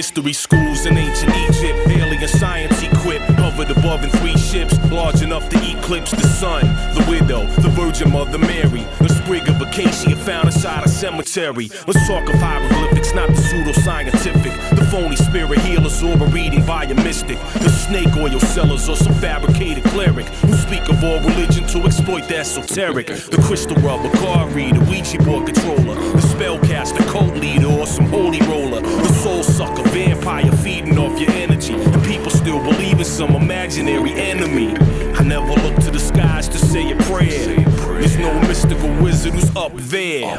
Mystery 0.01 0.33
schools 0.33 0.87
in 0.87 0.97
ancient 0.97 1.31
Egypt, 1.37 1.79
alien 1.91 2.27
science 2.27 2.83
equipped, 2.83 3.31
hovered 3.33 3.71
above 3.71 4.03
in 4.03 4.09
three 4.09 4.35
ships, 4.39 4.75
large 4.91 5.21
enough 5.21 5.47
to 5.51 5.59
eclipse 5.59 6.13
the 6.13 6.27
sun. 6.27 6.65
The 6.95 7.05
widow, 7.07 7.45
the 7.61 7.69
Virgin 7.69 8.11
Mother 8.11 8.39
Mary, 8.39 8.87
the 8.99 9.11
sprig 9.11 9.47
of 9.51 9.61
acacia 9.61 10.17
found 10.17 10.47
inside 10.47 10.87
a 10.87 10.89
cemetery. 10.89 11.71
Let's 11.87 12.09
talk 12.09 12.27
of 12.31 12.37
hieroglyphics, 12.37 13.13
not 13.13 13.29
the 13.29 13.43
pseudoscientific. 13.43 14.55
The 14.75 14.87
phony 14.87 15.17
spirit 15.17 15.59
healers 15.59 16.03
or 16.03 16.15
a 16.15 16.29
reading 16.31 16.65
by 16.65 16.85
a 16.85 16.95
mystic. 16.95 17.39
The 17.61 17.69
snake 17.91 18.17
oil 18.19 18.39
sellers 18.39 18.89
or 18.89 18.95
some 18.95 19.13
fabricated 19.15 19.83
cleric 19.87 20.25
who 20.47 20.53
speak 20.53 20.89
of 20.89 21.03
all 21.03 21.19
religion 21.29 21.67
to 21.67 21.81
exploit 21.81 22.23
the 22.29 22.37
esoteric. 22.37 23.09
The 23.09 23.43
crystal 23.45 23.75
rubber 23.79 24.17
card 24.19 24.53
reader, 24.53 24.79
Ouija 24.85 25.19
board 25.25 25.47
controller, 25.47 25.97
the 25.97 26.23
spellcaster, 26.33 27.05
cult 27.11 27.35
leader, 27.35 27.67
or 27.67 27.89
some 27.89 28.07
holy 28.07 28.41
roller. 28.43 28.81
The 28.81 29.13
soul 29.25 29.43
sucker, 29.43 29.83
vampire 29.89 30.53
feeding 30.59 30.99
off 30.99 31.19
your 31.19 31.33
energy. 31.33 31.75
And 31.75 32.05
people 32.05 32.31
still 32.31 32.63
believe 32.63 33.01
in 33.01 33.05
some 33.05 33.35
imaginary 33.35 34.13
enemy. 34.13 34.77
I 35.15 35.25
never 35.25 35.49
look 35.49 35.75
to 35.83 35.91
the 35.91 35.99
skies 35.99 36.49
to 36.49 36.59
say 36.59 36.93
a 36.93 36.97
prayer. 36.97 37.57
There's 38.01 38.17
no 38.17 38.33
mystical 38.43 38.89
wizard 39.03 39.35
who's 39.35 39.55
up 39.57 39.73
there. 39.75 40.39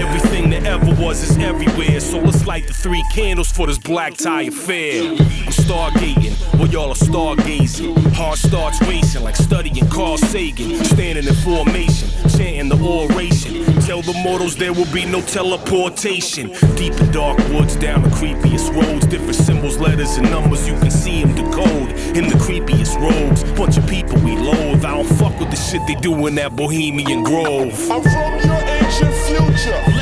Everything 0.00 0.48
that 0.50 0.64
ever 0.64 0.94
was 1.02 1.22
is 1.22 1.36
everywhere. 1.36 2.00
So 2.00 2.18
let's 2.18 2.46
light 2.46 2.66
the 2.66 2.72
three 2.72 3.04
candles 3.12 3.50
for 3.50 3.66
this 3.66 3.76
black 3.76 4.16
tie 4.16 4.42
affair. 4.42 5.02
I'm 5.02 5.52
stargating, 5.52 6.25
y'all 6.70 6.90
are 6.90 6.94
stargazing. 6.94 7.96
Heart 8.12 8.38
starts 8.38 8.80
racing 8.82 9.22
like 9.22 9.36
studying 9.36 9.88
Carl 9.88 10.18
Sagan. 10.18 10.84
Standing 10.84 11.26
in 11.26 11.34
formation, 11.34 12.08
chanting 12.30 12.68
the 12.68 12.76
oration. 12.76 13.64
Tell 13.82 14.02
the 14.02 14.14
mortals 14.24 14.56
there 14.56 14.72
will 14.72 14.90
be 14.92 15.04
no 15.04 15.20
teleportation. 15.20 16.48
Deep 16.76 16.94
in 17.00 17.10
dark 17.10 17.38
woods, 17.50 17.76
down 17.76 18.02
the 18.02 18.08
creepiest 18.10 18.74
roads. 18.74 19.06
Different 19.06 19.34
symbols, 19.34 19.78
letters, 19.78 20.16
and 20.16 20.30
numbers. 20.30 20.66
You 20.66 20.74
can 20.78 20.90
see 20.90 21.22
them 21.22 21.34
decode 21.34 21.90
in 22.16 22.28
the 22.28 22.36
creepiest 22.36 22.98
roads. 23.00 23.44
Bunch 23.52 23.76
of 23.76 23.86
people 23.86 24.18
we 24.20 24.36
loathe. 24.36 24.84
I 24.84 24.94
don't 24.94 25.08
fuck 25.18 25.38
with 25.38 25.50
the 25.50 25.56
shit 25.56 25.82
they 25.86 25.94
do 25.96 26.26
in 26.26 26.34
that 26.36 26.56
Bohemian 26.56 27.22
Grove. 27.22 27.72
I'm 27.90 28.02
from 28.02 28.32
your 28.44 28.62
ancient 28.80 29.14
future. 29.26 29.95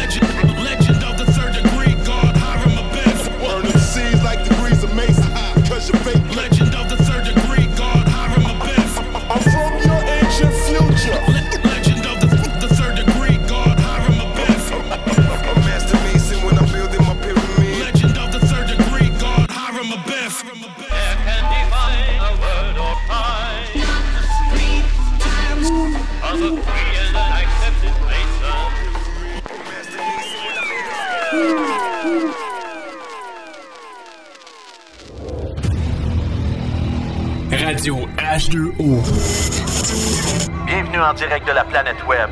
En 41.15 41.17
direct 41.17 41.47
de 41.47 41.53
la 41.53 41.65
planète 41.65 42.05
Web. 42.09 42.29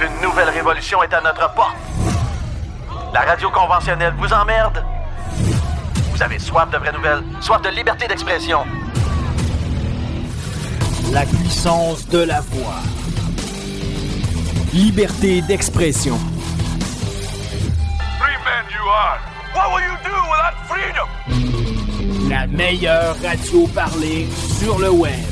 Une 0.00 0.22
nouvelle 0.22 0.50
révolution 0.50 1.02
est 1.02 1.12
à 1.14 1.20
notre 1.22 1.52
porte. 1.54 1.76
La 3.14 3.22
radio 3.22 3.50
conventionnelle 3.50 4.12
vous 4.18 4.32
emmerde. 4.32 4.84
Vous 6.12 6.22
avez 6.22 6.38
soif 6.38 6.70
de 6.70 6.76
vraies 6.76 6.92
nouvelles, 6.92 7.22
soif 7.40 7.62
de 7.62 7.70
liberté 7.70 8.06
d'expression. 8.06 8.66
La 11.10 11.24
puissance 11.24 12.06
de 12.08 12.18
la 12.18 12.40
voix. 12.40 12.80
Liberté 14.74 15.40
d'expression. 15.42 16.18
Free 18.18 18.36
man 18.44 18.64
you 18.70 18.84
are. 18.88 19.18
What 19.54 19.74
will 19.74 19.84
you 19.84 19.96
do 20.04 20.16
without 20.30 20.56
freedom? 20.68 22.28
La 22.28 22.46
meilleure 22.46 23.16
radio 23.22 23.66
parlée 23.68 24.28
sur 24.58 24.78
le 24.78 24.90
web. 24.90 25.31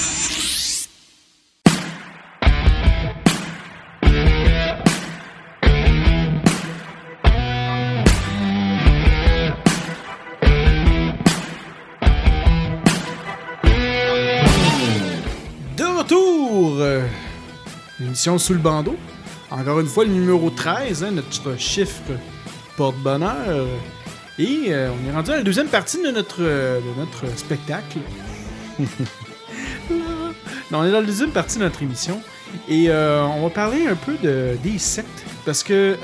L'émission 18.11 18.37
sous 18.37 18.51
le 18.51 18.59
bandeau. 18.59 18.97
Encore 19.51 19.79
une 19.79 19.87
fois, 19.87 20.03
le 20.03 20.11
numéro 20.11 20.49
13, 20.49 21.05
hein, 21.05 21.11
notre 21.11 21.57
chiffre 21.57 22.11
porte-bonheur. 22.75 23.65
Et 24.37 24.65
euh, 24.67 24.91
on 24.91 25.09
est 25.09 25.13
rendu 25.13 25.31
à 25.31 25.37
la 25.37 25.43
deuxième 25.43 25.69
partie 25.69 26.03
de 26.03 26.11
notre, 26.11 26.41
euh, 26.41 26.81
de 26.81 26.99
notre 26.99 27.25
spectacle. 27.37 27.99
non, 29.89 29.95
on 30.73 30.83
est 30.83 30.91
dans 30.91 30.99
la 30.99 31.05
deuxième 31.05 31.29
partie 31.29 31.57
de 31.57 31.63
notre 31.63 31.81
émission. 31.81 32.21
Et 32.67 32.89
euh, 32.89 33.23
on 33.23 33.43
va 33.43 33.49
parler 33.49 33.87
un 33.87 33.95
peu 33.95 34.17
de, 34.21 34.57
des 34.61 34.77
sectes. 34.77 35.23
Parce 35.45 35.63
que, 35.63 35.95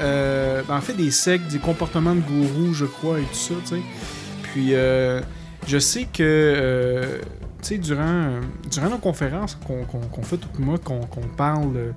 ben, 0.66 0.78
en 0.78 0.82
fait, 0.82 0.93
des 0.93 1.12
sectes, 1.12 1.49
des 1.49 1.60
comportements 1.60 2.16
de 2.16 2.22
gourous, 2.22 2.74
je 2.74 2.86
crois, 2.86 3.20
et 3.20 3.24
tout 3.24 3.34
ça, 3.34 3.53
tu 3.64 3.76
sais. 3.76 3.82
Puis, 4.43 4.76
euh, 4.76 5.20
je 5.68 5.78
sais 5.78 6.08
que, 6.14 7.20
sais, 7.62 7.78
durant, 7.78 8.39
durant 8.72 8.89
nos 8.89 8.97
conférences 8.97 9.58
qu'on 9.66 10.22
fait 10.24 10.38
tout 10.38 10.49
le 10.60 10.66
mois, 10.66 10.78
qu'on 10.78 10.99
parle 11.36 11.93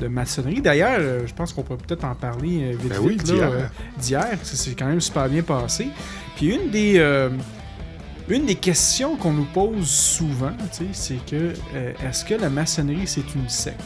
de 0.00 0.08
maçonnerie. 0.08 0.60
D'ailleurs, 0.60 0.96
euh, 0.98 1.26
je 1.26 1.34
pense 1.34 1.52
qu'on 1.52 1.62
peut 1.62 1.76
peut-être 1.76 2.04
en 2.04 2.14
parler 2.14 2.72
euh, 2.72 2.76
vite, 2.76 2.88
Ben 2.88 2.98
oui, 3.00 3.12
vite, 3.12 3.28
là, 3.28 3.50
d'hier. 3.96 4.26
euh, 4.32 4.36
s'est 4.42 4.74
quand 4.76 4.86
même 4.86 5.00
super 5.00 5.28
bien 5.28 5.42
passé. 5.42 5.88
Puis 6.36 6.54
une 6.54 6.70
des, 6.70 6.94
euh, 6.98 7.30
une 8.28 8.44
des 8.46 8.56
questions 8.56 9.16
qu'on 9.16 9.32
nous 9.32 9.44
pose 9.44 9.86
souvent, 9.88 10.52
c'est 10.92 11.24
que 11.24 11.52
euh, 11.74 11.92
est-ce 12.04 12.24
que 12.24 12.34
la 12.34 12.50
maçonnerie 12.50 13.06
c'est 13.06 13.34
une 13.34 13.48
secte? 13.48 13.80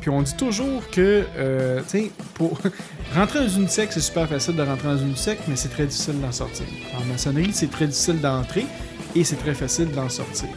Puis 0.00 0.10
on 0.10 0.20
dit 0.20 0.36
toujours 0.36 0.88
que, 0.90 1.24
euh, 1.38 1.80
tu 1.88 1.98
sais, 1.98 2.10
pour 2.34 2.58
rentrer 3.16 3.40
dans 3.40 3.48
une 3.48 3.68
secte, 3.68 3.94
c'est 3.94 4.00
super 4.00 4.28
facile 4.28 4.54
de 4.54 4.60
rentrer 4.62 4.88
dans 4.88 4.98
une 4.98 5.16
secte, 5.16 5.44
mais 5.48 5.56
c'est 5.56 5.70
très 5.70 5.86
difficile 5.86 6.20
d'en 6.20 6.30
sortir. 6.30 6.66
En 7.00 7.04
maçonnerie, 7.06 7.50
c'est 7.54 7.70
très 7.70 7.86
difficile 7.86 8.20
d'entrer 8.20 8.66
et 9.14 9.24
c'est 9.24 9.36
très 9.36 9.54
facile 9.54 9.90
d'en 9.90 10.08
sortir. 10.08 10.48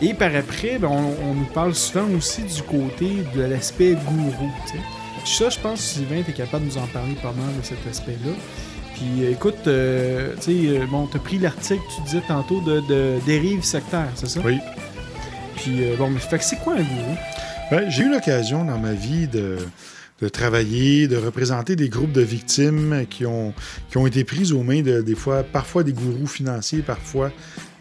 Et 0.00 0.14
par 0.14 0.34
après, 0.34 0.78
ben, 0.78 0.88
on, 0.88 1.30
on 1.30 1.34
nous 1.34 1.46
parle 1.54 1.74
souvent 1.74 2.06
aussi 2.16 2.42
du 2.42 2.62
côté 2.62 3.24
de 3.34 3.42
l'aspect 3.42 3.94
gourou. 3.94 4.50
tu 4.66 4.72
sais. 4.72 4.78
Puis 5.22 5.32
ça, 5.32 5.48
je 5.50 5.58
pense 5.60 5.78
que 5.80 5.86
Sylvain, 5.86 6.22
tu 6.24 6.30
es 6.32 6.34
capable 6.34 6.64
de 6.66 6.70
nous 6.70 6.78
en 6.78 6.86
parler 6.88 7.14
pas 7.14 7.32
mal 7.32 7.56
de 7.56 7.64
cet 7.64 7.78
aspect-là. 7.88 8.32
Puis 8.94 9.24
euh, 9.24 9.30
écoute, 9.30 9.66
euh, 9.68 10.34
tu 10.40 10.42
sais, 10.42 10.78
euh, 10.78 10.86
bon, 10.86 11.06
t'as 11.06 11.20
pris 11.20 11.38
l'article, 11.38 11.82
tu 11.94 12.02
disais 12.02 12.22
tantôt, 12.26 12.60
de, 12.60 12.80
de 12.88 13.14
dérive 13.24 13.62
sectaire, 13.62 14.08
c'est 14.16 14.28
ça? 14.28 14.40
Oui. 14.44 14.58
Puis 15.56 15.84
euh, 15.84 15.96
bon, 15.96 16.10
mais 16.10 16.18
fait 16.18 16.38
que 16.38 16.44
c'est 16.44 16.56
quoi 16.56 16.74
un 16.74 16.82
gourou? 16.82 17.16
Ben, 17.70 17.88
j'ai 17.88 18.02
eu 18.02 18.10
l'occasion 18.10 18.64
dans 18.64 18.78
ma 18.78 18.92
vie 18.92 19.28
de, 19.28 19.58
de 20.22 20.28
travailler, 20.28 21.08
de 21.08 21.16
représenter 21.16 21.74
des 21.74 21.88
groupes 21.88 22.12
de 22.12 22.20
victimes 22.20 23.06
qui 23.10 23.26
ont, 23.26 23.52
qui 23.90 23.98
ont 23.98 24.06
été 24.06 24.22
prises 24.22 24.52
aux 24.52 24.62
mains 24.62 24.80
de, 24.80 25.02
des 25.02 25.16
fois, 25.16 25.42
parfois 25.42 25.82
des 25.82 25.92
gourous 25.92 26.28
financiers, 26.28 26.80
parfois 26.80 27.32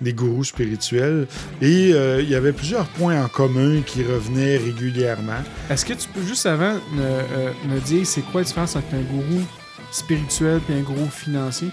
des 0.01 0.13
gourous 0.13 0.43
spirituels. 0.43 1.27
Et 1.61 1.93
euh, 1.93 2.19
il 2.19 2.27
y 2.27 2.33
avait 2.33 2.51
plusieurs 2.51 2.87
points 2.87 3.23
en 3.23 3.27
commun 3.27 3.81
qui 3.85 4.03
revenaient 4.03 4.57
régulièrement. 4.57 5.43
Est-ce 5.69 5.85
que 5.85 5.93
tu 5.93 6.09
peux 6.09 6.23
juste 6.23 6.47
avant 6.47 6.73
me, 6.73 7.01
euh, 7.01 7.51
me 7.69 7.79
dire 7.79 8.07
c'est 8.07 8.21
quoi 8.21 8.41
la 8.41 8.47
différence 8.47 8.75
entre 8.75 8.95
un 8.95 9.03
gourou 9.03 9.43
spirituel 9.91 10.59
et 10.69 10.79
un 10.79 10.81
gourou 10.81 11.07
financier? 11.11 11.67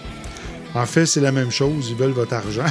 En 0.75 0.85
fait, 0.85 1.05
c'est 1.05 1.21
la 1.21 1.31
même 1.31 1.51
chose. 1.51 1.87
Ils 1.89 1.95
veulent 1.95 2.11
votre 2.11 2.33
argent. 2.33 2.65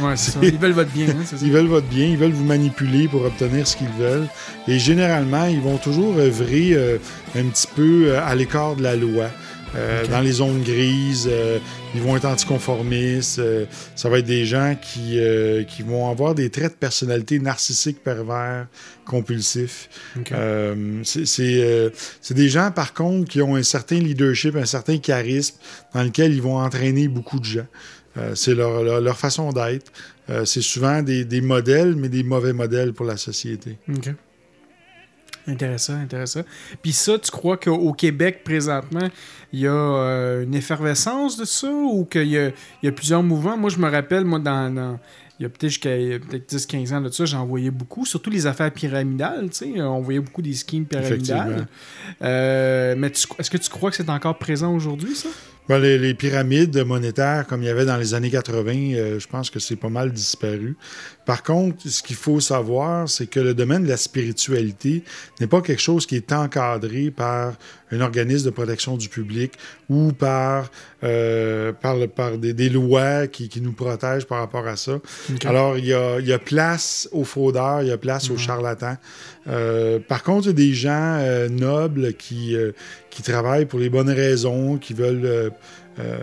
Ouais, 0.00 0.16
c'est 0.16 0.32
ça. 0.32 0.38
Ils 0.42 0.58
veulent 0.58 0.72
votre 0.72 0.90
bien, 0.90 1.08
hein, 1.08 1.24
ça? 1.24 1.36
Ils 1.42 1.52
veulent 1.52 1.66
votre 1.66 1.86
bien, 1.86 2.06
ils 2.06 2.16
veulent 2.16 2.32
vous 2.32 2.44
manipuler 2.44 3.08
pour 3.08 3.24
obtenir 3.24 3.66
ce 3.66 3.76
qu'ils 3.76 3.92
veulent. 3.98 4.26
Et 4.66 4.78
généralement, 4.78 5.44
ils 5.44 5.60
vont 5.60 5.76
toujours 5.76 6.16
œuvrer 6.16 6.70
euh, 6.72 6.96
un 7.36 7.44
petit 7.44 7.66
peu 7.74 8.04
euh, 8.06 8.24
à 8.24 8.34
l'écart 8.34 8.76
de 8.76 8.82
la 8.82 8.96
loi. 8.96 9.26
Euh, 9.74 10.02
Ok. 10.04 10.10
Dans 10.10 10.20
les 10.20 10.32
zones 10.32 10.62
grises, 10.62 11.28
euh, 11.30 11.58
ils 11.94 12.00
vont 12.02 12.16
être 12.16 12.26
anticonformistes. 12.26 13.38
euh, 13.38 13.64
ça 13.96 14.08
va 14.08 14.18
être 14.18 14.26
des 14.26 14.44
gens 14.44 14.76
qui, 14.80 15.18
euh, 15.18 15.62
qui 15.64 15.82
vont 15.82 16.10
avoir 16.10 16.34
des 16.34 16.50
traits 16.50 16.72
de 16.74 16.76
personnalité 16.78 17.38
narcissiques, 17.38 18.02
pervers, 18.02 18.66
compulsifs. 19.06 19.88
Ok. 20.18 20.32
Euh, 20.32 21.00
c'est 21.04 21.62
euh, 21.62 21.90
des 22.30 22.48
gens, 22.48 22.70
par 22.70 22.92
contre, 22.94 23.28
qui 23.30 23.40
ont 23.40 23.56
un 23.56 23.62
certain 23.62 23.96
leadership, 23.96 24.56
un 24.56 24.66
certain 24.66 24.98
charisme, 24.98 25.56
dans 25.94 26.02
lequel 26.02 26.34
ils 26.34 26.42
vont 26.42 26.58
entraîner 26.58 27.08
beaucoup 27.08 27.38
de 27.40 27.44
gens. 27.44 27.66
Euh, 28.18 28.34
c'est 28.34 28.54
leur, 28.54 28.82
leur, 28.82 29.00
leur 29.00 29.18
façon 29.18 29.52
d'être. 29.52 29.90
Euh, 30.28 30.44
c'est 30.44 30.60
souvent 30.62 31.02
des, 31.02 31.24
des 31.24 31.40
modèles, 31.40 31.96
mais 31.96 32.08
des 32.10 32.22
mauvais 32.22 32.52
modèles 32.52 32.92
pour 32.92 33.06
la 33.06 33.16
société. 33.16 33.78
OK. 33.88 34.10
Intéressant, 35.46 35.94
intéressant. 35.94 36.42
Puis 36.82 36.92
ça, 36.92 37.18
tu 37.18 37.30
crois 37.30 37.56
qu'au 37.56 37.92
Québec, 37.92 38.42
présentement, 38.44 39.08
il 39.52 39.60
y 39.60 39.66
a 39.66 39.72
euh, 39.72 40.44
une 40.44 40.54
effervescence 40.54 41.36
de 41.36 41.44
ça 41.44 41.68
ou 41.70 42.04
qu'il 42.04 42.28
y 42.28 42.38
a, 42.38 42.48
il 42.48 42.84
y 42.84 42.88
a 42.88 42.92
plusieurs 42.92 43.22
mouvements? 43.22 43.56
Moi, 43.56 43.70
je 43.70 43.78
me 43.78 43.90
rappelle, 43.90 44.24
moi, 44.24 44.38
dans, 44.38 44.72
dans- 44.72 44.98
il 45.40 45.42
y 45.42 45.46
a 45.46 45.48
peut-être 45.48 45.70
jusqu'à 45.70 45.90
peut-être 45.90 46.54
10-15 46.54 46.92
ans 46.94 47.00
de 47.00 47.08
ça, 47.08 47.24
j'en 47.24 47.44
voyais 47.44 47.72
beaucoup, 47.72 48.06
surtout 48.06 48.30
les 48.30 48.46
affaires 48.46 48.70
pyramidales, 48.70 49.48
tu 49.50 49.74
sais, 49.74 49.80
on 49.82 50.00
voyait 50.00 50.20
beaucoup 50.20 50.42
des 50.42 50.54
schemes 50.54 50.84
pyramidales. 50.84 51.66
Euh, 52.22 52.94
mais 52.96 53.08
est-ce 53.08 53.50
que 53.50 53.56
tu 53.56 53.68
crois 53.68 53.90
que 53.90 53.96
c'est 53.96 54.08
encore 54.10 54.38
présent 54.38 54.72
aujourd'hui, 54.72 55.16
ça? 55.16 55.28
Ben, 55.68 55.78
les, 55.78 55.96
les 55.96 56.12
pyramides 56.12 56.76
monétaires, 56.84 57.46
comme 57.46 57.62
il 57.62 57.66
y 57.66 57.68
avait 57.70 57.84
dans 57.84 57.96
les 57.96 58.14
années 58.14 58.30
80, 58.30 58.72
euh, 58.94 59.20
je 59.20 59.28
pense 59.28 59.48
que 59.48 59.60
c'est 59.60 59.76
pas 59.76 59.88
mal 59.88 60.10
disparu. 60.12 60.76
Par 61.24 61.44
contre, 61.44 61.88
ce 61.88 62.02
qu'il 62.02 62.16
faut 62.16 62.40
savoir, 62.40 63.08
c'est 63.08 63.26
que 63.28 63.38
le 63.38 63.54
domaine 63.54 63.84
de 63.84 63.88
la 63.88 63.96
spiritualité 63.96 65.04
n'est 65.40 65.46
pas 65.46 65.60
quelque 65.62 65.80
chose 65.80 66.04
qui 66.04 66.16
est 66.16 66.32
encadré 66.32 67.12
par 67.12 67.54
un 67.92 68.00
organisme 68.00 68.46
de 68.46 68.50
protection 68.50 68.96
du 68.96 69.08
public 69.08 69.52
ou 69.88 70.12
par, 70.12 70.68
euh, 71.04 71.72
par, 71.72 71.94
le- 71.96 72.08
par 72.08 72.38
des, 72.38 72.54
des 72.54 72.68
lois 72.68 73.28
qui, 73.28 73.48
qui 73.48 73.60
nous 73.60 73.72
protègent 73.72 74.26
par 74.26 74.38
rapport 74.40 74.66
à 74.66 74.76
ça. 74.76 74.98
Alors, 75.44 75.78
il 75.78 75.86
y 75.86 75.94
a, 75.94 76.18
il 76.18 76.26
y 76.26 76.32
a 76.32 76.38
place 76.40 77.08
aux 77.12 77.24
fraudeurs, 77.24 77.82
il 77.82 77.88
y 77.88 77.92
a 77.92 77.98
place 77.98 78.30
aux 78.30 78.36
charlatans. 78.36 78.96
Euh, 79.46 80.00
par 80.00 80.24
contre, 80.24 80.46
il 80.46 80.48
y 80.48 80.50
a 80.50 80.54
des 80.54 80.74
gens 80.74 81.48
nobles 81.50 82.14
qui, 82.14 82.56
qui 83.12 83.22
travaillent 83.22 83.66
pour 83.66 83.78
les 83.78 83.90
bonnes 83.90 84.10
raisons, 84.10 84.78
qui 84.78 84.94
veulent 84.94 85.26
euh, 85.26 85.50
euh, 85.98 86.16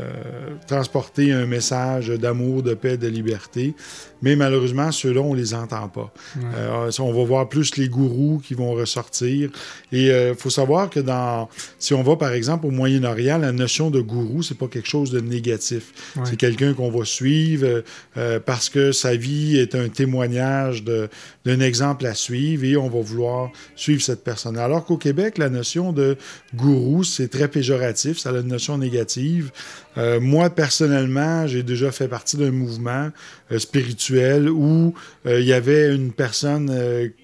transporter 0.65 1.31
un 1.31 1.45
message 1.45 2.09
d'amour, 2.09 2.63
de 2.63 2.73
paix, 2.73 2.97
de 2.97 3.07
liberté. 3.07 3.75
Mais 4.21 4.35
malheureusement, 4.35 4.91
ceux-là, 4.91 5.21
on 5.21 5.33
les 5.33 5.53
entend 5.53 5.87
pas. 5.87 6.13
Ouais. 6.35 6.43
Euh, 6.55 6.91
on 6.99 7.13
va 7.13 7.23
voir 7.23 7.49
plus 7.49 7.77
les 7.77 7.87
gourous 7.87 8.41
qui 8.43 8.53
vont 8.53 8.73
ressortir. 8.73 9.49
Et 9.91 10.07
il 10.07 10.35
faut 10.37 10.49
savoir 10.49 10.89
que 10.89 10.99
dans, 10.99 11.49
si 11.77 11.93
on 11.93 12.03
va 12.03 12.15
par 12.15 12.33
exemple 12.33 12.65
au 12.65 12.71
Moyen-Orient, 12.71 13.37
la 13.37 13.51
notion 13.51 13.89
de 13.89 14.01
gourou, 14.01 14.43
c'est 14.43 14.57
pas 14.57 14.67
quelque 14.67 14.87
chose 14.87 15.11
de 15.11 15.19
négatif. 15.19 15.93
Ouais. 16.15 16.23
C'est 16.25 16.35
quelqu'un 16.37 16.73
qu'on 16.73 16.91
va 16.91 17.05
suivre 17.05 17.83
euh, 18.17 18.39
parce 18.39 18.69
que 18.69 18.91
sa 18.91 19.15
vie 19.15 19.57
est 19.57 19.75
un 19.75 19.89
témoignage 19.89 20.83
d'un 20.83 21.59
exemple 21.59 22.05
à 22.05 22.13
suivre 22.13 22.63
et 22.63 22.77
on 22.77 22.89
va 22.89 23.01
vouloir 23.01 23.51
suivre 23.75 24.01
cette 24.01 24.23
personne. 24.23 24.57
Alors 24.57 24.85
qu'au 24.85 24.97
Québec, 24.97 25.37
la 25.37 25.49
notion 25.49 25.93
de 25.93 26.17
gourou, 26.55 27.03
c'est 27.03 27.27
très 27.29 27.47
péjoratif, 27.47 28.17
ça 28.17 28.29
a 28.29 28.33
une 28.33 28.47
notion 28.47 28.77
négative. 28.77 29.51
Euh, 29.99 30.19
moi, 30.21 30.49
personnellement, 30.49 31.45
j'ai 31.45 31.61
déjà 31.61 31.91
fait 31.91 32.07
partie 32.07 32.37
d'un 32.37 32.51
mouvement 32.51 33.09
euh, 33.51 33.59
spirituel 33.59 34.49
où 34.49 34.93
euh, 35.25 35.41
il 35.41 35.45
y 35.45 35.51
avait 35.53 35.93
une 35.93 36.13
personne 36.13 36.71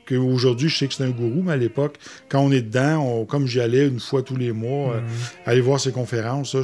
que 0.06 0.16
aujourd'hui 0.16 0.68
je 0.70 0.78
sais 0.78 0.88
que 0.88 0.94
c'est 0.94 1.04
un 1.04 1.10
gourou, 1.10 1.42
mais 1.44 1.54
à 1.54 1.58
l'époque, 1.58 1.96
quand 2.30 2.42
on 2.42 2.52
est 2.52 2.62
dedans, 2.62 2.98
on- 3.00 3.26
comme 3.26 3.48
j'y 3.48 3.62
allais 3.62 3.88
une 3.88 4.00
fois 4.02 4.22
tous 4.24 4.36
les 4.36 4.52
mois, 4.52 4.96
euh, 4.96 5.00
aller 5.46 5.62
voir 5.62 5.80
ses 5.80 5.92
conférences, 5.92 6.56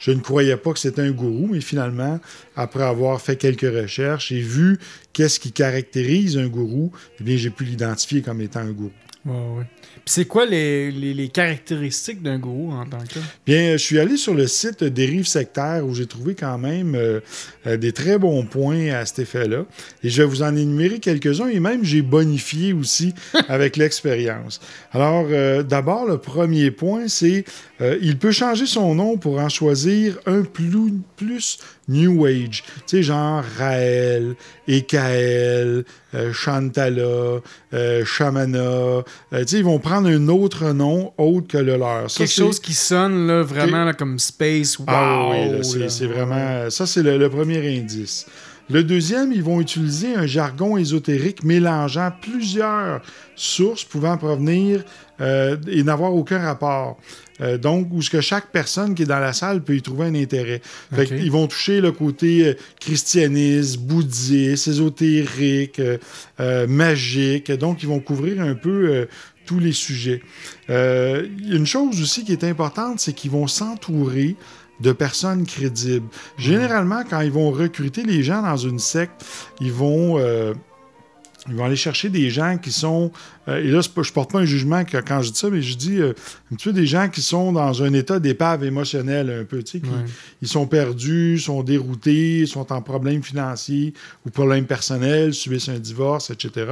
je 0.00 0.10
ne 0.10 0.18
croyais 0.20 0.56
pas 0.56 0.72
que 0.72 0.80
c'était 0.80 1.02
un 1.02 1.12
gourou, 1.12 1.48
mais 1.52 1.60
finalement, 1.60 2.18
après 2.56 2.82
avoir 2.82 3.20
fait 3.20 3.36
quelques 3.36 3.60
recherches 3.82 4.32
et 4.32 4.40
vu 4.40 4.78
qu'est-ce 5.12 5.38
qui 5.38 5.52
caractérise 5.52 6.36
un 6.38 6.48
gourou, 6.48 6.90
eh 7.20 7.24
bien, 7.24 7.36
j'ai 7.36 7.50
pu 7.50 7.64
l'identifier 7.64 8.20
comme 8.20 8.40
étant 8.40 8.60
un 8.60 8.72
gourou. 8.72 8.90
Ouais, 9.24 9.32
ouais. 9.34 9.64
Puis 10.04 10.14
c'est 10.14 10.24
quoi 10.24 10.46
les, 10.46 10.90
les- 10.90 11.14
les 11.14 11.28
caractéristiques 11.28 12.22
d'un 12.22 12.38
gourou 12.40 12.72
en 12.72 12.84
tant 12.84 12.98
que 12.98 13.14
tel? 13.14 13.22
Bien, 13.46 13.72
je 13.72 13.76
suis 13.76 14.00
allé 14.00 14.16
sur 14.16 14.34
le 14.34 14.48
site 14.48 14.82
Dérive 14.82 15.26
Sectaire 15.28 15.86
où 15.86 15.94
j'ai 15.94 16.06
trouvé 16.06 16.34
quand 16.34 16.58
même 16.58 16.96
euh, 16.96 17.20
euh, 17.68 17.76
des 17.76 17.92
très 17.92 18.18
bons 18.18 18.44
points 18.44 18.88
à 18.92 19.06
cet 19.06 19.20
effet-là. 19.20 19.64
Et 20.02 20.08
je 20.08 20.22
vais 20.22 20.28
vous 20.28 20.42
en 20.42 20.56
énumérer 20.56 20.98
quelques-uns 20.98 21.46
et 21.48 21.60
même 21.60 21.84
j'ai 21.84 22.02
bonifié 22.02 22.72
aussi 22.72 23.14
avec 23.48 23.76
l'expérience. 23.76 24.60
Alors, 24.92 25.26
euh, 25.30 25.62
d'abord, 25.62 26.04
le 26.06 26.18
premier 26.18 26.72
point, 26.72 27.06
c'est 27.06 27.44
euh, 27.80 27.96
il 28.02 28.18
peut 28.18 28.32
changer 28.32 28.66
son 28.66 28.94
nom 28.96 29.18
pour 29.18 29.38
en 29.38 29.48
choisir 29.48 30.18
un 30.26 30.42
plus, 30.42 30.94
plus 31.16 31.58
New 31.92 32.24
Age. 32.26 32.64
Tu 32.64 32.82
sais, 32.86 33.02
genre 33.02 33.44
Raël, 33.58 34.34
Ekaël, 34.66 35.84
euh, 36.14 36.32
Chantala, 36.32 37.40
euh, 37.74 38.04
Shamana. 38.04 38.58
Euh, 38.58 39.02
tu 39.32 39.46
sais, 39.46 39.58
ils 39.58 39.64
vont 39.64 39.78
prendre 39.78 40.08
un 40.08 40.28
autre 40.28 40.72
nom 40.72 41.12
autre 41.18 41.48
que 41.48 41.58
le 41.58 41.76
leur. 41.76 42.10
Ça, 42.10 42.18
Quelque 42.18 42.32
chose 42.32 42.58
qui 42.58 42.74
sonne 42.74 43.26
là, 43.26 43.42
vraiment 43.42 43.84
là, 43.84 43.92
comme 43.92 44.18
space. 44.18 44.78
Wow! 44.78 44.86
ah 44.88 45.28
oui, 45.30 45.62
c'est 45.88 46.06
vraiment. 46.06 46.68
Ça, 46.70 46.86
c'est 46.86 47.02
le, 47.02 47.18
le 47.18 47.30
premier 47.30 47.78
indice. 47.78 48.26
Le 48.70 48.84
deuxième, 48.84 49.32
ils 49.32 49.42
vont 49.42 49.60
utiliser 49.60 50.14
un 50.14 50.26
jargon 50.26 50.76
ésotérique 50.76 51.44
mélangeant 51.44 52.10
plusieurs 52.22 53.02
sources 53.34 53.84
pouvant 53.84 54.16
provenir 54.16 54.84
euh, 55.20 55.56
et 55.68 55.82
n'avoir 55.82 56.14
aucun 56.14 56.38
rapport. 56.38 56.96
Euh, 57.42 57.58
donc, 57.58 57.88
où 57.92 58.02
ce 58.02 58.10
que 58.10 58.20
chaque 58.20 58.50
personne 58.52 58.94
qui 58.94 59.02
est 59.02 59.06
dans 59.06 59.18
la 59.18 59.32
salle 59.32 59.62
peut 59.62 59.74
y 59.74 59.82
trouver 59.82 60.06
un 60.06 60.14
intérêt. 60.14 60.60
Fait 60.94 61.06
qu'ils 61.06 61.30
vont 61.30 61.46
toucher 61.46 61.80
le 61.80 61.92
côté 61.92 62.46
euh, 62.46 62.54
christianisme, 62.78 63.80
bouddhiste, 63.80 64.68
ésotérique, 64.68 65.80
euh, 65.80 66.66
magique. 66.66 67.50
Donc, 67.52 67.82
ils 67.82 67.88
vont 67.88 68.00
couvrir 68.00 68.40
un 68.40 68.54
peu 68.54 69.06
tous 69.44 69.58
les 69.58 69.72
sujets. 69.72 70.22
Une 70.68 71.66
chose 71.66 72.00
aussi 72.00 72.24
qui 72.24 72.32
est 72.32 72.44
importante, 72.44 73.00
c'est 73.00 73.12
qu'ils 73.12 73.30
vont 73.30 73.46
s'entourer 73.46 74.36
de 74.80 74.92
personnes 74.92 75.46
crédibles. 75.46 76.06
Généralement, 76.38 77.02
quand 77.08 77.20
ils 77.20 77.30
vont 77.30 77.50
recruter 77.50 78.02
les 78.04 78.22
gens 78.22 78.42
dans 78.42 78.56
une 78.56 78.78
secte, 78.78 79.24
ils 79.60 79.72
vont... 79.72 80.18
ils 81.48 81.54
vont 81.54 81.64
aller 81.64 81.76
chercher 81.76 82.08
des 82.08 82.30
gens 82.30 82.58
qui 82.58 82.72
sont. 82.72 83.10
Euh, 83.48 83.58
et 83.62 83.68
là, 83.70 83.80
je 83.80 84.12
porte 84.12 84.30
pas 84.32 84.38
un 84.40 84.44
jugement 84.44 84.84
quand 84.84 85.22
je 85.22 85.30
dis 85.32 85.38
ça, 85.38 85.50
mais 85.50 85.62
je 85.62 85.76
dis 85.76 85.98
euh, 86.00 86.12
un 86.52 86.56
petit 86.56 86.68
peu 86.68 86.72
des 86.72 86.86
gens 86.86 87.08
qui 87.08 87.22
sont 87.22 87.52
dans 87.52 87.82
un 87.82 87.92
état 87.92 88.18
d'épave 88.20 88.62
émotionnelle 88.64 89.30
un 89.30 89.44
peu. 89.44 89.62
Tu 89.62 89.72
sais, 89.72 89.80
qui- 89.80 89.88
Ouais. 89.90 89.96
Ils 90.42 90.48
sont 90.48 90.66
perdus, 90.66 91.38
sont 91.38 91.62
déroutés, 91.62 92.46
sont 92.46 92.72
en 92.72 92.82
problème 92.82 93.22
financier 93.22 93.94
ou 94.26 94.30
problème 94.30 94.66
personnel, 94.66 95.34
subissent 95.34 95.68
un 95.68 95.78
divorce, 95.78 96.30
etc. 96.30 96.66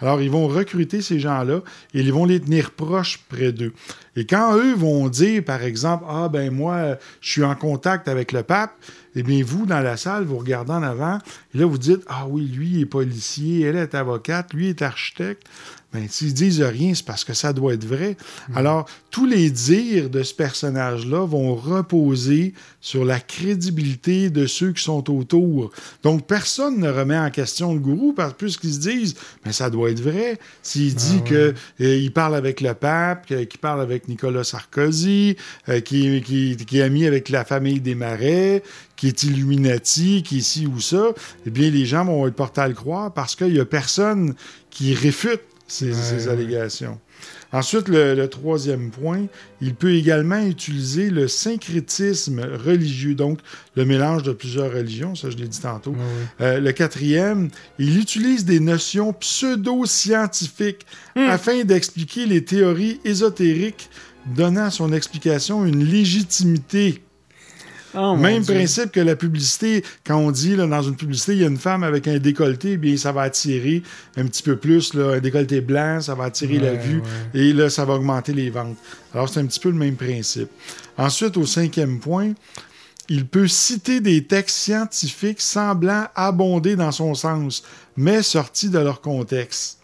Alors, 0.00 0.20
ils 0.22 0.30
vont 0.30 0.46
recruter 0.48 1.00
ces 1.02 1.20
gens-là 1.20 1.60
et 1.94 2.00
ils 2.00 2.12
vont 2.12 2.24
les 2.26 2.40
tenir 2.40 2.70
proches 2.72 3.20
près 3.28 3.52
d'eux. 3.52 3.72
Et 4.16 4.26
quand 4.26 4.56
eux 4.56 4.74
vont 4.74 5.08
dire, 5.08 5.44
par 5.44 5.62
exemple, 5.62 6.04
Ah, 6.08 6.28
ben 6.28 6.50
moi, 6.52 6.96
je 7.20 7.30
suis 7.30 7.44
en 7.44 7.54
contact 7.54 8.08
avec 8.08 8.32
le 8.32 8.42
pape, 8.42 8.72
eh 9.14 9.22
bien, 9.22 9.42
vous, 9.44 9.66
dans 9.66 9.80
la 9.80 9.96
salle, 9.96 10.24
vous 10.24 10.38
regardez 10.38 10.72
en 10.72 10.82
avant, 10.82 11.18
et 11.54 11.58
là, 11.58 11.66
vous 11.66 11.78
dites 11.78 12.02
Ah 12.08 12.26
oui, 12.28 12.44
lui 12.46 12.80
est 12.80 12.86
policier, 12.86 13.62
elle 13.62 13.76
est 13.76 13.94
avocate, 13.94 14.52
lui 14.54 14.68
est 14.68 14.82
architecte. 14.82 15.46
Ben, 15.92 16.06
s'ils 16.08 16.34
disent 16.34 16.62
rien, 16.62 16.94
c'est 16.94 17.04
parce 17.04 17.24
que 17.24 17.34
ça 17.34 17.52
doit 17.52 17.74
être 17.74 17.84
vrai. 17.84 18.16
Alors, 18.54 18.86
tous 19.10 19.26
les 19.26 19.50
dires 19.50 20.08
de 20.08 20.22
ce 20.22 20.32
personnage-là 20.32 21.26
vont 21.26 21.56
reposer 21.56 22.54
sur 22.80 23.04
la 23.04 23.18
crédibilité 23.18 24.30
de 24.30 24.46
ceux 24.46 24.72
qui 24.72 24.84
sont 24.84 25.10
autour. 25.12 25.72
Donc, 26.04 26.28
personne 26.28 26.78
ne 26.78 26.88
remet 26.88 27.18
en 27.18 27.30
question 27.30 27.74
le 27.74 27.80
gourou 27.80 28.12
parce 28.12 28.34
puisqu'ils 28.34 28.74
se 28.74 28.78
disent, 28.78 29.14
mais 29.44 29.50
ça 29.52 29.68
doit 29.68 29.90
être 29.90 30.00
vrai. 30.00 30.38
S'il 30.62 30.94
dit 30.94 31.22
que 31.24 31.54
euh, 31.80 31.96
il 31.96 32.12
parle 32.12 32.36
avec 32.36 32.60
le 32.60 32.72
pape, 32.74 33.26
que- 33.26 33.42
qu'il 33.42 33.58
parle 33.58 33.80
avec 33.80 34.06
Nicolas 34.06 34.44
Sarkozy, 34.44 35.36
euh, 35.68 35.80
qui, 35.80 36.22
qui, 36.22 36.56
qui 36.56 36.78
est 36.78 36.82
ami 36.82 37.04
avec 37.06 37.28
la 37.30 37.44
famille 37.44 37.80
des 37.80 37.96
Marais, 37.96 38.62
qui 38.94 39.08
est 39.08 39.24
Illuminati, 39.24 40.22
qui 40.22 40.38
est 40.38 40.42
ci 40.42 40.66
ou 40.68 40.78
ça, 40.78 41.06
eh 41.46 41.50
bien, 41.50 41.68
les 41.68 41.84
gens 41.84 42.04
vont 42.04 42.28
être 42.28 42.34
portés 42.34 42.60
à 42.60 42.68
le 42.68 42.74
croire 42.74 43.12
parce 43.12 43.34
qu'il 43.34 43.52
n'y 43.52 43.58
a 43.58 43.64
personne 43.64 44.34
qui 44.70 44.94
réfute 44.94 45.40
ces, 45.70 45.92
ces 45.92 46.28
allégations. 46.28 46.98
Ensuite, 47.52 47.88
le, 47.88 48.14
le 48.14 48.28
troisième 48.28 48.90
point, 48.90 49.26
il 49.60 49.74
peut 49.74 49.92
également 49.92 50.40
utiliser 50.40 51.10
le 51.10 51.26
syncrétisme 51.26 52.40
religieux, 52.64 53.14
donc 53.14 53.40
le 53.74 53.84
mélange 53.84 54.22
de 54.22 54.32
plusieurs 54.32 54.72
religions, 54.72 55.14
ça 55.14 55.30
je 55.30 55.36
l'ai 55.36 55.48
dit 55.48 55.60
tantôt. 55.60 55.94
Euh, 56.40 56.60
le 56.60 56.72
quatrième, 56.72 57.50
il 57.78 57.98
utilise 57.98 58.44
des 58.44 58.60
notions 58.60 59.12
pseudo-scientifiques 59.12 60.86
afin 61.16 61.64
d'expliquer 61.64 62.26
les 62.26 62.44
théories 62.44 63.00
ésotériques, 63.04 63.90
donnant 64.34 64.66
à 64.66 64.70
son 64.70 64.92
explication 64.92 65.64
une 65.66 65.84
légitimité. 65.84 67.02
Oh, 67.94 68.16
Même 68.16 68.44
principe 68.44 68.92
que 68.92 69.00
la 69.00 69.16
publicité, 69.16 69.84
quand 70.06 70.16
on 70.16 70.30
dit 70.30 70.54
là, 70.54 70.66
dans 70.66 70.82
une 70.82 70.96
publicité, 70.96 71.32
il 71.32 71.40
y 71.40 71.44
a 71.44 71.48
une 71.48 71.58
femme 71.58 71.82
avec 71.82 72.06
un 72.06 72.18
décolleté, 72.18 72.72
eh 72.72 72.76
bien 72.76 72.96
ça 72.96 73.10
va 73.10 73.22
attirer 73.22 73.82
un 74.16 74.26
petit 74.26 74.42
peu 74.42 74.56
plus, 74.56 74.94
là, 74.94 75.14
un 75.14 75.20
décolleté 75.20 75.60
blanc, 75.60 76.00
ça 76.00 76.14
va 76.14 76.24
attirer 76.24 76.58
la 76.58 76.74
vue 76.74 77.00
ouais. 77.34 77.40
et 77.40 77.52
là, 77.52 77.68
ça 77.68 77.84
va 77.84 77.94
augmenter 77.94 78.32
les 78.32 78.50
ventes. 78.50 78.76
Alors, 79.12 79.28
c'est 79.28 79.40
un 79.40 79.46
petit 79.46 79.60
peu 79.60 79.70
le 79.70 79.76
même 79.76 79.96
principe. 79.96 80.50
Ensuite, 80.96 81.36
au 81.36 81.46
cinquième 81.46 81.98
point, 81.98 82.32
il 83.08 83.26
peut 83.26 83.48
citer 83.48 84.00
des 84.00 84.24
textes 84.24 84.56
scientifiques 84.56 85.40
semblant 85.40 86.06
abonder 86.14 86.76
dans 86.76 86.92
son 86.92 87.14
sens, 87.14 87.64
mais 87.96 88.22
sortis 88.22 88.70
de 88.70 88.78
leur 88.78 89.00
contexte. 89.00 89.79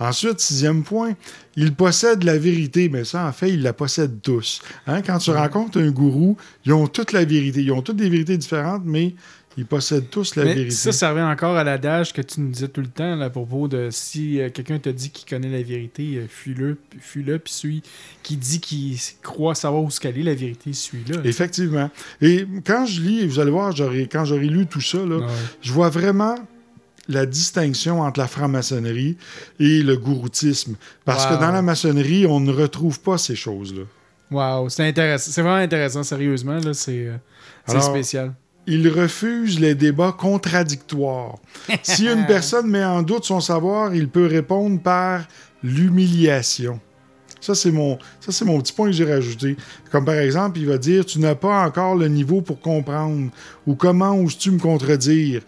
Ensuite, 0.00 0.40
sixième 0.40 0.82
point, 0.82 1.12
il 1.56 1.74
possède 1.74 2.24
la 2.24 2.38
vérité, 2.38 2.88
mais 2.88 3.04
ça, 3.04 3.26
en 3.26 3.32
fait, 3.32 3.50
ils 3.50 3.62
la 3.62 3.72
possèdent 3.74 4.20
tous. 4.22 4.62
Hein, 4.86 5.02
Quand 5.02 5.18
tu 5.18 5.30
rencontres 5.30 5.78
un 5.78 5.90
gourou, 5.90 6.36
ils 6.64 6.72
ont 6.72 6.86
toute 6.86 7.12
la 7.12 7.24
vérité. 7.24 7.60
Ils 7.62 7.70
ont 7.72 7.82
toutes 7.82 7.96
des 7.98 8.08
vérités 8.08 8.38
différentes, 8.38 8.82
mais 8.86 9.14
ils 9.58 9.66
possèdent 9.66 10.08
tous 10.08 10.36
la 10.36 10.44
Mais 10.44 10.54
vérité. 10.54 10.70
ça, 10.74 10.92
ça 10.92 11.10
revient 11.10 11.22
encore 11.24 11.56
à 11.56 11.64
l'adage 11.64 12.14
que 12.14 12.22
tu 12.22 12.40
nous 12.40 12.48
disais 12.50 12.68
tout 12.68 12.80
le 12.80 12.86
temps 12.86 13.16
là, 13.16 13.26
à 13.26 13.30
propos 13.30 13.68
de 13.68 13.88
si 13.90 14.40
euh, 14.40 14.48
quelqu'un 14.48 14.78
te 14.78 14.88
dit 14.88 15.10
qu'il 15.10 15.28
connaît 15.28 15.50
la 15.50 15.62
vérité, 15.62 16.16
euh, 16.16 16.26
fuis-le, 16.28 16.76
puis- 16.88 16.98
fuis-le, 17.02 17.38
puis 17.38 17.52
celui 17.52 17.82
qui 18.22 18.36
dit 18.36 18.60
qu'il 18.60 18.96
croit 19.22 19.54
savoir 19.56 19.82
où 19.82 19.90
se 19.90 20.00
caler 20.00 20.22
la 20.22 20.34
vérité, 20.34 20.72
suis-le. 20.72 21.26
Effectivement. 21.26 21.90
Et 22.22 22.46
quand 22.64 22.86
je 22.86 23.02
lis, 23.02 23.26
vous 23.26 23.38
allez 23.40 23.50
voir, 23.50 23.74
quand 24.10 24.24
j'aurai 24.24 24.46
lu 24.46 24.66
tout 24.66 24.80
ça, 24.80 24.98
là, 25.04 25.16
Ouais. 25.18 25.26
je 25.60 25.72
vois 25.72 25.90
vraiment 25.90 26.36
la 27.10 27.26
distinction 27.26 28.00
entre 28.00 28.20
la 28.20 28.26
franc-maçonnerie 28.26 29.16
et 29.58 29.82
le 29.82 29.96
gouroutisme. 29.96 30.76
Parce 31.04 31.24
Wow. 31.26 31.36
que 31.36 31.40
dans 31.40 31.50
la 31.52 31.62
maçonnerie, 31.62 32.26
on 32.26 32.40
ne 32.40 32.52
retrouve 32.52 33.00
pas 33.00 33.18
ces 33.18 33.34
choses-là. 33.36 33.82
Wow, 34.30 34.68
c'est 34.68 34.86
intéressant. 34.86 35.30
C'est 35.32 35.42
vraiment 35.42 35.56
intéressant, 35.56 36.02
sérieusement. 36.04 36.58
là, 36.58 36.72
C'est 36.72 37.08
euh, 37.68 37.80
spécial. 37.80 38.32
Il 38.66 38.88
refuse 38.88 39.58
les 39.58 39.74
débats 39.74 40.12
contradictoires. 40.16 41.36
si 41.82 42.06
une 42.06 42.26
personne 42.26 42.68
met 42.68 42.84
en 42.84 43.02
doute 43.02 43.24
son 43.24 43.40
savoir, 43.40 43.94
il 43.94 44.08
peut 44.08 44.26
répondre 44.26 44.80
par 44.80 45.24
l'humiliation. 45.62 46.78
Ça, 47.40 47.54
c'est 47.54 47.70
mon, 47.72 47.98
ça, 48.20 48.32
c'est 48.32 48.44
mon 48.44 48.60
petit 48.60 48.72
point 48.72 48.86
que 48.86 48.92
j'ai 48.92 49.10
rajouté. 49.10 49.56
Comme 49.90 50.04
par 50.04 50.16
exemple, 50.16 50.58
il 50.58 50.66
va 50.66 50.76
dire 50.78 51.06
Tu 51.06 51.18
n'as 51.20 51.34
pas 51.34 51.64
encore 51.66 51.94
le 51.96 52.06
niveau 52.08 52.42
pour 52.42 52.60
comprendre. 52.60 53.30
Ou 53.66 53.74
comment 53.74 54.14
oses-tu 54.14 54.50
me 54.50 54.58
contredire 54.58 55.40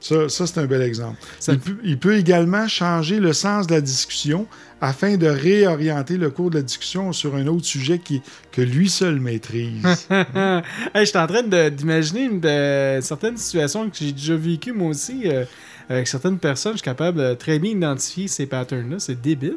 Ça, 0.00 0.28
ça 0.28 0.46
c'est 0.46 0.58
un 0.60 0.66
bel 0.66 0.82
exemple. 0.82 1.16
Ça- 1.40 1.52
Il, 1.52 1.58
peut, 1.58 1.76
il 1.82 1.98
peut 1.98 2.16
également 2.16 2.68
changer 2.68 3.18
le 3.18 3.32
sens 3.32 3.66
de 3.66 3.74
la 3.74 3.80
discussion 3.80 4.46
afin 4.80 5.16
de 5.16 5.26
réorienter 5.26 6.16
le 6.16 6.30
cours 6.30 6.50
de 6.50 6.56
la 6.56 6.62
discussion 6.62 7.12
sur 7.12 7.34
un 7.34 7.48
autre 7.48 7.64
sujet 7.66 7.98
qui, 7.98 8.22
que 8.52 8.62
lui 8.62 8.88
seul 8.88 9.18
maîtrise. 9.18 9.82
hey, 10.10 10.62
je 10.94 11.04
suis 11.04 11.18
en 11.18 11.26
train 11.26 11.42
d'imaginer 11.70 12.28
de- 12.28 13.00
certaines 13.02 13.36
situations 13.36 13.90
que 13.90 13.96
j'ai 13.98 14.12
déjà 14.12 14.36
vécues 14.36 14.72
moi 14.72 14.90
aussi. 14.90 15.22
euh, 15.26 15.44
avec 15.90 16.06
certaines 16.06 16.38
personnes, 16.38 16.72
je 16.74 16.78
suis 16.78 16.84
capable 16.84 17.18
de 17.18 17.32
très 17.32 17.58
bien 17.58 17.70
identifier 17.70 18.28
ces 18.28 18.44
patterns-là. 18.44 18.96
C'est 18.98 19.18
débile. 19.18 19.56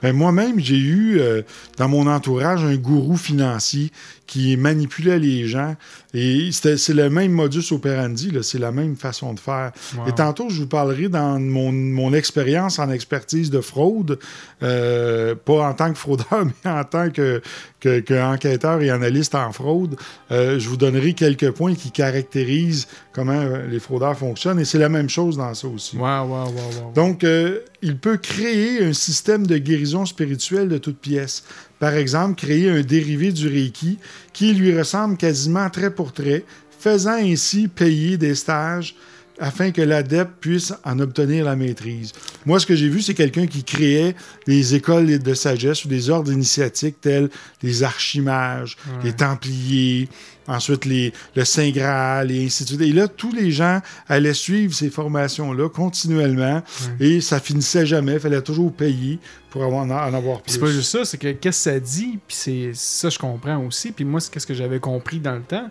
Ben, 0.00 0.14
Moi-même, 0.14 0.60
j'ai 0.60 0.78
eu 0.78 1.18
euh, 1.18 1.42
dans 1.78 1.88
mon 1.88 2.06
entourage 2.06 2.62
un 2.64 2.76
gourou 2.76 3.16
financier 3.16 3.90
qui 4.26 4.56
manipulait 4.56 5.18
les 5.18 5.46
gens. 5.46 5.76
Et 6.14 6.50
c'est 6.52 6.94
le 6.94 7.10
même 7.10 7.32
modus 7.32 7.72
operandi, 7.72 8.32
c'est 8.42 8.58
la 8.58 8.70
même 8.72 8.96
façon 8.96 9.34
de 9.34 9.40
faire. 9.40 9.72
Wow. 9.96 10.06
Et 10.08 10.12
tantôt, 10.12 10.48
je 10.48 10.60
vous 10.62 10.66
parlerai 10.68 11.08
dans 11.08 11.38
mon, 11.40 11.72
mon 11.72 12.12
expérience 12.14 12.78
en 12.78 12.90
expertise 12.90 13.50
de 13.50 13.60
fraude, 13.60 14.18
euh, 14.62 15.34
pas 15.34 15.68
en 15.68 15.74
tant 15.74 15.92
que 15.92 15.98
fraudeur, 15.98 16.44
mais 16.64 16.70
en 16.70 16.84
tant 16.84 17.10
que, 17.10 17.42
que- 17.80 18.00
que 18.00 18.14
enquêteur 18.22 18.80
et 18.80 18.90
analyste 18.90 19.34
en 19.34 19.52
fraude. 19.52 19.96
Euh, 20.30 20.58
je 20.58 20.68
vous 20.68 20.76
donnerai 20.76 21.12
quelques 21.14 21.50
points 21.50 21.74
qui 21.74 21.90
caractérisent 21.90 22.86
comment 23.12 23.32
euh, 23.40 23.66
les 23.68 23.78
fraudeurs 23.80 24.16
fonctionnent. 24.16 24.60
Et 24.60 24.64
c'est 24.64 24.78
la 24.78 24.88
même 24.88 25.08
chose 25.10 25.36
dans 25.36 25.52
ça 25.54 25.66
aussi. 25.68 25.96
Wow, 25.96 26.26
wow. 26.28 26.92
Donc, 26.94 27.24
euh, 27.24 27.60
il 27.82 27.98
peut 27.98 28.16
créer 28.16 28.84
un 28.84 28.92
système 28.92 29.46
de 29.46 29.58
guérison 29.58 30.06
spirituelle 30.06 30.68
de 30.68 30.78
toutes 30.78 30.98
pièces. 30.98 31.44
Par 31.84 31.92
exemple, 31.96 32.36
créer 32.36 32.70
un 32.70 32.80
dérivé 32.80 33.30
du 33.30 33.46
Reiki 33.46 33.98
qui 34.32 34.54
lui 34.54 34.74
ressemble 34.74 35.18
quasiment 35.18 35.68
trait 35.68 35.90
pour 35.94 36.14
trait, 36.14 36.42
faisant 36.80 37.12
ainsi 37.12 37.68
payer 37.68 38.16
des 38.16 38.34
stages 38.34 38.94
afin 39.38 39.70
que 39.70 39.82
l'adepte 39.82 40.32
puisse 40.40 40.72
en 40.82 40.98
obtenir 41.00 41.44
la 41.44 41.56
maîtrise. 41.56 42.12
Moi, 42.46 42.58
ce 42.58 42.64
que 42.64 42.74
j'ai 42.74 42.88
vu, 42.88 43.02
c'est 43.02 43.12
quelqu'un 43.12 43.46
qui 43.46 43.64
créait 43.64 44.14
des 44.46 44.74
écoles 44.74 45.18
de 45.18 45.34
sagesse 45.34 45.84
ou 45.84 45.88
des 45.88 46.08
ordres 46.08 46.32
initiatiques 46.32 47.02
tels 47.02 47.28
les 47.62 47.82
archimages, 47.82 48.78
Ouais. 48.86 49.04
les 49.08 49.12
templiers, 49.12 50.08
ensuite 50.46 50.84
les, 50.84 51.12
le 51.34 51.44
Saint 51.44 51.70
Graal 51.70 52.30
et 52.30 52.44
ainsi 52.46 52.64
de 52.64 52.68
suite. 52.68 52.80
Et 52.82 52.92
là, 52.92 53.08
tous 53.08 53.32
les 53.32 53.50
gens 53.50 53.80
allaient 54.08 54.34
suivre 54.34 54.74
ces 54.74 54.90
formations-là 54.90 55.68
continuellement 55.68 56.62
et 57.00 57.20
ça 57.20 57.40
finissait 57.40 57.86
jamais. 57.86 58.14
Il 58.14 58.20
fallait 58.20 58.42
toujours 58.42 58.72
payer 58.72 59.18
pour 59.50 59.64
avoir, 59.64 59.84
en 59.84 60.14
avoir 60.14 60.42
plus. 60.42 60.52
c'est 60.52 60.60
pas 60.60 60.66
juste 60.66 60.90
ça, 60.90 61.04
c'est 61.04 61.18
que 61.18 61.28
qu'est-ce 61.32 61.64
que 61.64 61.70
ça 61.72 61.80
dit, 61.80 62.18
puis 62.26 62.36
c'est 62.36 62.70
ça 62.74 63.08
je 63.08 63.18
comprends 63.18 63.64
aussi. 63.64 63.92
Puis 63.92 64.04
moi, 64.04 64.20
c'est 64.20 64.32
qu'est-ce 64.32 64.46
que 64.46 64.54
j'avais 64.54 64.80
compris 64.80 65.20
dans 65.20 65.34
le 65.34 65.42
temps, 65.42 65.68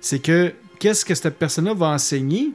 c'est 0.00 0.20
que 0.20 0.52
qu'est-ce 0.78 1.04
que 1.04 1.14
cette 1.14 1.38
personne-là 1.38 1.74
va 1.74 1.88
enseigner, 1.88 2.52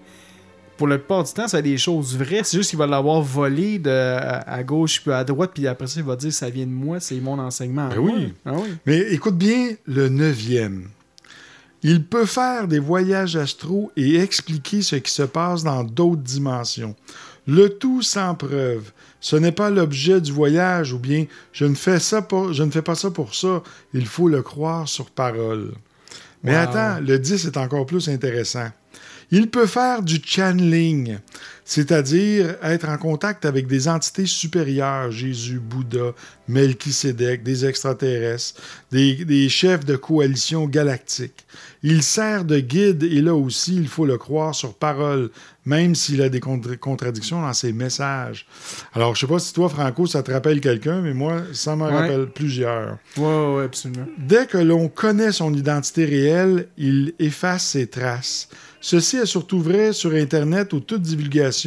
pour 0.79 0.87
la 0.87 0.97
plupart 0.97 1.25
du 1.25 1.33
temps, 1.33 1.47
c'est 1.47 1.61
des 1.61 1.77
choses 1.77 2.17
vraies. 2.17 2.41
C'est 2.43 2.55
juste 2.55 2.69
qu'il 2.69 2.79
va 2.79 2.87
l'avoir 2.87 3.21
volé 3.21 3.79
de, 3.79 3.89
à, 3.89 4.63
gauche 4.63 5.01
puis 5.01 5.11
à 5.11 5.25
droite, 5.25 5.51
puis 5.53 5.67
après 5.67 5.87
ça, 5.87 5.99
il 5.99 6.05
va 6.05 6.15
dire 6.15 6.31
ça 6.31 6.49
vient 6.49 6.65
de 6.65 6.71
moi, 6.71 7.01
c'est 7.01 7.19
mon 7.19 7.37
enseignement. 7.37 7.89
Ben 7.89 7.97
oui. 7.97 8.33
Ah 8.45 8.53
oui. 8.55 8.69
Mais 8.85 8.99
écoute 9.11 9.37
bien 9.37 9.71
le 9.85 10.07
neuvième. 10.07 10.87
Il 11.83 12.03
peut 12.03 12.25
faire 12.25 12.67
des 12.67 12.79
voyages 12.79 13.35
astraux 13.35 13.91
et 13.95 14.19
expliquer 14.19 14.81
ce 14.81 14.97
qui 14.97 15.11
se 15.11 15.23
passe 15.23 15.63
dans 15.63 15.83
d'autres 15.83 16.21
dimensions. 16.21 16.95
Le 17.47 17.69
tout 17.69 18.01
sans 18.01 18.35
preuve. 18.35 18.91
Ce 19.21 19.35
n'est 19.35 19.51
pas 19.51 19.69
l'objet 19.69 20.21
du 20.21 20.31
voyage 20.31 20.93
ou 20.93 20.99
bien 20.99 21.25
je 21.51 21.65
ne 21.65 21.75
fais 21.75 21.99
ça 21.99 22.21
pas, 22.21 22.51
je 22.51 22.63
ne 22.63 22.71
fais 22.71 22.81
pas 22.81 22.95
ça 22.95 23.11
pour 23.11 23.33
ça. 23.33 23.63
Il 23.93 24.05
faut 24.05 24.27
le 24.27 24.41
croire 24.41 24.87
sur 24.87 25.09
parole. 25.09 25.71
Mais 26.43 26.53
Wow. 26.53 26.59
attends, 26.59 26.99
le 27.01 27.17
10 27.17 27.45
est 27.45 27.57
encore 27.57 27.85
plus 27.85 28.07
intéressant. 28.09 28.69
Il 29.31 29.49
peut 29.49 29.67
faire 29.67 30.01
du 30.01 30.19
channeling, 30.23 31.17
c'est-à-dire 31.69 32.55
être 32.63 32.89
en 32.89 32.97
contact 32.97 33.45
avec 33.45 33.67
des 33.67 33.87
entités 33.87 34.25
supérieures, 34.25 35.11
Jésus, 35.11 35.59
Bouddha, 35.59 36.13
Melchisédek, 36.47 37.43
des 37.43 37.63
extraterrestres, 37.67 38.59
des, 38.91 39.23
des 39.23 39.49
chefs 39.49 39.85
de 39.85 39.95
coalition 39.95 40.65
galactique. 40.65 41.45
Il 41.83 42.01
sert 42.01 42.43
de 42.43 42.59
guide 42.59 43.03
et 43.03 43.21
là 43.21 43.35
aussi, 43.35 43.75
il 43.75 43.87
faut 43.87 44.07
le 44.07 44.17
croire 44.17 44.55
sur 44.55 44.73
parole, 44.73 45.29
même 45.63 45.93
s'il 45.93 46.23
a 46.23 46.29
des 46.29 46.39
contra- 46.39 46.75
contradictions 46.75 47.39
dans 47.43 47.53
ses 47.53 47.71
messages. 47.71 48.47
Alors, 48.93 49.13
je 49.13 49.21
sais 49.21 49.27
pas 49.27 49.37
si 49.37 49.53
toi, 49.53 49.69
Franco, 49.69 50.07
ça 50.07 50.23
te 50.23 50.31
rappelle 50.31 50.61
quelqu'un, 50.61 51.01
mais 51.01 51.13
moi, 51.13 51.43
ça 51.53 51.75
m'en 51.75 51.85
Ouais. 51.85 51.93
rappelle 51.99 52.25
plusieurs. 52.33 52.97
Ouais, 53.15 53.53
ouais, 53.55 53.63
absolument. 53.65 54.07
Dès 54.17 54.47
que 54.47 54.57
l'on 54.57 54.87
connaît 54.89 55.31
son 55.31 55.53
identité 55.53 56.03
réelle, 56.05 56.67
il 56.79 57.13
efface 57.19 57.63
ses 57.67 57.85
traces. 57.85 58.49
Ceci 58.81 59.17
est 59.17 59.25
surtout 59.25 59.61
vrai 59.61 59.91
sur 59.91 60.13
Internet 60.13 60.71
où 60.71 60.79
toute 60.79 61.01
divulgation 61.01 61.58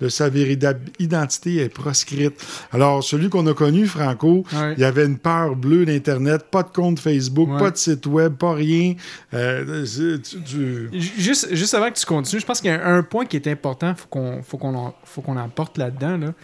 de 0.00 0.08
sa 0.08 0.28
véritable 0.28 0.80
identité 0.98 1.56
est 1.56 1.68
proscrite. 1.68 2.34
Alors, 2.72 3.02
celui 3.02 3.28
qu'on 3.30 3.46
a 3.48 3.54
connu, 3.54 3.86
Franco, 3.86 4.44
Ouais. 4.52 4.74
il 4.76 4.80
y 4.80 4.84
avait 4.84 5.04
une 5.06 5.18
peur 5.18 5.56
bleue 5.56 5.84
d'Internet, 5.84 6.44
pas 6.50 6.62
de 6.62 6.68
compte 6.70 7.00
Facebook, 7.00 7.50
Ouais. 7.50 7.58
pas 7.58 7.70
de 7.70 7.76
site 7.76 8.06
web, 8.06 8.34
pas 8.36 8.52
rien. 8.54 8.94
Euh, 9.34 9.84
tu- 10.22 10.40
tu- 10.42 10.88
Juste, 10.92 11.54
juste 11.54 11.74
avant 11.74 11.90
que 11.90 11.98
tu 11.98 12.06
continues, 12.06 12.40
je 12.40 12.46
pense 12.46 12.60
qu'il 12.60 12.70
y 12.70 12.74
a 12.74 12.86
un 12.86 13.02
point 13.02 13.26
qui 13.26 13.36
est 13.36 13.46
important, 13.48 13.94
faut 13.94 14.06
qu'on 14.08 14.42
faut 14.42 14.56
qu'on 14.58 14.74
en, 14.74 14.94
faut 15.04 15.20
qu'on 15.20 15.36
emporte 15.36 15.78
là-dedans. 15.78 16.16
Là. 16.16 16.28
Tu 16.28 16.34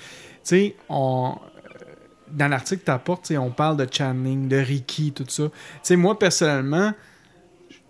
sais, 0.43 0.77
on 0.89 1.35
euh, 1.37 1.85
dans 2.33 2.49
l'article 2.49 2.81
que 2.81 2.87
tu 2.87 2.91
apportes, 2.91 3.31
on 3.39 3.51
parle 3.51 3.77
de 3.77 3.87
channeling, 3.89 4.49
de 4.49 4.57
Reiki, 4.57 5.13
tout 5.13 5.25
ça. 5.29 5.45
Tu 5.45 5.51
sais, 5.85 5.97
moi, 5.97 6.19
personnellement, 6.19 6.93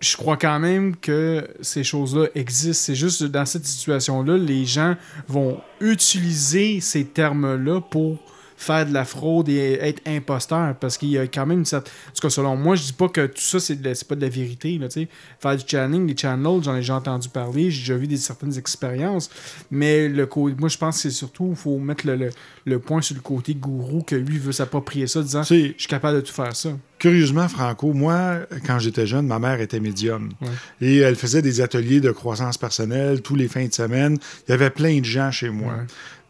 je 0.04 0.16
crois 0.16 0.36
quand 0.36 0.58
même 0.60 0.96
que 0.96 1.48
ces 1.62 1.82
choses-là 1.82 2.26
existent. 2.34 2.84
C'est 2.84 2.94
juste 2.94 3.22
dans 3.24 3.46
cette 3.46 3.64
situation-là, 3.64 4.36
les 4.36 4.66
gens 4.66 4.96
vont 5.28 5.60
utiliser 5.80 6.80
ces 6.80 7.04
termes-là 7.04 7.80
pour 7.80 8.18
faire 8.64 8.86
de 8.86 8.92
la 8.92 9.04
fraude 9.04 9.48
et 9.48 9.74
être 9.74 10.00
imposteur 10.06 10.74
parce 10.76 10.98
qu'il 10.98 11.10
y 11.10 11.18
a 11.18 11.26
quand 11.26 11.46
même 11.46 11.58
une 11.60 11.64
certaine... 11.64 11.92
En 12.08 12.12
tout 12.12 12.20
cas, 12.22 12.30
selon 12.30 12.56
moi, 12.56 12.74
je 12.76 12.82
dis 12.84 12.92
pas 12.92 13.08
que 13.08 13.26
tout 13.26 13.40
ça, 13.40 13.60
c'est, 13.60 13.76
de 13.80 14.04
pas 14.08 14.14
de 14.14 14.20
la 14.20 14.28
vérité. 14.28 14.78
Là, 14.78 14.88
faire 15.38 15.56
du 15.56 15.64
channeling, 15.66 16.06
des 16.06 16.16
channels, 16.16 16.62
j'en 16.62 16.74
ai 16.74 16.78
déjà 16.80 16.96
entendu 16.96 17.28
parler, 17.28 17.70
j'ai 17.70 17.80
déjà 17.80 17.96
vu 17.96 18.06
des 18.06 18.16
certaines 18.16 18.56
expériences, 18.58 19.30
mais 19.70 20.08
le 20.08 20.26
co- 20.26 20.50
moi, 20.58 20.68
je 20.68 20.78
pense 20.78 20.96
que 20.96 21.02
c'est 21.02 21.10
surtout, 21.10 21.48
il 21.50 21.56
faut 21.56 21.78
mettre 21.78 22.06
le, 22.06 22.16
le- 22.16 22.30
le 22.66 22.78
point 22.78 23.02
sur 23.02 23.14
le 23.14 23.20
côté 23.20 23.54
gourou 23.54 24.02
que 24.02 24.14
lui 24.16 24.38
veut 24.38 24.52
s'approprier 24.52 25.06
ça, 25.06 25.22
disant, 25.22 25.42
je 25.42 25.72
suis 25.76 25.88
capable 25.88 26.16
de 26.16 26.20
tout 26.22 26.32
faire 26.32 26.54
ça. 26.56 26.70
Curieusement, 26.98 27.48
Franco, 27.48 27.92
moi, 27.92 28.38
quand 28.66 28.78
j'étais 28.78 29.06
jeune, 29.06 29.26
ma 29.26 29.38
mère 29.38 29.60
était 29.60 29.80
médium. 29.80 30.30
Ouais. 30.40 30.48
Et 30.80 30.98
elle 30.98 31.16
faisait 31.16 31.42
des 31.42 31.60
ateliers 31.60 32.00
de 32.00 32.10
croissance 32.10 32.56
personnelle 32.56 33.20
tous 33.20 33.34
les 33.36 33.48
fins 33.48 33.66
de 33.66 33.74
semaine. 33.74 34.16
Il 34.48 34.52
y 34.52 34.54
avait 34.54 34.70
plein 34.70 35.00
de 35.00 35.04
gens 35.04 35.30
chez 35.30 35.50
moi. 35.50 35.74
Ouais. 35.74 35.80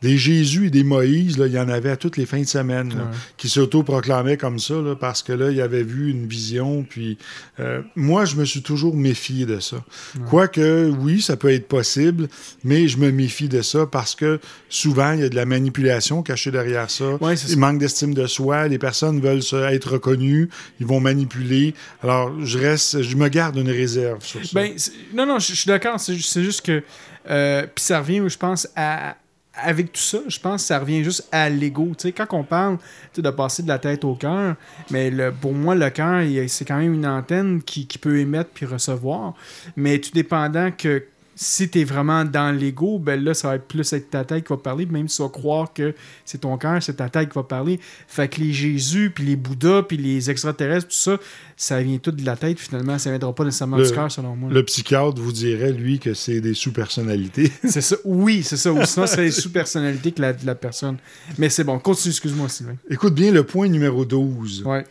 Des 0.05 0.19
Jésus 0.19 0.67
et 0.67 0.71
des 0.71 0.85
Moïse, 0.85 1.39
là, 1.39 1.47
il 1.47 1.55
y 1.55 1.59
en 1.59 1.69
avait 1.71 1.89
à 1.91 1.97
toutes 1.97 2.19
les 2.19 2.27
fins 2.27 2.41
de 2.43 2.47
semaine, 2.47 2.91
là, 2.91 3.05
Ouais. 3.05 3.17
qui 3.39 3.49
s'auto-proclamaient 3.49 4.37
comme 4.37 4.59
ça, 4.59 4.75
là, 4.75 4.95
parce 4.95 5.23
que 5.23 5.33
là, 5.33 5.51
il 5.51 5.61
avait 5.63 5.83
vu 5.83 6.11
une 6.11 6.27
vision. 6.27 6.85
Puis, 6.89 7.17
euh, 7.59 7.81
moi, 7.97 8.25
je 8.27 8.37
me 8.37 8.45
suis 8.45 8.61
toujours 8.63 8.95
méfié 8.95 9.47
de 9.47 9.61
ça. 9.61 9.83
Quoique, 10.29 10.91
oui, 11.01 11.23
ça 11.23 11.37
peut 11.37 11.51
être 11.53 11.69
possible, 11.69 12.29
mais 12.65 12.87
je 12.87 12.99
me 12.99 13.11
méfie 13.11 13.49
de 13.49 13.63
ça 13.63 13.87
parce 13.87 14.15
que 14.15 14.41
souvent, 14.69 15.13
il 15.13 15.21
y 15.21 15.25
a 15.25 15.29
de 15.29 15.37
la 15.37 15.47
manipulation 15.47 16.23
cachée 16.23 16.51
derrière 16.51 16.91
ça. 16.91 17.15
Ouais, 17.23 17.35
il 17.49 17.59
manque 17.59 17.79
d'estime 17.79 18.13
de 18.15 18.27
soi. 18.27 18.69
Les 18.69 18.79
personnes 18.79 19.21
veulent 19.21 19.43
se- 19.43 19.57
être 19.73 19.93
reconnues. 19.93 20.49
Ils 20.81 20.87
vont 20.87 21.01
manipuler. 21.01 21.75
Alors, 22.03 22.31
je 22.45 22.59
reste, 22.59 23.03
je 23.03 23.17
me 23.17 23.29
garde 23.29 23.57
une 23.57 23.71
réserve 23.71 24.23
sur 24.25 24.45
ça. 24.45 24.51
Ben, 24.53 24.73
non, 25.15 25.25
non, 25.27 25.39
je 25.39 25.55
suis 25.55 25.67
d'accord. 25.67 25.99
C'est 25.99 26.43
juste 26.43 26.61
que. 26.63 26.83
euh, 27.31 27.63
Puis 27.75 27.85
ça 27.85 28.01
revient, 28.01 28.23
je 28.29 28.37
pense, 28.37 28.69
à. 28.77 29.17
Avec 29.57 29.93
tout 29.93 30.01
ça, 30.01 30.19
je 30.27 30.39
pense 30.41 30.63
que 30.63 30.67
ça 30.67 30.79
revient 30.81 31.05
juste 31.05 31.29
à 31.31 31.49
l'ego. 31.49 31.93
Quand 32.17 32.27
on 32.33 32.43
parle 32.43 32.79
de 33.17 33.31
passer 33.31 33.63
de 33.63 33.69
la 33.69 33.79
tête 33.79 34.05
au 34.05 34.15
cœur, 34.15 34.57
mais 34.91 35.11
le, 35.11 35.31
pour 35.33 35.53
moi, 35.53 35.75
le 35.75 35.91
cœur, 35.91 36.23
c'est 36.49 36.65
quand 36.65 36.79
même 36.79 36.95
une 36.95 37.07
antenne 37.07 37.63
qui, 37.63 37.87
qui 37.87 37.99
peut 37.99 38.19
émettre 38.19 38.51
puis 38.53 38.67
recevoir. 38.67 39.35
Mais 39.77 39.99
tout 40.01 40.11
dépendant 40.13 40.71
que 40.77 41.05
si 41.37 41.68
tu 41.68 41.80
es 41.80 41.85
vraiment 41.85 42.24
dans 42.24 42.57
l'ego, 42.57 42.99
ben 42.99 43.22
là, 43.22 43.35
ça 43.35 43.49
va 43.49 43.57
être 43.57 43.66
plus 43.66 43.93
être 43.93 44.11
ta 44.11 44.24
tête 44.24 44.45
qui 44.47 44.53
va 44.53 44.57
parler, 44.57 44.87
même 44.87 45.09
si 45.09 45.16
tu 45.16 45.22
vas 45.22 45.28
croire 45.28 45.72
que 45.72 45.95
c'est 46.24 46.39
ton 46.39 46.57
cœur, 46.59 46.82
c'est 46.82 46.95
ta 46.95 47.09
tête 47.09 47.28
qui 47.30 47.35
va 47.35 47.43
parler. 47.43 47.80
Fait 48.07 48.28
que 48.28 48.41
les 48.41 48.53
Jésus, 48.53 49.11
puis 49.14 49.24
les 49.24 49.37
Bouddhas, 49.37 49.82
puis 49.82 49.97
les 49.97 50.30
extraterrestres, 50.30 50.89
tout 50.89 50.95
ça, 50.97 51.16
ça 51.57 51.82
vient 51.82 51.99
tout 51.99 52.12
de 52.12 52.24
la 52.24 52.37
tête 52.37 52.59
finalement. 52.59 52.99
Ça 52.99 53.11
viendra 53.11 53.35
pas 53.35 53.45
nécessairement 53.45 53.76
Le- 53.78 53.87
du 53.87 53.93
cœur, 53.93 54.11
selon 54.11 54.37
moi. 54.37 54.51
Le 54.53 54.62
psychiatre 54.64 55.20
vous 55.20 55.32
dirait, 55.32 55.72
lui, 55.72 55.99
que 55.99 56.14
c'est 56.14 56.41
des 56.41 56.55
sous-personnalités. 56.55 57.51
C'est 57.64 57.80
ça. 57.80 57.97
Oui, 58.05 58.43
c'est 58.43 58.57
ça. 58.57 58.72
Ou 58.72 58.82
sinon, 58.85 59.07
c'est 59.07 59.22
les 59.22 59.30
sous-personnalités 59.30 60.12
que 60.12 60.20
la, 60.22 60.32
de 60.32 60.47
la 60.47 60.55
personne. 60.55 60.99
Mais 61.39 61.49
c'est 61.51 61.64
bon. 61.64 61.78
Continue, 61.78 62.11
excuse-moi, 62.12 62.49
Sylvain. 62.49 62.76
Écoute 62.91 63.14
bien 63.14 63.32
le 63.32 63.45
point 63.45 63.68
numéro 63.68 64.05
12. 64.05 64.62
Ouais. 64.64 64.85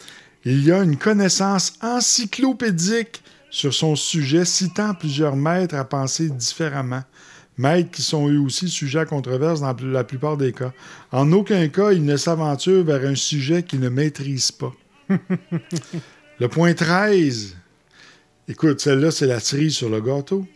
Il 0.45 0.63
y 0.65 0.71
a 0.71 0.83
une 0.83 0.97
connaissance 0.97 1.73
encyclopédique 1.81 3.21
sur 3.53 3.71
son 3.71 3.95
sujet, 3.95 4.45
citant 4.45 4.95
plusieurs 4.95 5.35
maîtres 5.35 5.75
à 5.75 5.85
penser 5.85 6.27
différemment. 6.27 7.03
Maîtres 7.55 7.91
qui 7.91 8.01
sont 8.01 8.27
eux 8.27 8.39
aussi 8.39 8.67
sujets 8.67 9.01
à 9.01 9.05
controverse 9.05 9.61
dans 9.61 9.75
la 9.79 10.03
plupart 10.03 10.37
des 10.37 10.51
cas. 10.51 10.73
En 11.11 11.31
aucun 11.31 11.67
cas, 11.67 11.91
il 11.91 12.03
ne 12.03 12.17
s'aventure 12.17 12.83
vers 12.83 13.05
un 13.05 13.13
sujet 13.13 13.61
qu'il 13.61 13.79
ne 13.79 13.89
maîtrise 13.89 14.51
pas. 14.51 14.73
le 16.39 16.47
point 16.47 16.73
13. 16.73 17.55
Écoute, 18.47 18.81
celle-là, 18.81 19.11
c'est 19.11 19.27
la 19.27 19.39
cerise 19.39 19.75
sur 19.75 19.89
le 19.89 20.01
gâteau. 20.01 20.47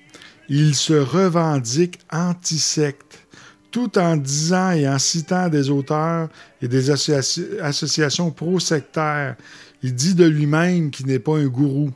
il 0.50 0.74
se 0.74 0.93
revendique 0.93 2.00
anti-secte, 2.12 3.28
tout 3.70 4.00
en 4.00 4.18
disant 4.18 4.72
et 4.72 4.89
en 4.89 4.98
citant 4.98 5.50
des 5.50 5.70
auteurs 5.70 6.30
et 6.64 6.68
des 6.68 6.89
associa- 6.89 7.62
associations 7.62 8.32
pro-sectaires. 8.32 9.36
Il 9.84 9.93
dit 9.93 10.16
de 10.16 10.26
lui-même 10.26 10.89
qu'il 10.89 11.06
n'est 11.06 11.20
pas 11.20 11.38
un 11.38 11.45
gourou. 11.45 11.91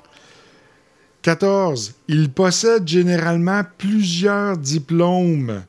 14. 1.22 1.94
Il 2.10 2.30
possède 2.32 2.88
généralement 2.88 3.62
plusieurs 3.78 4.58
diplômes 4.58 5.64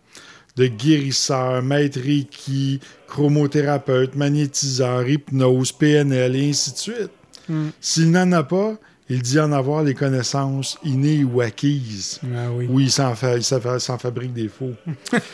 de 0.57 0.67
guérisseur, 0.67 1.63
maître 1.63 2.01
Reiki, 2.01 2.81
chromothérapeute, 3.09 4.17
magnétiseur, 4.17 5.09
hypnose, 5.09 5.73
PNL 5.73 6.37
et 6.37 6.51
ainsi 6.51 6.73
de 6.73 6.77
suite. 6.79 7.11
Mm. 7.49 7.69
S'il 7.81 8.11
n'en 8.11 8.31
a 8.33 8.43
pas, 8.43 8.75
il 9.09 9.21
dit 9.21 9.39
en 9.39 9.53
avoir 9.53 9.83
les 9.85 9.95
connaissances 9.95 10.79
innées 10.85 11.25
ou 11.25 11.41
acquises. 11.41 12.21
Ah 12.35 12.49
oui. 12.57 12.69
Il 12.85 12.91
s'en 12.91 13.15
fa- 13.15 13.37
il 13.37 13.45
s'en 13.45 13.61
fa- 13.61 13.79
s'en 13.79 13.99
fabrique 13.99 14.33
des 14.33 14.49
faux. 14.49 14.73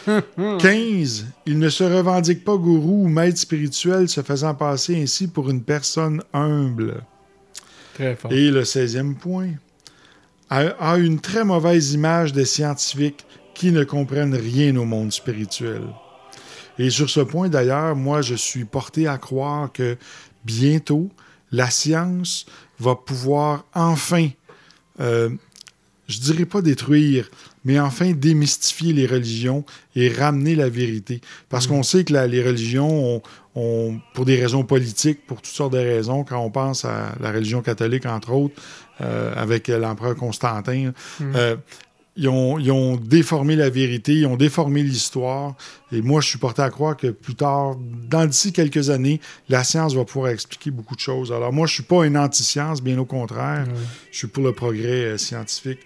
15. 0.58 1.26
Il 1.46 1.58
ne 1.58 1.68
se 1.68 1.84
revendique 1.84 2.44
pas 2.44 2.56
gourou 2.56 3.04
ou 3.04 3.08
maître 3.08 3.38
spirituel, 3.38 4.08
se 4.08 4.22
faisant 4.22 4.54
passer 4.54 5.00
ainsi 5.00 5.28
pour 5.28 5.48
une 5.50 5.62
personne 5.62 6.20
humble. 6.32 7.02
Très 7.94 8.16
fort. 8.16 8.32
Et 8.32 8.50
le 8.50 8.62
16e 8.64 9.14
point. 9.14 9.50
A, 10.48 10.60
a 10.80 10.96
une 10.98 11.20
très 11.20 11.44
mauvaise 11.44 11.92
image 11.92 12.32
des 12.32 12.44
scientifiques 12.44 13.24
qui 13.54 13.70
ne 13.72 13.84
comprennent 13.84 14.34
rien 14.34 14.74
au 14.76 14.84
monde 14.84 15.12
spirituel. 15.12 15.82
Et 16.78 16.90
sur 16.90 17.08
ce 17.10 17.20
point, 17.20 17.48
d'ailleurs, 17.48 17.94
moi, 17.94 18.22
je 18.22 18.34
suis 18.34 18.64
porté 18.64 19.06
à 19.06 19.18
croire 19.18 19.70
que 19.72 19.96
bientôt, 20.44 21.10
la 21.52 21.68
science 21.70 22.46
va 22.78 22.94
pouvoir 22.96 23.64
enfin, 23.74 24.28
euh, 25.00 25.28
je 26.08 26.18
dirais 26.20 26.46
pas 26.46 26.62
détruire, 26.62 27.30
mais 27.64 27.78
enfin 27.78 28.12
démystifier 28.12 28.92
les 28.92 29.06
religions 29.06 29.64
et 29.94 30.08
ramener 30.08 30.54
la 30.54 30.68
vérité. 30.68 31.20
Parce 31.48 31.66
qu'on 31.66 31.82
sait 31.82 32.04
que 32.04 32.12
la- 32.14 32.26
les 32.26 32.42
religions 32.42 33.16
ont, 33.16 33.22
pour 34.14 34.24
des 34.24 34.40
raisons 34.40 34.64
politiques, 34.64 35.26
pour 35.26 35.40
toutes 35.42 35.54
sortes 35.54 35.72
de 35.72 35.78
raisons, 35.78 36.24
quand 36.24 36.38
on 36.38 36.50
pense 36.50 36.84
à 36.84 37.14
la 37.20 37.32
religion 37.32 37.62
catholique, 37.62 38.06
entre 38.06 38.32
autres, 38.32 38.54
euh, 39.00 39.32
avec 39.36 39.68
l'empereur 39.68 40.14
Constantin, 40.16 40.92
euh, 41.22 41.56
ils 42.16 42.28
ont, 42.28 42.58
ils 42.58 42.70
ont 42.70 42.96
déformé 42.96 43.56
la 43.56 43.70
vérité, 43.70 44.12
ils 44.14 44.26
ont 44.26 44.36
déformé 44.36 44.82
l'histoire. 44.82 45.54
Et 45.92 46.02
moi, 46.02 46.20
je 46.20 46.28
suis 46.28 46.38
porté 46.38 46.60
à 46.60 46.68
croire 46.68 46.96
que 46.96 47.06
plus 47.06 47.34
tard, 47.34 47.76
dans 48.08 48.26
d'ici 48.26 48.52
quelques 48.52 48.90
années, 48.90 49.20
la 49.48 49.64
science 49.64 49.94
va 49.94 50.04
pouvoir 50.04 50.32
expliquer 50.32 50.70
beaucoup 50.70 50.96
de 50.96 51.00
choses. 51.00 51.32
Alors 51.32 51.52
moi, 51.52 51.66
je 51.66 51.74
suis 51.74 51.82
pas 51.82 52.04
une 52.04 52.18
anti-science, 52.18 52.82
bien 52.82 52.98
au 52.98 53.04
contraire. 53.04 53.64
Je 54.10 54.18
suis 54.18 54.26
pour 54.26 54.42
le 54.42 54.52
progrès 54.52 55.04
euh, 55.04 55.18
scientifique 55.18 55.80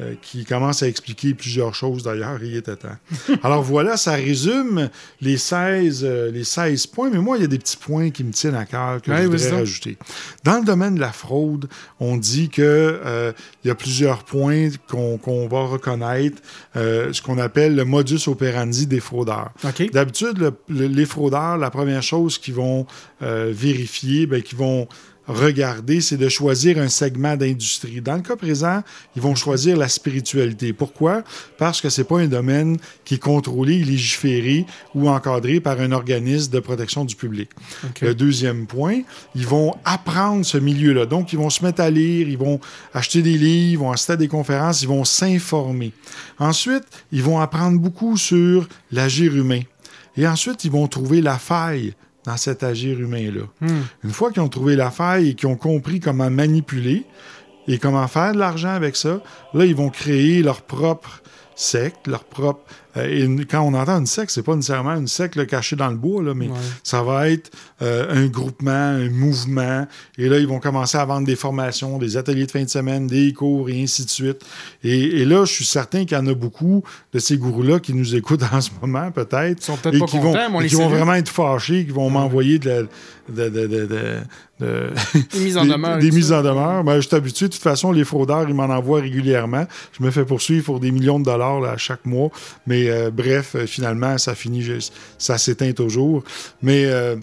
euh, 0.00 0.14
qui 0.22 0.44
commence 0.44 0.82
à 0.82 0.88
expliquer 0.88 1.34
plusieurs 1.34 1.74
choses 1.74 2.02
d'ailleurs, 2.02 2.42
il 2.42 2.56
était 2.56 2.76
temps. 2.76 2.88
Alors 3.42 3.62
voilà, 3.62 3.96
ça 3.96 4.12
résume 4.14 4.88
les 5.20 5.36
16, 5.36 6.00
euh, 6.04 6.30
les 6.30 6.44
16 6.44 6.86
points, 6.86 7.10
mais 7.12 7.18
moi, 7.18 7.36
il 7.36 7.42
y 7.42 7.44
a 7.44 7.48
des 7.48 7.58
petits 7.58 7.76
points 7.76 8.10
qui 8.10 8.24
me 8.24 8.32
tiennent 8.32 8.54
à 8.54 8.64
cœur 8.64 9.02
que 9.02 9.10
Ouais, 9.10 9.18
je 9.18 9.26
voudrais 9.26 9.38
rajouter. 9.58 9.98
Dans 10.44 10.58
le 10.58 10.64
domaine 10.64 10.94
de 10.94 11.00
la 11.00 11.12
fraude, 11.12 11.68
on 11.98 12.16
dit 12.16 12.48
que 12.48 12.62
euh, 12.62 13.32
il 13.64 13.68
y 13.68 13.70
a 13.70 13.74
plusieurs 13.74 14.24
points 14.24 14.68
qu'on 14.88 15.48
va 15.48 15.62
reconnaître, 15.66 16.40
euh, 16.76 17.12
ce 17.12 17.20
qu'on 17.20 17.38
appelle 17.38 17.74
le 17.76 17.84
modus 17.84 18.26
operandi 18.28 18.86
des 18.86 19.00
fraudeurs. 19.00 19.50
D'habitude, 19.92 20.38
le- 20.38 20.52
le- 20.68 20.86
les 20.86 21.06
fraudeurs, 21.06 21.58
la 21.58 21.70
première 21.70 22.02
chose 22.02 22.38
qu'ils 22.38 22.54
vont 22.54 22.86
vérifier, 23.20 24.26
ben, 24.26 24.42
qu'ils 24.42 24.58
vont 24.58 24.88
regarder, 25.30 26.00
c'est 26.00 26.16
de 26.16 26.28
choisir 26.28 26.78
un 26.78 26.88
segment 26.88 27.36
d'industrie. 27.36 28.00
Dans 28.00 28.16
le 28.16 28.22
cas 28.22 28.36
présent, 28.36 28.82
ils 29.16 29.22
vont 29.22 29.34
choisir 29.34 29.76
la 29.76 29.88
spiritualité. 29.88 30.72
Pourquoi? 30.72 31.22
Parce 31.58 31.80
que 31.80 31.88
c'est 31.88 32.04
pas 32.04 32.18
un 32.18 32.26
domaine 32.26 32.76
qui 33.04 33.14
est 33.14 33.18
contrôlé, 33.18 33.78
légiféré 33.84 34.66
ou 34.94 35.08
encadré 35.08 35.60
par 35.60 35.80
un 35.80 35.92
organisme 35.92 36.52
de 36.52 36.60
protection 36.60 37.04
du 37.04 37.14
public. 37.14 37.50
Le 38.00 38.14
deuxième 38.14 38.66
point, 38.66 39.02
ils 39.34 39.46
vont 39.46 39.74
apprendre 39.84 40.44
ce 40.44 40.58
milieu-là. 40.58 41.06
Donc, 41.06 41.32
ils 41.32 41.38
vont 41.38 41.50
se 41.50 41.64
mettre 41.64 41.80
à 41.80 41.90
lire, 41.90 42.28
ils 42.28 42.38
vont 42.38 42.60
acheter 42.92 43.22
des 43.22 43.38
livres, 43.38 43.72
ils 43.72 43.78
vont 43.78 43.92
assister 43.92 44.14
à 44.14 44.16
des 44.16 44.28
conférences, 44.28 44.82
ils 44.82 44.88
vont 44.88 45.04
s'informer. 45.04 45.92
Ensuite, 46.38 46.84
ils 47.12 47.22
vont 47.22 47.38
apprendre 47.38 47.78
beaucoup 47.78 48.16
sur 48.16 48.68
l'agir 48.90 49.34
humain. 49.36 49.60
Et 50.16 50.26
ensuite, 50.26 50.64
ils 50.64 50.70
vont 50.70 50.88
trouver 50.88 51.20
la 51.20 51.38
faille 51.38 51.94
dans 52.30 52.36
cet 52.36 52.62
agir 52.62 53.00
humain-là. 53.00 53.42
Hmm. 53.60 53.82
Une 54.04 54.10
fois 54.10 54.30
qu'ils 54.30 54.42
ont 54.42 54.48
trouvé 54.48 54.76
la 54.76 54.90
faille 54.90 55.30
et 55.30 55.34
qu'ils 55.34 55.48
ont 55.48 55.56
compris 55.56 55.98
comment 55.98 56.30
manipuler 56.30 57.04
et 57.66 57.78
comment 57.78 58.06
faire 58.06 58.32
de 58.32 58.38
l'argent 58.38 58.70
avec 58.70 58.94
ça, 58.94 59.20
là, 59.52 59.64
ils 59.64 59.74
vont 59.74 59.90
créer 59.90 60.42
leur 60.42 60.62
propre 60.62 61.22
secte, 61.56 62.06
leur 62.06 62.24
propre... 62.24 62.60
euh, 62.96 63.38
et 63.40 63.44
quand 63.46 63.60
on 63.62 63.74
entend 63.74 63.98
une 63.98 64.06
secte, 64.06 64.30
c'est 64.32 64.42
pas 64.42 64.54
nécessairement 64.56 64.94
une 64.96 65.06
secte 65.08 65.36
là, 65.36 65.46
cachée 65.46 65.76
dans 65.76 65.88
le 65.88 65.96
bois, 65.96 66.22
là, 66.22 66.34
mais 66.34 66.48
Ouais. 66.48 66.54
ça 66.82 67.02
va 67.02 67.28
être 67.28 67.50
euh, 67.82 68.06
un 68.10 68.26
groupement, 68.26 68.70
un 68.70 69.08
mouvement. 69.10 69.86
Et 70.18 70.28
là, 70.28 70.38
ils 70.38 70.46
vont 70.46 70.58
commencer 70.60 70.98
à 70.98 71.04
vendre 71.04 71.26
des 71.26 71.36
formations, 71.36 71.98
des 71.98 72.16
ateliers 72.16 72.46
de 72.46 72.50
fin 72.50 72.62
de 72.64 72.68
semaine, 72.68 73.06
des 73.06 73.32
cours 73.32 73.68
et 73.70 73.82
ainsi 73.82 74.04
de 74.04 74.10
suite. 74.10 74.42
Et, 74.82 75.20
et 75.20 75.24
là, 75.24 75.44
je 75.44 75.52
suis 75.52 75.64
certain 75.64 76.04
qu'il 76.04 76.16
y 76.16 76.20
en 76.20 76.26
a 76.26 76.34
beaucoup 76.34 76.82
de 77.12 77.18
ces 77.18 77.36
gourous-là 77.38 77.78
qui 77.80 77.94
nous 77.94 78.14
écoutent 78.16 78.42
en 78.52 78.60
ce 78.60 78.70
moment, 78.80 79.10
peut-être. 79.10 79.58
Ils 79.60 79.64
sont 79.64 79.76
peut-être 79.76 79.98
pas 79.98 80.06
qui 80.06 80.16
contents, 80.18 80.32
vont, 80.32 80.50
mais 80.50 80.56
on 80.56 80.60
et 80.60 80.62
les 80.64 80.68
qui 80.70 80.74
vont 80.76 80.88
vraiment 80.88 81.14
être 81.14 81.28
fâchés, 81.30 81.84
qui 81.86 81.92
vont 81.92 82.10
m'envoyer 82.10 82.58
de 82.58 82.68
la... 82.70 82.82
De, 83.28 83.48
de- 83.48 83.66
de- 83.86 84.16
de- 84.60 84.90
de- 85.14 85.20
Des 85.38 85.44
mises 85.44 85.56
en 85.56 85.64
demeure. 85.64 85.98
Des 85.98 86.10
mises 86.10 86.32
en 86.32 86.42
demeure. 86.42 86.84
Ben, 86.84 87.00
je 87.00 87.06
suis 87.08 87.16
habitué. 87.16 87.46
De 87.48 87.52
toute 87.52 87.62
façon, 87.62 87.92
les 87.92 88.04
fraudeurs, 88.04 88.48
ils 88.48 88.54
m'en 88.54 88.64
envoient 88.64 89.00
régulièrement. 89.00 89.66
Je 89.98 90.04
me 90.04 90.10
fais 90.10 90.24
poursuivre 90.24 90.64
pour 90.66 90.80
des 90.80 90.90
millions 90.90 91.18
de 91.18 91.24
dollars 91.24 91.60
là, 91.60 91.70
à 91.72 91.76
chaque 91.76 92.04
mois. 92.06 92.30
Mais 92.66 92.88
euh, 92.90 93.10
bref, 93.10 93.54
euh, 93.56 93.66
finalement, 93.66 94.18
ça 94.18 94.34
finit, 94.34 94.62
juste- 94.62 94.92
ça 95.18 95.38
s'éteint 95.38 95.72
toujours. 95.72 96.22
Mais 96.62 96.84
euh, 96.86 97.16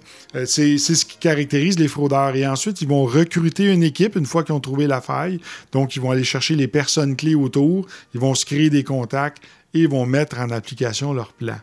c'est 0.45 0.77
c'est 0.77 0.95
ce 0.95 1.05
qui 1.05 1.17
caractérise 1.17 1.77
les 1.79 1.87
fraudeurs. 1.87 2.35
Et 2.35 2.45
ensuite, 2.47 2.81
ils 2.81 2.87
vont 2.87 3.05
recruter 3.05 3.65
une 3.71 3.83
équipe 3.83 4.15
une 4.15 4.25
fois 4.25 4.43
qu'ils 4.43 4.55
ont 4.55 4.59
trouvé 4.59 4.87
la 4.87 5.01
faille. 5.01 5.39
Donc, 5.71 5.95
ils 5.95 6.01
vont 6.01 6.11
aller 6.11 6.23
chercher 6.23 6.55
les 6.55 6.67
personnes 6.67 7.15
clés 7.15 7.35
autour. 7.35 7.85
Ils 8.13 8.19
vont 8.19 8.35
se 8.35 8.45
créer 8.45 8.69
des 8.69 8.83
contacts 8.83 9.43
et 9.73 9.81
ils 9.81 9.89
vont 9.89 10.05
mettre 10.05 10.39
en 10.39 10.49
application 10.49 11.13
leur 11.13 11.33
plan. 11.33 11.57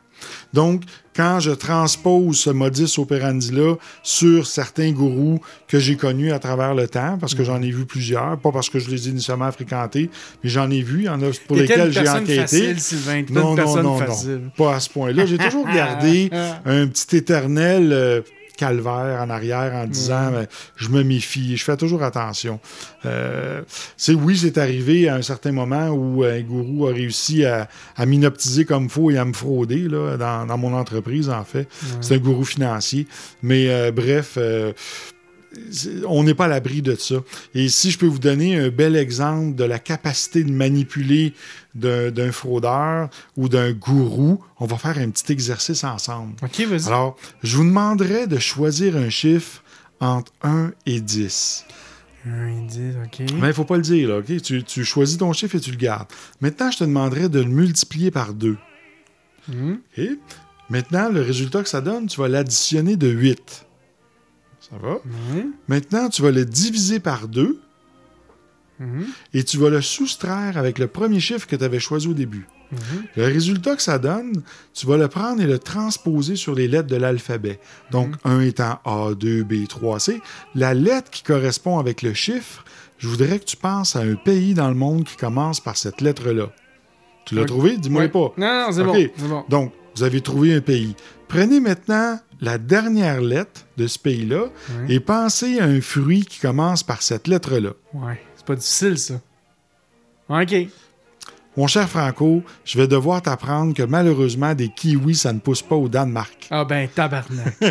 Donc, 0.53 0.83
quand 1.15 1.39
je 1.41 1.53
transpose 1.53 2.39
ce 2.39 2.51
modus 2.51 2.99
operandi-là 2.99 3.77
sur 4.03 4.47
certains 4.47 4.91
gourous 4.91 5.41
que 5.69 5.79
j'ai 5.79 5.97
connus 5.97 6.33
à 6.33 6.39
travers 6.39 6.75
le 6.75 6.89
temps, 6.89 7.19
parce 7.21 7.35
que 7.35 7.45
j'en 7.45 7.63
ai 7.63 7.71
vu 7.71 7.85
plusieurs, 7.87 8.37
pas 8.39 8.51
parce 8.51 8.69
que 8.69 8.79
je 8.79 8.91
les 8.91 9.09
ai 9.09 9.11
initialement 9.13 9.51
fréquentés, 9.53 10.11
mais 10.43 10.51
j'en 10.51 10.71
ai 10.71 10.83
vu, 10.83 11.01
il 11.01 11.05
y 11.05 11.09
en 11.09 11.23
a 11.23 11.27
pour 11.47 11.57
lesquels 11.57 11.93
j'ai 11.93 12.09
enquêté. 12.09 12.37
facile, 12.37 12.81
Sylvain. 12.81 13.25
Non, 13.31 13.51
non, 13.51 13.55
personne 13.55 13.83
non, 13.85 13.99
facile. 13.99 14.31
non, 14.45 14.51
pas 14.57 14.77
à 14.77 14.81
ce 14.81 14.91
point-là. 14.91 15.27
J'ai 15.27 15.39
toujours 15.39 15.67
gardé 15.75 16.31
un 16.65 16.87
petit 16.89 17.17
éternel 17.17 17.93
euh, 17.93 18.21
calvaire 18.57 19.21
en 19.23 19.31
arrière 19.31 19.73
en 19.75 19.87
disant 19.87 20.31
ben, 20.33 20.47
je 20.77 20.89
me 20.89 21.03
méfie, 21.03 21.57
je 21.57 21.65
fais 21.65 21.77
toujours 21.77 22.03
attention. 22.03 22.61
Euh, 23.05 23.63
c'est 23.97 24.15
oui, 24.15 24.37
c'est 24.37 24.59
arrivé 24.59 25.09
à 25.09 25.17
un 25.17 25.23
certain 25.23 25.53
moment 25.53 25.89
où 25.89 26.23
un 26.25 26.41
gourou 26.41 26.87
a 26.87 26.93
réussi 26.93 27.45
à, 27.45 27.69
à 27.97 28.07
m'inoptiser 28.07 28.65
comme 28.65 28.89
faux 28.89 29.11
et 29.11 29.19
à 29.19 29.25
me 29.25 29.33
frauder 29.33 29.89
là, 29.89 30.17
dans, 30.17 30.47
dans 30.47 30.59
mon 30.59 30.75
entreprise, 30.75 31.29
en 31.29 31.45
fait. 31.45 31.69
C'est 32.01 32.15
un 32.15 32.19
gourou 32.19 32.45
financier. 32.45 33.07
Mais 33.43 33.69
euh, 33.69 33.91
bref, 33.91 34.35
euh, 34.37 34.73
on 36.07 36.25
n'est 36.25 36.35
pas 36.35 36.47
à 36.47 36.49
l'abri 36.49 36.83
de 36.83 36.95
ça. 36.95 37.17
Et 37.55 37.69
si 37.69 37.91
je 37.91 37.99
peux 37.99 38.07
vous 38.07 38.19
donner 38.19 38.57
un 38.57 38.69
bel 38.69 38.97
exemple 38.97 39.55
de 39.55 39.65
la 39.65 39.79
capacité 39.79 40.45
de 40.45 40.53
manipuler 40.53 41.35
d'un 41.75 42.33
fraudeur 42.33 43.11
ou 43.37 43.49
d'un 43.49 43.73
gourou, 43.73 44.43
on 44.61 44.67
va 44.67 44.77
faire 44.77 44.99
un 44.99 45.11
petit 45.11 45.33
exercice 45.33 45.85
ensemble. 45.85 46.35
OK, 46.43 46.61
vas-y. 46.67 46.87
Alors, 46.87 47.17
je 47.43 47.57
vous 47.57 47.65
demanderai 47.65 48.27
de 48.27 48.39
choisir 48.39 48.97
un 48.97 49.09
chiffre 49.09 49.63
entre 50.01 50.33
1 50.43 50.73
et 50.87 51.01
10. 51.01 51.65
Un 52.27 52.59
indice, 52.59 52.95
OK. 53.05 53.19
Mais 53.21 53.27
il 53.27 53.41
ne 53.43 53.53
faut 53.53 53.65
pas 53.65 53.77
le 53.77 53.83
dire, 53.83 54.09
là, 54.09 54.19
OK? 54.19 54.43
Tu, 54.43 54.63
tu 54.65 54.85
choisis 54.85 55.19
ton 55.19 55.33
chiffre 55.33 55.57
et 55.57 55.61
tu 55.61 55.71
le 55.71 55.77
gardes. 55.77 56.09
Maintenant, 56.41 56.71
je 56.71 56.79
te 56.79 56.85
demanderai 56.85 57.29
de 57.29 57.41
le 57.41 57.51
multiplier 57.51 58.11
par 58.11 58.33
2. 58.33 58.57
Mhm. 59.49 59.81
OK? 59.99 60.05
Maintenant, 60.71 61.11
le 61.11 61.21
résultat 61.21 61.63
que 61.63 61.69
ça 61.69 61.83
donne, 61.83 62.07
tu 62.07 62.19
vas 62.21 62.29
l'additionner 62.29 62.97
de 62.97 63.09
8. 63.09 63.64
Ça 64.71 64.77
va? 64.83 64.99
Maintenant, 65.69 66.09
tu 66.09 66.23
vas 66.23 66.31
le 66.31 66.45
diviser 66.45 67.01
par 67.01 67.29
2 67.29 67.59
Mhm. 68.81 69.07
et 69.35 69.45
tu 69.45 69.57
vas 69.59 69.71
le 69.71 69.81
soustraire 69.81 70.59
avec 70.59 70.81
le 70.81 70.89
premier 70.89 71.21
chiffre 71.21 71.47
que 71.47 71.55
tu 71.55 71.63
avais 71.63 71.79
choisi 71.79 72.09
au 72.09 72.13
début. 72.15 72.47
Mhm. 72.73 72.79
Le 73.17 73.25
résultat 73.27 73.77
que 73.77 73.83
ça 73.83 73.99
donne, 74.01 74.43
tu 74.73 74.87
vas 74.87 74.97
le 74.97 75.07
prendre 75.07 75.41
et 75.41 75.47
le 75.47 75.61
transposer 75.61 76.35
sur 76.35 76.55
les 76.57 76.67
lettres 76.67 76.89
de 76.89 76.97
l'alphabet. 76.97 77.61
Donc, 77.93 78.15
1 78.25 78.41
étant 78.41 78.81
A, 78.85 79.15
2, 79.15 79.45
B, 79.45 79.69
3, 79.69 80.01
C. 80.01 80.21
La 80.57 80.75
lettre 80.75 81.11
qui 81.11 81.23
correspond 81.23 81.79
avec 81.79 82.03
le 82.03 82.15
chiffre, 82.15 82.65
je 82.99 83.07
voudrais 83.07 83.39
que 83.39 83.45
tu 83.45 83.57
penses 83.57 83.95
à 83.95 84.01
un 84.01 84.17
pays 84.17 84.55
dans 84.55 84.69
le 84.69 84.75
monde 84.75 85.05
qui 85.05 85.17
commence 85.17 85.61
par 85.61 85.77
cette 85.77 86.01
lettre-là. 86.01 86.51
Tu 87.27 87.37
l'as 87.37 87.45
trouvé? 87.45 87.77
Dis-moi 87.77 88.09
pas. 88.09 88.33
Non, 88.37 88.67
non, 88.67 88.73
c'est 88.73 88.81
OK. 88.83 88.87
bon. 88.87 89.09
C'est 89.17 89.29
bon. 89.29 89.45
Donc, 89.49 89.73
vous 89.95 90.03
avez 90.03 90.21
trouvé 90.21 90.53
un 90.55 90.61
pays. 90.61 90.97
Prenez 91.29 91.61
maintenant 91.61 92.19
la 92.45 92.59
dernière 92.59 93.21
lettre 93.21 93.63
de 93.77 93.87
ce 93.87 93.99
pays-là 93.99 94.45
Ouais. 94.45 94.95
et 94.95 95.01
pensez 95.01 95.59
à 95.61 95.65
un 95.65 95.81
fruit 95.81 96.25
qui 96.25 96.39
commence 96.41 96.83
par 96.83 97.03
cette 97.03 97.27
lettre-là. 97.27 97.71
Ouais. 97.93 98.21
C'est 98.37 98.47
pas 98.47 98.55
difficile, 98.57 98.99
ça. 98.99 99.15
OK. 100.29 100.55
Mon 101.57 101.69
cher 101.69 101.89
Franco, 101.89 102.43
je 102.65 102.77
vais 102.79 102.89
devoir 102.89 103.23
t'apprendre 103.23 103.75
que 103.75 103.85
malheureusement, 103.85 104.55
des 104.55 104.69
kiwis, 104.71 105.15
ça 105.15 105.33
ne 105.33 105.39
pousse 105.39 105.63
pas 105.63 105.77
au 105.77 105.89
Danemark. 105.89 106.49
Ah 106.51 106.65
ben, 106.65 106.89
tabarnak. 106.89 107.57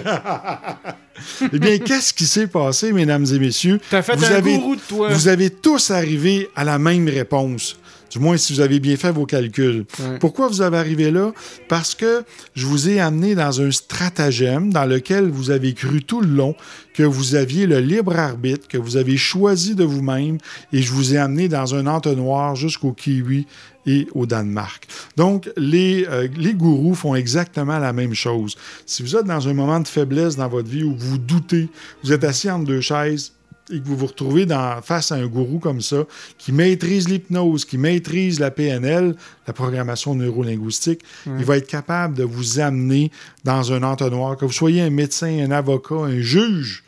Eh 1.54 1.60
bien, 1.60 1.78
qu'est-ce 1.78 2.12
qui 2.12 2.26
s'est 2.26 2.48
passé, 2.48 2.92
mesdames 2.92 3.26
et 3.32 3.38
messieurs? 3.38 3.80
T'as 3.92 4.02
fait 4.02 4.16
vous 4.16 4.26
un 4.26 4.32
avez, 4.32 4.58
de 4.58 4.88
toi. 4.88 5.10
Vous 5.10 5.28
avez 5.28 5.52
tous 5.52 5.92
arrivé 5.92 6.50
à 6.56 6.64
la 6.64 6.80
même 6.80 7.08
réponse. 7.08 7.78
Du 8.14 8.20
moins, 8.20 8.38
si 8.38 8.54
vous 8.54 8.62
avez 8.62 8.80
bien 8.80 8.96
fait 8.96 9.12
vos 9.12 9.26
calculs. 9.26 9.86
Ouais. 10.00 10.20
Pourquoi 10.20 10.48
vous 10.48 10.62
avez 10.62 10.78
arrivé 10.78 11.10
là? 11.10 11.34
Parce 11.68 11.96
que 11.96 12.24
je 12.54 12.68
vous 12.68 12.88
ai 12.88 13.00
amené 13.00 13.34
dans 13.34 13.60
un 13.60 13.72
stratagème 13.72 14.72
dans 14.72 14.86
lequel 14.86 15.32
vous 15.32 15.50
avez 15.50 15.74
cru 15.74 16.04
tout 16.04 16.22
le 16.22 16.28
long 16.28 16.56
que 16.94 17.02
vous 17.02 17.34
aviez 17.34 17.66
le 17.66 17.80
libre 17.80 18.16
arbitre, 18.16 18.68
que 18.68 18.78
vous 18.78 18.98
avez 18.98 19.18
choisi 19.18 19.74
de 19.74 19.84
vous-même, 19.84 20.38
et 20.72 20.84
je 20.84 20.92
vous 20.92 21.16
ai 21.16 21.18
amené 21.18 21.50
dans 21.50 21.74
un 21.74 21.88
entonnoir 21.88 22.56
jusqu'au 22.56 22.92
kiwi 22.92 23.48
et 23.88 24.08
au 24.14 24.28
Danemark. 24.28 24.86
Donc, 25.18 25.50
les, 25.58 26.06
euh, 26.08 26.28
les 26.38 26.54
gourous 26.54 26.94
font 26.94 27.16
exactement 27.16 27.80
la 27.80 27.94
même 27.94 28.14
chose. 28.14 28.56
Si 28.86 29.02
vous 29.02 29.16
êtes 29.16 29.26
dans 29.26 29.48
un 29.48 29.56
moment 29.56 29.80
de 29.80 29.88
faiblesse 29.88 30.36
dans 30.36 30.50
votre 30.50 30.70
vie 30.70 30.84
où 30.84 30.96
vous 30.96 31.18
doutez, 31.18 31.68
vous 32.04 32.14
êtes 32.14 32.24
assis 32.24 32.52
entre 32.52 32.66
deux 32.66 32.82
chaises, 32.82 33.32
et 33.72 33.80
que 33.80 33.88
vous 33.88 33.96
vous 33.96 34.08
retrouvez 34.08 34.46
dans, 34.46 34.82
face 34.82 35.12
à 35.12 35.16
un 35.16 35.28
gourou 35.28 35.60
comme 35.60 35.82
ça, 35.82 36.04
qui 36.38 36.52
maîtrise 36.52 37.08
l'hypnose, 37.08 37.66
qui 37.66 37.78
maîtrise 37.78 38.40
la 38.40 38.52
PNL, 38.52 39.16
la 39.48 39.54
programmation 39.54 40.16
neurolinguistique, 40.16 41.02
il 41.26 41.46
va 41.46 41.58
être 41.58 41.68
capable 41.68 42.16
de 42.16 42.24
vous 42.24 42.60
amener 42.60 43.12
dans 43.44 43.72
un 43.72 43.84
entonnoir. 43.84 44.38
Que 44.38 44.46
vous 44.46 44.52
soyez 44.52 44.82
un 44.82 44.90
médecin, 44.90 45.40
un 45.40 45.52
avocat, 45.52 45.96
un 45.96 46.20
juge, 46.20 46.84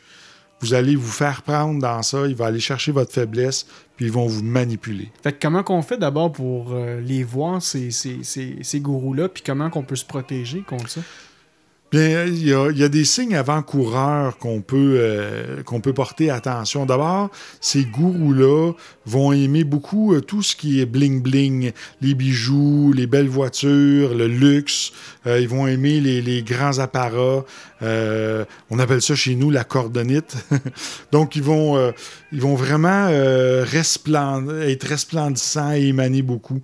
vous 0.60 0.74
allez 0.74 0.96
vous 0.96 1.10
faire 1.10 1.42
prendre 1.42 1.80
dans 1.80 2.02
ça, 2.02 2.26
il 2.26 2.34
va 2.34 2.46
aller 2.46 2.60
chercher 2.60 2.92
votre 2.92 3.12
faiblesse, 3.12 3.66
puis 3.96 4.06
ils 4.06 4.12
vont 4.12 4.26
vous 4.26 4.42
manipuler. 4.42 5.10
Fait 5.22 5.32
que 5.32 5.38
comment 5.40 5.62
qu'on 5.62 5.82
fait 5.82 5.98
d'abord 5.98 6.32
pour 6.32 6.72
euh, 6.72 7.00
les 7.00 7.24
voir, 7.24 7.60
ces, 7.62 7.90
ces, 7.90 8.22
ces, 8.22 8.56
ces 8.62 8.80
gourous-là, 8.80 9.28
puis 9.28 9.42
comment 9.44 9.70
qu'on 9.70 9.82
peut 9.82 9.96
se 9.96 10.04
protéger 10.04 10.62
contre 10.62 10.88
ça? 10.88 11.00
Bien, 11.92 12.24
il 12.24 12.44
y, 12.44 12.52
a, 12.52 12.68
il 12.70 12.78
y 12.78 12.82
a 12.82 12.88
des 12.88 13.04
signes 13.04 13.36
avant-coureurs 13.36 14.38
qu'on 14.38 14.60
peut, 14.60 14.96
euh, 14.98 15.62
qu'on 15.62 15.80
peut 15.80 15.92
porter 15.92 16.30
attention. 16.30 16.84
D'abord, 16.84 17.30
ces 17.60 17.84
gourous-là 17.84 18.72
vont 19.06 19.32
aimer 19.32 19.62
beaucoup 19.62 20.12
euh, 20.12 20.20
tout 20.20 20.42
ce 20.42 20.56
qui 20.56 20.80
est 20.80 20.84
bling-bling, 20.84 21.72
les 22.00 22.14
bijoux, 22.14 22.92
les 22.92 23.06
belles 23.06 23.28
voitures, 23.28 24.14
le 24.16 24.26
luxe. 24.26 24.90
Euh, 25.28 25.38
ils 25.40 25.48
vont 25.48 25.68
aimer 25.68 26.00
les, 26.00 26.20
les 26.22 26.42
grands 26.42 26.80
apparats. 26.80 27.44
On 27.82 28.78
appelle 28.80 29.02
ça 29.02 29.14
chez 29.14 29.36
nous 29.36 29.50
la 29.50 29.62
cordonite. 29.62 30.36
Donc, 31.12 31.36
ils 31.36 31.42
vont, 31.42 31.92
ils 32.32 32.40
vont 32.40 32.54
vraiment 32.54 33.06
resplend- 33.64 34.48
être 34.62 34.84
resplendissants 34.88 35.72
et 35.74 35.82
émaner 35.88 36.22
beaucoup. 36.22 36.62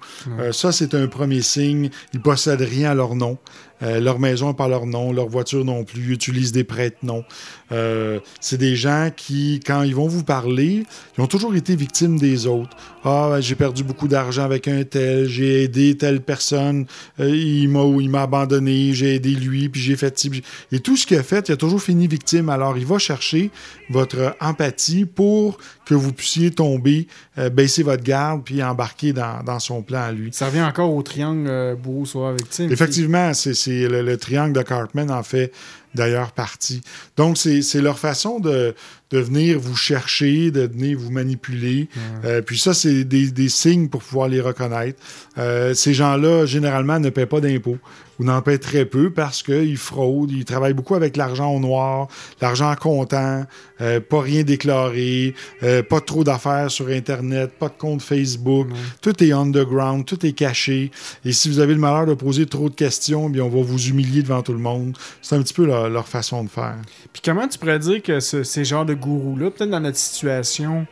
Ça, 0.52 0.72
c'est 0.72 0.94
un 0.94 1.06
premier 1.08 1.42
signe. 1.42 1.90
Ils 2.14 2.20
possèdent 2.22 2.62
rien 2.62 2.92
à 2.92 2.94
leur 2.94 3.14
nom. 3.14 3.36
Euh, 3.82 4.00
leur 4.00 4.18
maison 4.18 4.54
par 4.54 4.68
leur 4.68 4.86
nom, 4.86 5.12
leur 5.12 5.28
voiture 5.28 5.64
non 5.64 5.84
plus, 5.84 6.12
utilisent 6.12 6.52
des 6.52 6.64
prête-noms. 6.64 7.24
Euh, 7.72 8.20
c'est 8.40 8.58
des 8.58 8.76
gens 8.76 9.10
qui, 9.14 9.60
quand 9.66 9.82
ils 9.82 9.94
vont 9.94 10.08
vous 10.08 10.24
parler, 10.24 10.84
ils 11.16 11.20
ont 11.20 11.26
toujours 11.26 11.54
été 11.54 11.74
victimes 11.74 12.18
des 12.18 12.46
autres. 12.46 12.76
Ah, 13.04 13.28
ben, 13.30 13.40
j'ai 13.40 13.54
perdu 13.54 13.82
beaucoup 13.82 14.08
d'argent 14.08 14.44
avec 14.44 14.68
un 14.68 14.84
tel, 14.84 15.26
j'ai 15.26 15.64
aidé 15.64 15.96
telle 15.96 16.20
personne, 16.20 16.86
euh, 17.18 17.28
il 17.28 17.68
m'a 17.68 17.82
il 18.00 18.10
m'a 18.10 18.22
abandonné, 18.22 18.92
j'ai 18.92 19.16
aidé 19.16 19.30
lui, 19.30 19.68
puis 19.68 19.80
j'ai 19.80 19.96
fait 19.96 20.16
ci. 20.18 20.30
puis 20.30 20.42
Et 20.70 20.80
tout 20.80 20.96
ce 20.96 21.06
qu'il 21.06 21.16
a 21.16 21.22
fait, 21.22 21.48
il 21.48 21.52
a 21.52 21.56
toujours 21.56 21.82
fini 21.82 22.06
victime. 22.06 22.48
Alors, 22.48 22.78
il 22.78 22.86
va 22.86 22.98
chercher 22.98 23.50
votre 23.90 24.36
empathie 24.40 25.04
pour 25.04 25.58
que 25.84 25.94
vous 25.94 26.12
puissiez 26.12 26.50
tomber, 26.52 27.08
euh, 27.38 27.50
baisser 27.50 27.82
votre 27.82 28.04
garde, 28.04 28.42
puis 28.44 28.62
embarquer 28.62 29.12
dans, 29.12 29.42
dans 29.44 29.58
son 29.58 29.82
plan 29.82 30.02
à 30.02 30.12
lui. 30.12 30.30
Ça 30.32 30.46
revient 30.46 30.62
encore 30.62 30.94
au 30.94 31.02
triangle 31.02 31.48
euh, 31.48 31.74
bourreau 31.74 32.04
soir 32.04 32.32
victime. 32.34 32.70
Effectivement, 32.70 33.34
c'est 33.34 33.54
c'est 33.54 33.88
le, 33.88 34.02
le 34.02 34.16
triangle 34.16 34.52
de 34.52 34.62
Cartman 34.62 35.10
en 35.10 35.22
fait 35.22 35.52
d'ailleurs 35.94 36.32
partie. 36.32 36.80
Donc, 37.16 37.38
c'est 37.38 37.62
c'est 37.62 37.80
leur 37.80 37.98
façon 37.98 38.40
de, 38.40 38.74
de 39.12 39.18
venir 39.18 39.60
vous 39.60 39.76
chercher, 39.76 40.50
de 40.50 40.62
venir 40.66 40.98
vous 40.98 41.10
manipuler. 41.10 41.88
Euh, 42.24 42.40
puis 42.42 42.58
ça, 42.58 42.74
c'est 42.74 43.04
des, 43.04 43.30
des 43.30 43.48
signes 43.48 43.88
pour 43.88 44.02
pouvoir 44.02 44.28
les 44.28 44.40
reconnaître. 44.40 44.98
Euh, 45.38 45.74
ces 45.74 45.94
gens-là, 45.94 46.46
généralement, 46.46 46.98
ne 46.98 47.10
paient 47.10 47.26
pas 47.26 47.40
d'impôts 47.40 47.78
ou 48.18 48.24
n'en 48.24 48.42
paient 48.42 48.58
très 48.58 48.84
peu 48.84 49.10
parce 49.10 49.42
qu'ils 49.42 49.76
fraudent. 49.78 50.30
Ils 50.32 50.44
travaillent 50.44 50.74
beaucoup 50.74 50.94
avec 50.94 51.16
l'argent 51.16 51.50
au 51.54 51.60
noir, 51.60 52.08
l'argent 52.40 52.74
comptant, 52.78 53.44
euh, 53.80 54.00
pas 54.00 54.20
rien 54.20 54.42
déclaré, 54.42 55.34
euh, 55.62 55.82
pas 55.82 56.00
trop 56.00 56.22
d'affaires 56.22 56.70
sur 56.70 56.88
Internet, 56.88 57.52
pas 57.58 57.68
de 57.68 57.74
compte 57.78 58.02
Facebook. 58.02 58.68
Tout 59.00 59.22
est 59.24 59.32
underground, 59.32 60.04
tout 60.04 60.24
est 60.26 60.32
caché. 60.32 60.90
Et 61.24 61.32
si 61.32 61.48
vous 61.48 61.58
avez 61.58 61.72
le 61.72 61.80
malheur 61.80 62.06
de 62.06 62.14
poser 62.14 62.46
trop 62.46 62.68
de 62.68 62.74
questions, 62.74 63.28
bien, 63.30 63.44
on 63.44 63.48
va 63.48 63.62
vous 63.62 63.88
humilier 63.88 64.22
devant 64.22 64.42
tout 64.42 64.52
le 64.52 64.58
monde. 64.58 64.96
C'est 65.22 65.34
un 65.34 65.42
petit 65.42 65.54
peu 65.54 65.64
leur, 65.64 65.88
leur 65.88 66.06
façon 66.06 66.44
de 66.44 66.50
faire. 66.50 66.76
Puis 67.14 67.22
comment 67.24 67.48
tu 67.48 67.58
pourrais 67.58 67.78
dire 67.78 68.02
que 68.02 68.20
ce- 68.20 68.42
ces 68.42 68.64
genres 68.64 68.84
de 68.86 68.94
gourous-là, 69.02 69.50
peut-être 69.50 69.70
dans 69.70 69.80
notre 69.80 69.98
situation 69.98 70.86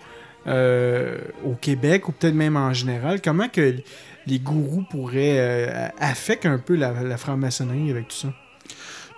euh, 0.47 1.19
au 1.45 1.55
Québec 1.55 2.09
ou 2.09 2.13
peut-être 2.13 2.35
même 2.35 2.57
en 2.57 2.73
général, 2.73 3.21
comment 3.23 3.49
que 3.49 3.77
les 4.27 4.39
gourous 4.39 4.85
pourraient 4.91 5.39
euh, 5.39 5.89
affecter 5.99 6.49
un 6.49 6.59
peu 6.59 6.75
la 6.77 7.17
franc-maçonnerie 7.17 7.91
avec 7.91 8.09
tout 8.09 8.17
ça? 8.17 8.29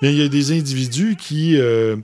Bien, 0.03 0.11
il 0.11 0.19
y 0.19 0.23
a 0.25 0.29
des 0.29 0.51
individus 0.53 1.17
qui, 1.17 1.57
euh, 1.57 1.97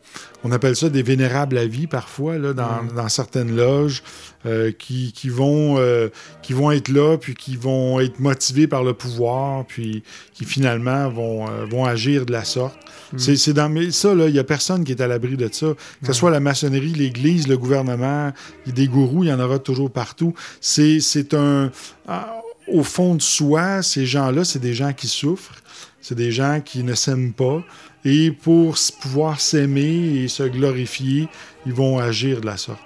on 0.44 0.53
appelle 0.53 0.76
ça 0.76 0.88
des 0.88 1.03
vénérables 1.03 1.59
à 1.59 1.66
vie 1.66 1.86
parfois, 1.88 2.38
là, 2.38 2.53
dans, 2.53 2.84
Mm. 2.84 2.92
dans 2.96 3.09
certaines 3.09 3.55
loges, 3.57 4.03
euh, 4.46 4.70
qui, 4.70 5.12
qui 5.12 5.28
vont, 5.28 5.76
euh, 5.78 6.09
qui 6.42 6.53
vont 6.53 6.70
être 6.70 6.88
là, 6.88 7.18
puis 7.18 7.34
qui 7.34 7.57
vont 7.57 7.99
être 7.99 8.20
motivés 8.20 8.68
par 8.68 8.84
le 8.84 8.94
pouvoir, 8.94 9.66
puis 9.66 10.05
qui 10.32 10.44
finalement 10.44 11.09
vont, 11.11 11.46
vont 11.68 11.84
agir 11.84 12.24
de 12.24 12.30
la 12.32 12.44
sorte. 12.44 12.78
Mm. 13.12 13.18
C'est 13.18 13.53
dans 13.53 13.68
mais 13.68 13.90
ça, 13.90 14.12
il 14.14 14.32
n'y 14.32 14.38
a 14.38 14.44
personne 14.44 14.84
qui 14.84 14.92
est 14.92 15.01
à 15.01 15.09
l'abri 15.09 15.36
de 15.36 15.49
ça. 15.53 15.66
Que 15.74 15.74
ce 16.03 16.09
Ouais. 16.09 16.14
soit 16.14 16.30
la 16.30 16.40
maçonnerie, 16.40 16.92
l'Église, 16.92 17.49
le 17.49 17.59
gouvernement, 17.59 18.32
des 18.66 18.86
gourous, 18.86 19.24
il 19.24 19.30
y 19.30 19.32
en 19.32 19.40
aura 19.40 19.59
toujours 19.59 19.90
partout. 19.90 20.34
C'est 20.61 21.01
c'est 21.01 21.34
un... 21.34 21.72
ah, 22.07 22.34
Au 22.70 22.82
fond 22.84 23.14
de 23.16 23.22
soi, 23.22 23.82
ces 23.82 24.05
gens-là, 24.07 24.44
c'est 24.44 24.59
des 24.59 24.74
gens 24.74 24.92
qui 24.92 25.09
souffrent. 25.09 25.55
C'est 26.03 26.14
des 26.14 26.30
gens 26.30 26.61
qui 26.64 26.84
ne 26.84 26.94
s'aiment 26.94 27.32
pas. 27.32 27.62
Et 28.05 28.30
pour 28.30 28.76
pouvoir 29.01 29.40
s'aimer 29.40 30.22
et 30.22 30.28
se 30.28 30.42
glorifier, 30.44 31.28
ils 31.66 31.72
vont 31.72 31.99
agir 31.99 32.40
de 32.40 32.46
la 32.46 32.57
sorte. 32.57 32.80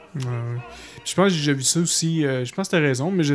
Je 1.04 1.14
pense 1.14 1.28
que 1.28 1.30
j'ai 1.30 1.38
déjà 1.38 1.52
vu 1.52 1.62
ça 1.62 1.80
aussi. 1.80 2.24
euh, 2.24 2.44
je 2.44 2.52
pense 2.54 2.68
que 2.68 2.76
tu 2.76 2.76
as 2.76 2.80
raison, 2.86 3.10
mais 3.10 3.24
je- 3.24 3.34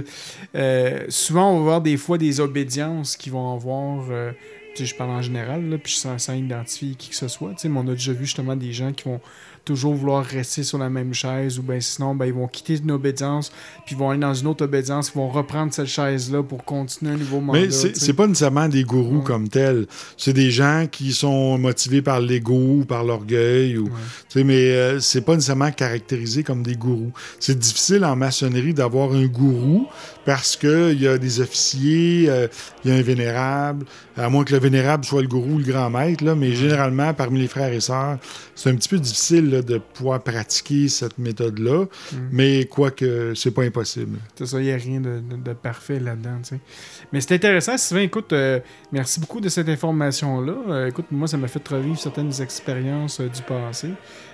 euh, 0.55 1.05
souvent, 1.09 1.51
on 1.51 1.57
va 1.59 1.63
voir 1.63 1.81
des 1.81 1.97
fois 1.97 2.17
des 2.17 2.39
obédiences 2.39 3.15
qui 3.17 3.29
vont 3.29 3.53
avoir. 3.53 4.05
euh, 4.09 4.31
je 4.79 4.93
parle 4.93 5.09
en 5.09 5.21
général, 5.23 5.67
là, 5.69 5.77
puis 5.79 5.93
sans, 5.93 6.19
sans 6.19 6.33
identifier 6.35 6.93
qui 6.95 7.09
que 7.09 7.15
ce 7.15 7.27
soit. 7.27 7.53
Mais 7.63 7.79
on 7.79 7.87
a 7.87 7.93
déjà 7.93 8.13
vu 8.13 8.25
justement 8.25 8.55
des 8.55 8.73
gens 8.73 8.93
qui 8.93 9.05
vont 9.05 9.19
toujours 9.67 9.93
vouloir 9.93 10.23
rester 10.23 10.63
sur 10.63 10.77
la 10.77 10.89
même 10.89 11.13
chaise 11.13 11.59
ou 11.59 11.61
ben 11.61 11.81
sinon 11.81 12.15
ben, 12.15 12.25
ils 12.25 12.33
vont 12.33 12.47
quitter 12.47 12.77
une 12.77 12.91
obédience 12.91 13.51
puis 13.85 13.95
ils 13.95 13.97
vont 13.97 14.09
aller 14.09 14.19
dans 14.19 14.33
une 14.33 14.47
autre 14.47 14.63
obédience 14.63 15.11
ils 15.13 15.17
vont 15.17 15.29
reprendre 15.29 15.73
cette 15.73 15.87
chaise 15.87 16.31
là 16.31 16.41
pour 16.41 16.63
continuer 16.63 17.13
un 17.13 17.17
nouveau 17.17 17.41
mandat 17.41 17.59
Mais 17.59 17.69
c'est 17.71 18.13
pas 18.13 18.27
nécessairement 18.27 18.67
des 18.67 18.83
gourous 18.83 19.21
comme 19.21 19.49
tels. 19.49 19.87
C'est 20.15 20.33
des 20.33 20.51
gens 20.51 20.87
qui 20.89 21.11
sont 21.13 21.57
motivés 21.57 22.01
par 22.01 22.19
l'ego 22.19 22.79
ou 22.79 22.85
par 22.85 23.03
l'orgueil. 23.03 23.77
Ou, 23.77 23.85
tu 23.85 23.91
sais, 24.29 24.43
Mais 24.43 24.71
euh, 24.71 24.99
c'est 24.99 25.21
pas 25.21 25.35
nécessairement 25.35 25.71
caractérisé 25.71 26.43
comme 26.43 26.63
des 26.63 26.75
gourous. 26.75 27.11
C'est 27.39 27.57
difficile 27.57 28.05
en 28.05 28.15
maçonnerie 28.15 28.73
d'avoir 28.73 29.13
un 29.13 29.25
gourou 29.25 29.87
parce 30.27 30.57
qu'il 30.57 31.01
y 31.01 31.07
a 31.07 31.17
des 31.17 31.39
officiers, 31.39 32.25
euh, 32.29 32.47
il 32.83 32.91
y 32.91 32.93
a 32.93 32.97
un 32.97 33.01
vénérable, 33.01 33.85
à 34.17 34.27
moins 34.27 34.43
que 34.43 34.51
le 34.53 34.59
vénérable 34.59 35.05
soit 35.05 35.21
le 35.21 35.27
gourou 35.29 35.53
ou 35.53 35.57
le 35.59 35.63
grand 35.63 35.89
maître. 35.89 36.21
Là, 36.25 36.35
mais 36.35 36.51
généralement, 36.51 37.13
parmi 37.13 37.39
les 37.39 37.47
frères 37.47 37.71
et 37.71 37.79
sœurs, 37.79 38.17
c'est 38.53 38.69
un 38.69 38.75
petit 38.75 38.89
peu 38.89 38.99
difficile 38.99 39.49
là, 39.49 39.61
de 39.61 39.77
pouvoir 39.77 40.21
pratiquer 40.21 40.89
cette 40.89 41.17
méthode-là. 41.17 41.85
Mais 42.29 42.65
quoique, 42.65 43.31
c'est 43.35 43.51
pas 43.51 43.63
impossible. 43.63 44.17
C'est 44.37 44.47
ça, 44.47 44.59
il 44.59 44.65
n'y 44.65 44.71
a 44.73 44.75
rien 44.75 44.99
de, 44.99 45.21
de- 45.21 45.41
de 45.41 45.53
parfait 45.53 45.99
là-dedans. 46.01 46.41
Mais 47.13 47.21
c'est 47.21 47.35
intéressant, 47.35 47.77
Sylvain. 47.77 48.03
Écoute, 48.03 48.33
euh, 48.33 48.59
merci 48.91 49.21
beaucoup 49.21 49.39
de 49.39 49.47
cette 49.47 49.69
information-là. 49.69 50.53
Euh, 50.67 50.87
écoute, 50.89 51.05
moi, 51.09 51.29
ça 51.29 51.37
m'a 51.37 51.47
fait 51.47 51.65
revivre 51.65 51.97
certaines 51.97 52.33
expériences 52.41 53.21
du 53.21 53.41
passé, 53.43 53.91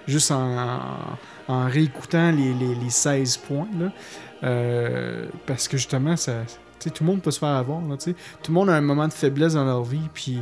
juste 0.08 0.32
en, 0.32 0.58
en- 0.58 1.18
en 1.48 1.66
réécoutant 1.68 2.32
les, 2.32 2.54
les- 2.54 2.76
les 2.76 2.89
16 2.89 3.38
points. 3.38 3.68
là. 3.80 3.91
Euh, 4.44 5.28
parce 5.46 5.68
que 5.68 5.78
justement, 5.78 6.16
ça, 6.18 6.34
tout 6.80 6.91
le 7.02 7.06
monde 7.06 7.22
peut 7.22 7.32
se 7.32 7.39
faire 7.39 7.50
avoir. 7.50 7.82
là, 7.82 7.96
tout 7.98 8.14
le 8.50 8.54
monde 8.54 8.70
a 8.70 8.74
un 8.76 8.82
moment 8.82 9.08
de 9.08 9.14
faiblesse 9.14 9.54
dans 9.54 9.64
leur 9.66 9.84
vie. 9.84 10.10
Puis 10.14 10.39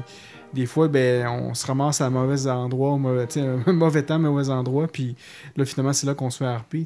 des 0.54 0.66
fois, 0.66 0.88
ben, 0.88 1.28
on 1.28 1.54
se 1.54 1.66
ramasse 1.68 2.02
à 2.02 2.10
mauvais 2.10 2.47
endroit, 2.49 2.91
au 2.91 2.97
mauvais, 2.97 3.28
un 3.38 3.72
mauvais 3.74 4.04
temps, 4.04 4.18
mauvais 4.20 4.49
endroit. 4.49 4.88
Puis 4.88 5.16
là, 5.56 5.66
finalement, 5.66 5.93
c'est 5.93 6.08
là 6.08 6.14
qu'on 6.16 6.30
se 6.30 6.39
fait 6.39 6.45
harper. 6.45 6.86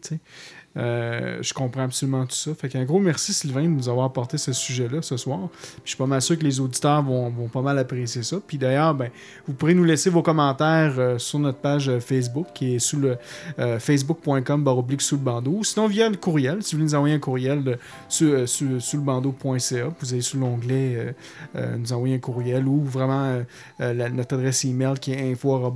Euh, 0.77 1.37
je 1.41 1.53
comprends 1.53 1.83
absolument 1.83 2.25
tout 2.25 2.35
ça. 2.35 2.53
Fait 2.53 2.67
qu'un 2.67 2.83
gros 2.83 2.99
merci, 2.99 3.33
Sylvain, 3.33 3.63
de 3.63 3.67
nous 3.67 3.87
avoir 3.87 4.05
apporté 4.05 4.37
ce 4.37 4.51
sujet-là 4.51 5.01
ce 5.01 5.17
soir. 5.17 5.49
Je 5.83 5.89
suis 5.89 5.97
pas 5.97 6.05
mal 6.05 6.21
sûr 6.21 6.37
que 6.37 6.43
les 6.43 6.59
auditeurs 6.59 7.01
vont, 7.01 7.29
vont 7.29 7.47
pas 7.47 7.61
mal 7.61 7.79
apprécier 7.79 8.23
ça. 8.23 8.37
Puis 8.45 8.57
d'ailleurs, 8.57 8.93
ben, 8.93 9.09
vous 9.47 9.53
pourrez 9.53 9.73
nous 9.73 9.83
laisser 9.83 10.09
vos 10.09 10.21
commentaires 10.21 10.95
euh, 10.97 11.17
sur 11.17 11.39
notre 11.39 11.59
page 11.59 11.87
euh, 11.87 11.99
Facebook, 11.99 12.47
qui 12.53 12.75
est 12.75 12.79
sous 12.79 12.97
le 12.97 13.17
facebook.com 13.79 14.63
baroblique 14.63 15.01
sous 15.01 15.15
le 15.15 15.21
bandeau. 15.21 15.63
Sinon, 15.63 15.87
via 15.87 16.09
le 16.09 16.17
courriel, 16.17 16.61
si 16.61 16.75
vous 16.75 16.79
voulez 16.79 16.91
nous 16.91 16.95
envoyer 16.95 17.15
un 17.15 17.19
courriel 17.19 17.63
de, 17.63 17.77
sur, 18.09 18.47
sous 18.47 18.65
le 18.65 19.03
bandeau.ca, 19.03 19.89
vous 19.99 20.13
allez 20.13 20.21
sous 20.21 20.37
l'onglet 20.37 21.15
nous 21.53 21.93
envoyer 21.93 22.15
un 22.15 22.19
courriel 22.19 22.67
ou 22.67 22.83
vraiment 22.83 23.41
notre 23.79 24.35
adresse 24.35 24.65
email 24.65 24.99
qui 24.99 25.11
est 25.13 25.31
info 25.31 25.73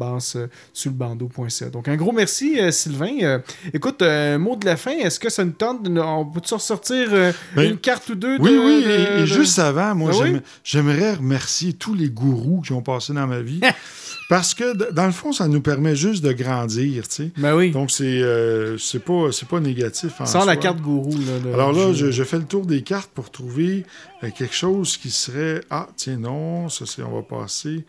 sur 0.74 0.91
le 0.91 0.97
bandeau.ca. 0.97 1.70
Donc 1.70 1.88
un 1.88 1.95
gros 1.95 2.12
merci 2.12 2.58
Sylvain. 2.72 3.41
Écoute, 3.74 4.02
mot 4.02 4.56
de 4.56 4.66
la 4.66 4.78
fin, 4.78 4.89
est-ce 4.92 5.20
que 5.20 5.30
ça 5.30 5.44
nous 5.46 5.52
tente 5.52 5.84
de, 5.84 6.00
on 6.00 6.26
peut-tu 6.26 6.54
ressortir 6.54 7.08
euh, 7.12 7.32
Ben, 7.56 7.70
une 7.72 7.78
carte 7.78 8.10
ou 8.10 8.16
deux 8.16 8.38
de- 8.38 8.44
Oui, 8.44 8.52
oui, 8.58 8.84
de- 8.84 9.22
et, 9.24 9.26
juste 9.28 9.60
avant, 9.60 9.96
moi, 9.96 10.12
oui? 10.12 10.18
j'aime- 10.18 10.42
j'aimerais 10.64 11.14
remercier 11.16 11.74
tous 11.74 11.94
les 11.94 12.10
gourous 12.10 12.62
qui 12.62 12.72
ont 12.74 12.82
passé 12.82 13.14
dans 13.14 13.28
ma 13.28 13.42
vie. 13.42 13.62
Parce 14.30 14.54
que, 14.54 14.92
dans 14.92 15.08
le 15.08 15.12
fond, 15.12 15.32
ça 15.34 15.48
nous 15.48 15.60
permet 15.62 15.96
juste 15.96 16.24
de 16.24 16.32
grandir, 16.32 17.08
tu 17.08 17.16
sais. 17.16 17.32
Ben 17.38 17.56
oui. 17.56 17.72
Donc, 17.72 17.90
c'est 17.90 18.04
euh, 18.22 18.78
pas, 19.04 19.30
pas 19.50 19.60
négatif 19.60 20.22
en 20.22 20.28
Sors 20.28 20.46
la 20.46 20.56
carte 20.56 20.80
gourou. 20.82 21.10
Là, 21.18 21.54
Alors 21.56 21.74
là, 21.74 21.94
je 21.94 22.24
fais 22.24 22.38
le 22.38 22.44
tour 22.44 22.68
des 22.68 22.84
cartes 22.84 23.10
pour 23.10 23.32
trouver 23.32 23.86
euh, 24.24 24.30
quelque 24.30 24.54
chose 24.54 24.98
qui 24.98 25.10
serait... 25.10 25.62
Ah, 25.72 25.88
tiens, 25.96 26.18
non, 26.18 26.70
ça, 26.70 26.86
c'est... 26.86 27.02
On 27.02 27.16
va 27.16 27.24
passer... 27.24 27.86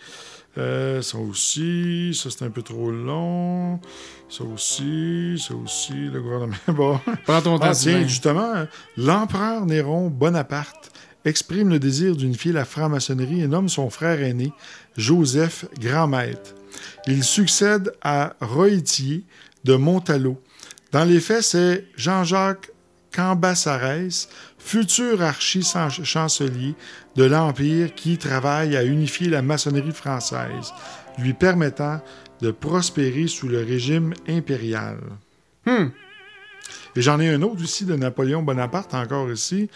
Euh, 0.59 1.01
ça 1.01 1.18
aussi, 1.18 2.12
ça 2.12 2.28
c'est 2.30 2.44
un 2.44 2.51
peu 2.51 2.62
trop 2.62 2.90
long. 2.90 3.80
Ça 4.28 4.44
aussi, 4.44 5.36
ça 5.38 5.55
aussi, 5.55 5.92
le 5.94 6.20
gouvernement. 6.20 6.55
Bon. 6.68 7.01
Prends 7.24 7.40
ton 7.42 7.59
temps, 7.59 7.66
Ah, 7.66 7.74
tiens, 7.74 8.07
justement, 8.07 8.55
euh, 8.57 8.64
l'empereur 8.96 9.64
Néron 9.66 10.09
Bonaparte 10.09 10.90
exprime 11.24 11.68
le 11.68 11.78
désir 11.78 12.16
d'unifier 12.16 12.53
la 12.53 12.64
franc-maçonnerie 12.64 13.42
et 13.42 13.46
nomme 13.46 13.68
son 13.68 13.90
frère 13.90 14.20
aîné, 14.22 14.53
Joseph, 14.96 15.66
grand 15.78 16.07
maître. 16.09 16.55
Il 17.07 17.22
succède 17.24 17.92
à 18.03 18.34
Roëtier 18.40 19.24
de 19.64 19.74
Montalot. 19.76 20.40
Dans 20.92 21.05
les 21.05 21.20
faits, 21.20 21.42
c'est 21.42 21.84
Jean-Jacques 21.96 22.70
Cambacérès, 23.14 24.28
futur 24.61 25.22
archi-chancelier 25.22 26.74
de 27.16 27.24
l'Empire 27.24 27.94
qui 27.94 28.18
travaille 28.18 28.76
à 28.76 28.84
unifier 28.84 29.28
la 29.28 29.42
maçonnerie 29.42 29.92
française, 29.92 30.72
lui 31.18 31.32
permettant 31.32 32.00
de 32.40 32.50
prospérer 32.50 33.26
sous 33.26 33.48
le 33.48 33.58
régime 33.58 34.14
impérial. 34.28 34.98
Hmm. 35.66 35.88
Et 36.96 37.02
j'en 37.02 37.20
ai 37.20 37.28
un 37.28 37.42
autre 37.42 37.62
aussi 37.62 37.84
de 37.84 37.96
Napoléon 37.96 38.42
Bonaparte, 38.42 38.94
encore 38.94 39.30
ici. 39.30 39.68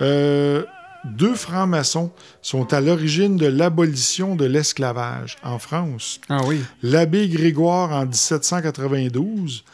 Euh, 0.00 0.64
deux 1.04 1.34
francs-maçons 1.34 2.12
sont 2.42 2.72
à 2.72 2.80
l'origine 2.80 3.36
de 3.36 3.46
l'abolition 3.46 4.36
de 4.36 4.44
l'esclavage 4.44 5.36
en 5.42 5.58
France. 5.58 6.20
Ah 6.28 6.42
oui. 6.46 6.60
L'abbé 6.82 7.28
Grégoire 7.28 7.90
en 7.90 8.06
1792, 8.06 9.64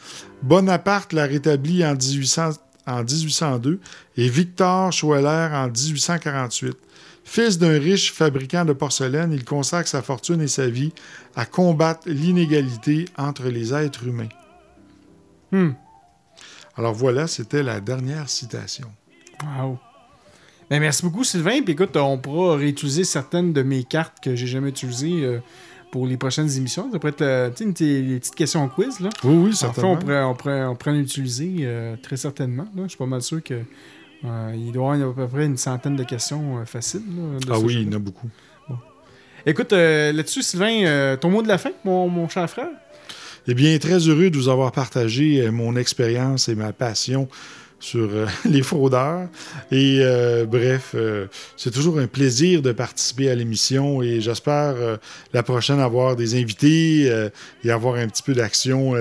Bonaparte 0.41 1.13
l'a 1.13 1.25
rétabli 1.25 1.85
en, 1.85 1.93
1800 1.93 2.53
en 2.87 3.03
1802 3.03 3.79
et 4.17 4.29
Victor 4.29 4.91
Schweller 4.91 5.49
en 5.53 5.67
1848. 5.67 6.77
Fils 7.23 7.59
d'un 7.59 7.77
riche 7.79 8.11
fabricant 8.11 8.65
de 8.65 8.73
porcelaine, 8.73 9.31
il 9.31 9.45
consacre 9.45 9.87
sa 9.87 10.01
fortune 10.01 10.41
et 10.41 10.47
sa 10.47 10.67
vie 10.67 10.91
à 11.35 11.45
combattre 11.45 12.07
l'inégalité 12.07 13.05
entre 13.17 13.49
les 13.49 13.73
êtres 13.73 14.07
humains. 14.07 14.29
Hmm. 15.51 15.71
Alors 16.75 16.93
voilà, 16.93 17.27
c'était 17.27 17.61
la 17.61 17.81
dernière 17.81 18.29
citation. 18.29 18.91
Wow. 19.43 19.77
Ben, 20.69 20.79
merci 20.79 21.03
beaucoup, 21.03 21.23
Sylvain. 21.23 21.61
Puis 21.61 21.73
écoute, 21.73 21.97
on 21.97 22.17
pourra 22.17 22.55
réutiliser 22.55 23.03
certaines 23.03 23.53
de 23.53 23.63
mes 23.63 23.83
cartes 23.83 24.17
que 24.21 24.35
j'ai 24.35 24.47
jamais 24.47 24.69
utilisées 24.69 25.23
euh, 25.23 25.39
pour 25.91 26.05
les 26.07 26.17
prochaines 26.17 26.49
émissions. 26.55 26.91
Ça 26.91 26.99
pourrait 26.99 27.11
être 27.13 27.21
euh, 27.21 27.49
une 27.61 27.73
petite- 27.73 28.35
questions 28.35 28.67
quiz. 28.69 28.99
Là. 28.99 29.09
Oui, 29.23 29.35
oui, 29.35 29.55
certainement. 29.55 29.93
on 29.93 29.97
pourrait, 29.97 30.21
on 30.23 30.35
pourrait, 30.35 30.63
on 30.65 30.75
pourrait 30.75 30.91
en 30.91 30.99
utiliser 30.99 31.55
euh, 31.61 31.95
très 32.01 32.17
certainement. 32.17 32.67
là. 32.75 32.83
Je 32.83 32.89
suis 32.89 32.97
pas 32.97 33.05
mal 33.05 33.21
sûr 33.21 33.41
que 33.43 33.55
euh, 34.25 34.53
il 34.55 34.71
doit 34.71 34.97
y 34.97 35.01
avoir 35.01 35.17
à 35.25 35.27
peu 35.27 35.33
près 35.35 35.45
une 35.45 35.57
centaine 35.57 35.95
de 35.95 36.03
questions 36.03 36.59
euh, 36.59 36.65
faciles. 36.65 37.01
là, 37.17 37.39
de 37.39 37.51
Ah 37.51 37.59
oui, 37.59 37.77
il 37.81 37.87
y 37.87 37.93
en 37.93 37.97
a 37.97 37.99
beaucoup. 37.99 38.29
Écoute, 39.45 39.71
euh, 39.71 40.11
là-dessus, 40.11 40.43
Sylvain, 40.43 41.15
ton 41.19 41.29
mot 41.29 41.41
de 41.41 41.47
la 41.47 41.57
fin, 41.57 41.71
mon, 41.85 42.09
mon 42.09 42.27
cher 42.27 42.49
frère? 42.49 42.67
Eh 43.47 43.53
bien, 43.53 43.77
très 43.79 43.97
heureux 43.99 44.29
de 44.29 44.37
vous 44.37 44.49
avoir 44.49 44.71
partagé 44.73 45.49
mon 45.49 45.75
expérience 45.77 46.49
et 46.49 46.55
ma 46.55 46.73
passion 46.73 47.29
sur 47.79 48.09
euh, 48.11 48.27
les 48.45 48.61
fraudeurs. 48.61 49.27
Et 49.71 49.99
euh, 50.01 50.45
bref, 50.45 50.91
euh, 50.95 51.27
c'est 51.57 51.71
toujours 51.71 51.99
un 51.99 52.07
plaisir 52.07 52.61
de 52.61 52.71
participer 52.71 53.29
à 53.29 53.35
l'émission 53.35 54.01
et 54.01 54.21
j'espère 54.21 54.75
la 55.33 55.43
prochaine 55.43 55.79
avoir 55.79 56.15
des 56.15 56.39
invités 56.39 57.11
et 57.63 57.71
avoir 57.71 57.95
un 57.95 58.07
petit 58.07 58.23
peu 58.23 58.33
d'action 58.33 58.93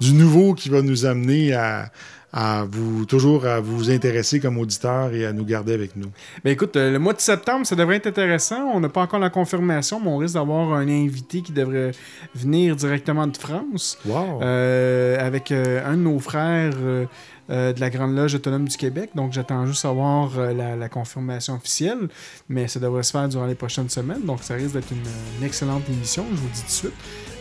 du 0.00 0.12
nouveau 0.12 0.54
qui 0.54 0.68
va 0.68 0.82
nous 0.82 1.06
amener 1.06 1.54
à, 1.54 1.90
à 2.36 2.64
vous 2.68 3.04
toujours 3.06 3.46
à 3.46 3.60
vous 3.60 3.92
intéresser 3.92 4.40
comme 4.40 4.58
auditeur 4.58 5.14
et 5.14 5.24
à 5.24 5.32
nous 5.32 5.44
garder 5.44 5.72
avec 5.72 5.94
nous. 5.94 6.08
Ben 6.42 6.50
écoute, 6.50 6.74
euh, 6.74 6.90
le 6.90 6.98
mois 6.98 7.12
de 7.12 7.20
septembre, 7.20 7.64
ça 7.64 7.76
devrait 7.76 7.96
être 7.96 8.08
intéressant. 8.08 8.72
On 8.74 8.80
n'a 8.80 8.88
pas 8.88 9.02
encore 9.02 9.20
la 9.20 9.30
confirmation, 9.30 10.00
mais 10.00 10.08
on 10.08 10.16
risque 10.16 10.34
d'avoir 10.34 10.72
un 10.72 10.88
invité 10.88 11.42
qui 11.42 11.52
devrait 11.52 11.92
venir 12.34 12.74
directement 12.74 13.28
de 13.28 13.36
France. 13.36 13.98
Wow! 14.04 14.42
Euh, 14.42 15.24
avec 15.24 15.52
euh, 15.52 15.86
un 15.86 15.92
de 15.96 16.02
nos 16.02 16.18
frères 16.18 16.72
euh, 16.82 17.06
euh, 17.50 17.72
de 17.72 17.80
la 17.80 17.88
Grande 17.88 18.16
Loge 18.16 18.34
autonome 18.34 18.66
du 18.66 18.76
Québec. 18.76 19.10
Donc 19.14 19.32
j'attends 19.32 19.64
juste 19.66 19.84
avoir 19.84 20.36
euh, 20.36 20.52
la, 20.52 20.74
la 20.74 20.88
confirmation 20.88 21.54
officielle. 21.54 22.08
Mais 22.48 22.66
ça 22.66 22.80
devrait 22.80 23.04
se 23.04 23.12
faire 23.12 23.28
durant 23.28 23.46
les 23.46 23.54
prochaines 23.54 23.90
semaines. 23.90 24.22
Donc 24.24 24.42
ça 24.42 24.54
risque 24.54 24.72
d'être 24.72 24.90
une, 24.90 25.38
une 25.38 25.46
excellente 25.46 25.88
émission, 25.88 26.26
je 26.32 26.36
vous 26.36 26.48
dis 26.52 26.60
tout 26.62 26.66
de 26.66 26.72
suite. 26.72 26.92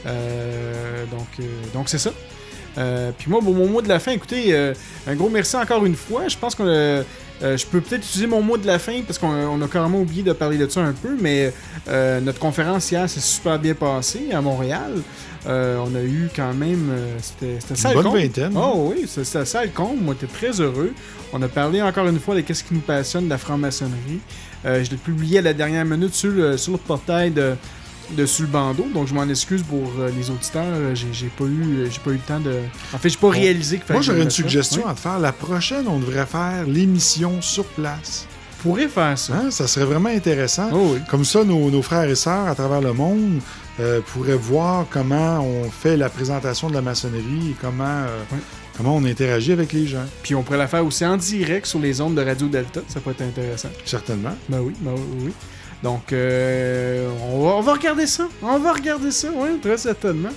Euh, 0.05 1.05
donc 1.07 1.47
donc 1.73 1.89
c'est 1.89 1.97
ça. 1.97 2.11
Euh, 2.77 3.11
puis 3.17 3.29
moi, 3.29 3.39
bon, 3.41 3.53
mon 3.53 3.67
mot 3.67 3.81
de 3.81 3.87
la 3.87 3.99
fin, 3.99 4.11
écoutez, 4.11 4.53
euh, 4.53 4.73
un 5.07 5.15
gros 5.15 5.29
merci 5.29 5.55
encore 5.55 5.85
une 5.85 5.95
fois. 5.95 6.27
Je 6.27 6.37
pense 6.37 6.55
que 6.55 6.63
euh, 6.63 7.03
je 7.41 7.65
peux 7.65 7.81
peut-être 7.81 8.03
utiliser 8.03 8.27
mon 8.27 8.41
mot 8.41 8.57
de 8.57 8.65
la 8.65 8.79
fin 8.79 9.01
parce 9.05 9.19
qu'on 9.19 9.27
on 9.27 9.61
a 9.61 9.67
carrément 9.67 9.99
oublié 9.99 10.23
de 10.23 10.33
parler 10.33 10.57
de 10.57 10.67
ça 10.67 10.81
un 10.81 10.93
peu, 10.93 11.17
mais 11.19 11.53
notre 12.21 12.39
conférence 12.39 12.89
hier 12.91 13.09
s'est 13.09 13.19
super 13.19 13.59
bien 13.59 13.73
passée 13.73 14.29
à 14.31 14.41
Montréal. 14.41 14.93
On 15.45 15.95
a 15.95 16.01
eu 16.01 16.29
quand 16.33 16.53
même. 16.53 16.89
c'était 17.21 17.75
ça 17.75 17.93
Une 17.93 18.01
bonne 18.01 18.13
vingtaine. 18.13 18.53
Oh 18.55 18.93
oui, 18.93 19.05
c'était 19.07 19.45
ça 19.45 19.63
le 19.63 19.71
compte. 19.71 20.01
Moi, 20.01 20.15
j'étais 20.19 20.33
très 20.33 20.61
heureux. 20.61 20.93
On 21.33 21.41
a 21.41 21.49
parlé 21.49 21.81
encore 21.81 22.07
une 22.07 22.19
fois 22.19 22.35
de 22.35 22.41
qu'est-ce 22.41 22.63
qui 22.63 22.75
nous 22.75 22.79
passionne 22.79 23.25
de 23.25 23.29
la 23.29 23.37
franc-maçonnerie. 23.37 24.21
Je 24.63 24.89
l'ai 24.89 24.97
publié 24.97 25.39
à 25.39 25.41
la 25.41 25.53
dernière 25.53 25.83
minute 25.83 26.13
sur 26.13 26.31
le, 26.31 26.55
sur 26.55 26.71
le 26.71 26.77
portail 26.77 27.31
de, 27.31 27.55
de 28.11 28.25
Sur 28.25 28.43
le 28.45 28.51
bandeau, 28.51 28.85
donc 28.93 29.07
je 29.07 29.13
m'en 29.13 29.27
excuse 29.27 29.63
pour 29.63 29.91
euh, 29.99 30.09
les 30.15 30.29
auditeurs. 30.29 30.63
Euh, 30.67 30.93
J'ai 30.95 31.07
j'ai 31.11 31.27
pas 31.27 31.45
eu, 31.45 31.87
j'ai 31.89 31.99
pas 31.99 32.11
eu 32.11 32.13
le 32.13 32.19
temps 32.19 32.39
de. 32.39 32.59
En 32.93 32.97
fait, 32.97 33.09
j'ai 33.09 33.17
pas 33.17 33.29
réalisé. 33.29 33.81
Moi, 33.89 33.99
que 33.99 34.05
je 34.05 34.11
j'aurais 34.11 34.23
une 34.23 34.29
suggestion 34.29 34.81
Oui. 34.85 34.91
à 34.91 34.93
te 34.93 34.99
faire. 34.99 35.19
La 35.19 35.31
prochaine, 35.31 35.87
on 35.87 35.99
devrait 35.99 36.25
faire 36.25 36.65
l'émission 36.67 37.41
sur 37.41 37.65
place. 37.65 38.27
On 38.59 38.63
pourrait 38.69 38.87
faire 38.87 39.17
ça. 39.17 39.33
Hein, 39.35 39.51
Ça 39.51 39.67
serait 39.67 39.85
vraiment 39.85 40.09
intéressant. 40.09 40.69
Oh 40.73 40.91
oui. 40.93 40.99
Comme 41.09 41.25
ça, 41.25 41.43
nos, 41.43 41.69
nos 41.71 41.81
frères 41.81 42.09
et 42.09 42.15
sœurs 42.15 42.47
à 42.47 42.55
travers 42.55 42.79
le 42.81 42.93
monde 42.93 43.39
euh, 43.79 43.99
pourraient 44.13 44.35
voir 44.37 44.85
comment 44.89 45.41
on 45.41 45.69
fait 45.69 45.97
la 45.97 46.09
présentation 46.09 46.69
de 46.69 46.73
la 46.73 46.81
maçonnerie 46.81 47.49
et 47.51 47.55
comment, 47.59 47.83
euh, 47.83 48.19
Oui. 48.31 48.37
comment 48.77 48.95
on 48.95 49.03
interagit 49.03 49.51
avec 49.51 49.73
les 49.73 49.85
gens. 49.85 50.05
Puis 50.21 50.33
on 50.35 50.43
pourrait 50.43 50.57
la 50.59 50.67
faire 50.67 50.85
aussi 50.85 51.05
en 51.05 51.17
direct 51.17 51.65
sur 51.65 51.79
les 51.79 51.99
ondes 51.99 52.15
de 52.15 52.21
Radio 52.21 52.47
Delta. 52.47 52.79
Ça 52.87 53.01
peut 53.01 53.11
être 53.11 53.21
intéressant. 53.23 53.69
Certainement. 53.85 54.35
Ben 54.47 54.59
oui, 54.61 54.73
ben 54.79 54.91
oui. 55.19 55.31
Donc, 55.83 56.13
euh, 56.13 57.09
on, 57.29 57.59
va, 57.59 57.73
regarder 57.73 58.07
ça. 58.07 58.29
On 58.41 58.57
va 58.57 58.71
regarder 58.71 59.11
ça, 59.11 59.27
oui, 59.35 59.59
très 59.61 59.77
certainement. 59.77 60.29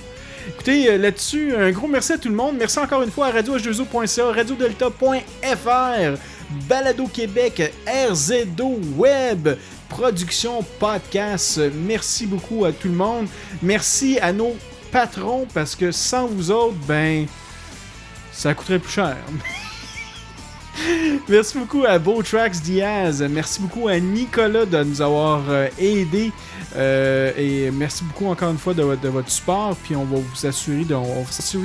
Écoutez, 0.49 0.89
euh, 0.91 0.97
là-dessus, 0.97 1.55
un 1.55 1.71
gros 1.71 1.87
merci 1.87 2.11
à 2.11 2.17
tout 2.17 2.27
le 2.27 2.35
monde. 2.35 2.57
Merci 2.59 2.79
encore 2.79 3.01
une 3.01 3.11
fois 3.11 3.27
à 3.27 3.31
radioh2o.ca, 3.31 4.25
radiodelta.fr, 4.25 6.19
Balado 6.67 7.07
Québec, 7.07 7.73
RZO 7.87 8.79
Web, 8.97 9.49
Production 9.87 10.63
Podcast. 10.79 11.61
Merci 11.73 12.27
beaucoup 12.27 12.65
à 12.65 12.73
tout 12.73 12.89
le 12.89 12.95
monde. 12.95 13.27
Merci 13.63 14.19
à 14.21 14.33
nos 14.33 14.53
patrons 14.91 15.47
parce 15.53 15.77
que 15.77 15.93
sans 15.93 16.27
vous 16.27 16.51
autres, 16.51 16.75
ben, 16.85 17.25
ça 18.33 18.53
coûterait 18.53 18.79
plus 18.79 18.91
cher. 18.91 19.15
Merci 21.27 21.57
beaucoup 21.57 21.83
à 21.85 21.99
Tracks 21.99 22.61
Diaz. 22.61 23.23
Merci 23.29 23.61
beaucoup 23.61 23.87
à 23.87 23.99
Nicolas 23.99 24.65
de 24.65 24.83
nous 24.83 25.01
avoir 25.01 25.43
euh, 25.49 25.67
aidé. 25.79 26.31
Euh, 26.75 27.31
et 27.37 27.71
merci 27.71 28.03
beaucoup 28.03 28.27
encore 28.27 28.51
une 28.51 28.57
fois 28.57 28.73
de, 28.73 28.83
votre- 28.83 29.29
support. 29.29 29.75
Puis 29.83 29.95
on 29.95 30.05
va 30.05 30.17
vous 30.17 30.45
assurer 30.45 30.83
de, 30.83 30.93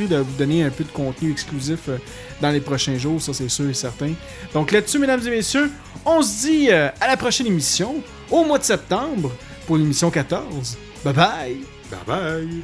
de 0.09 0.17
vous 0.17 0.37
donner 0.39 0.65
un 0.65 0.71
peu 0.71 0.85
de 0.85 0.91
contenu 0.91 1.31
exclusif 1.31 1.81
euh, 1.89 1.99
dans 2.41 2.51
les 2.51 2.61
prochains 2.61 2.97
jours. 2.99 3.21
Ça, 3.21 3.33
c'est 3.35 3.49
sûr 3.49 3.69
et 3.69 3.75
certain. 3.75 4.13
Donc 4.55 4.73
là-dessus, 4.73 4.99
mesdames 4.99 5.21
et 5.27 5.31
messieurs, 5.31 5.71
on 6.05 6.23
se 6.23 6.47
dit 6.47 6.71
à 6.71 6.93
la 7.07 7.17
prochaine 7.17 7.47
émission, 7.47 7.97
au 8.31 8.45
mois 8.45 8.59
de 8.59 8.65
septembre, 8.65 9.33
pour 9.67 9.77
l'émission 9.77 10.11
14. 10.11 10.77
Bye 11.05 11.15
bye! 11.15 11.57
Bye 12.07 12.07
bye! 12.07 12.63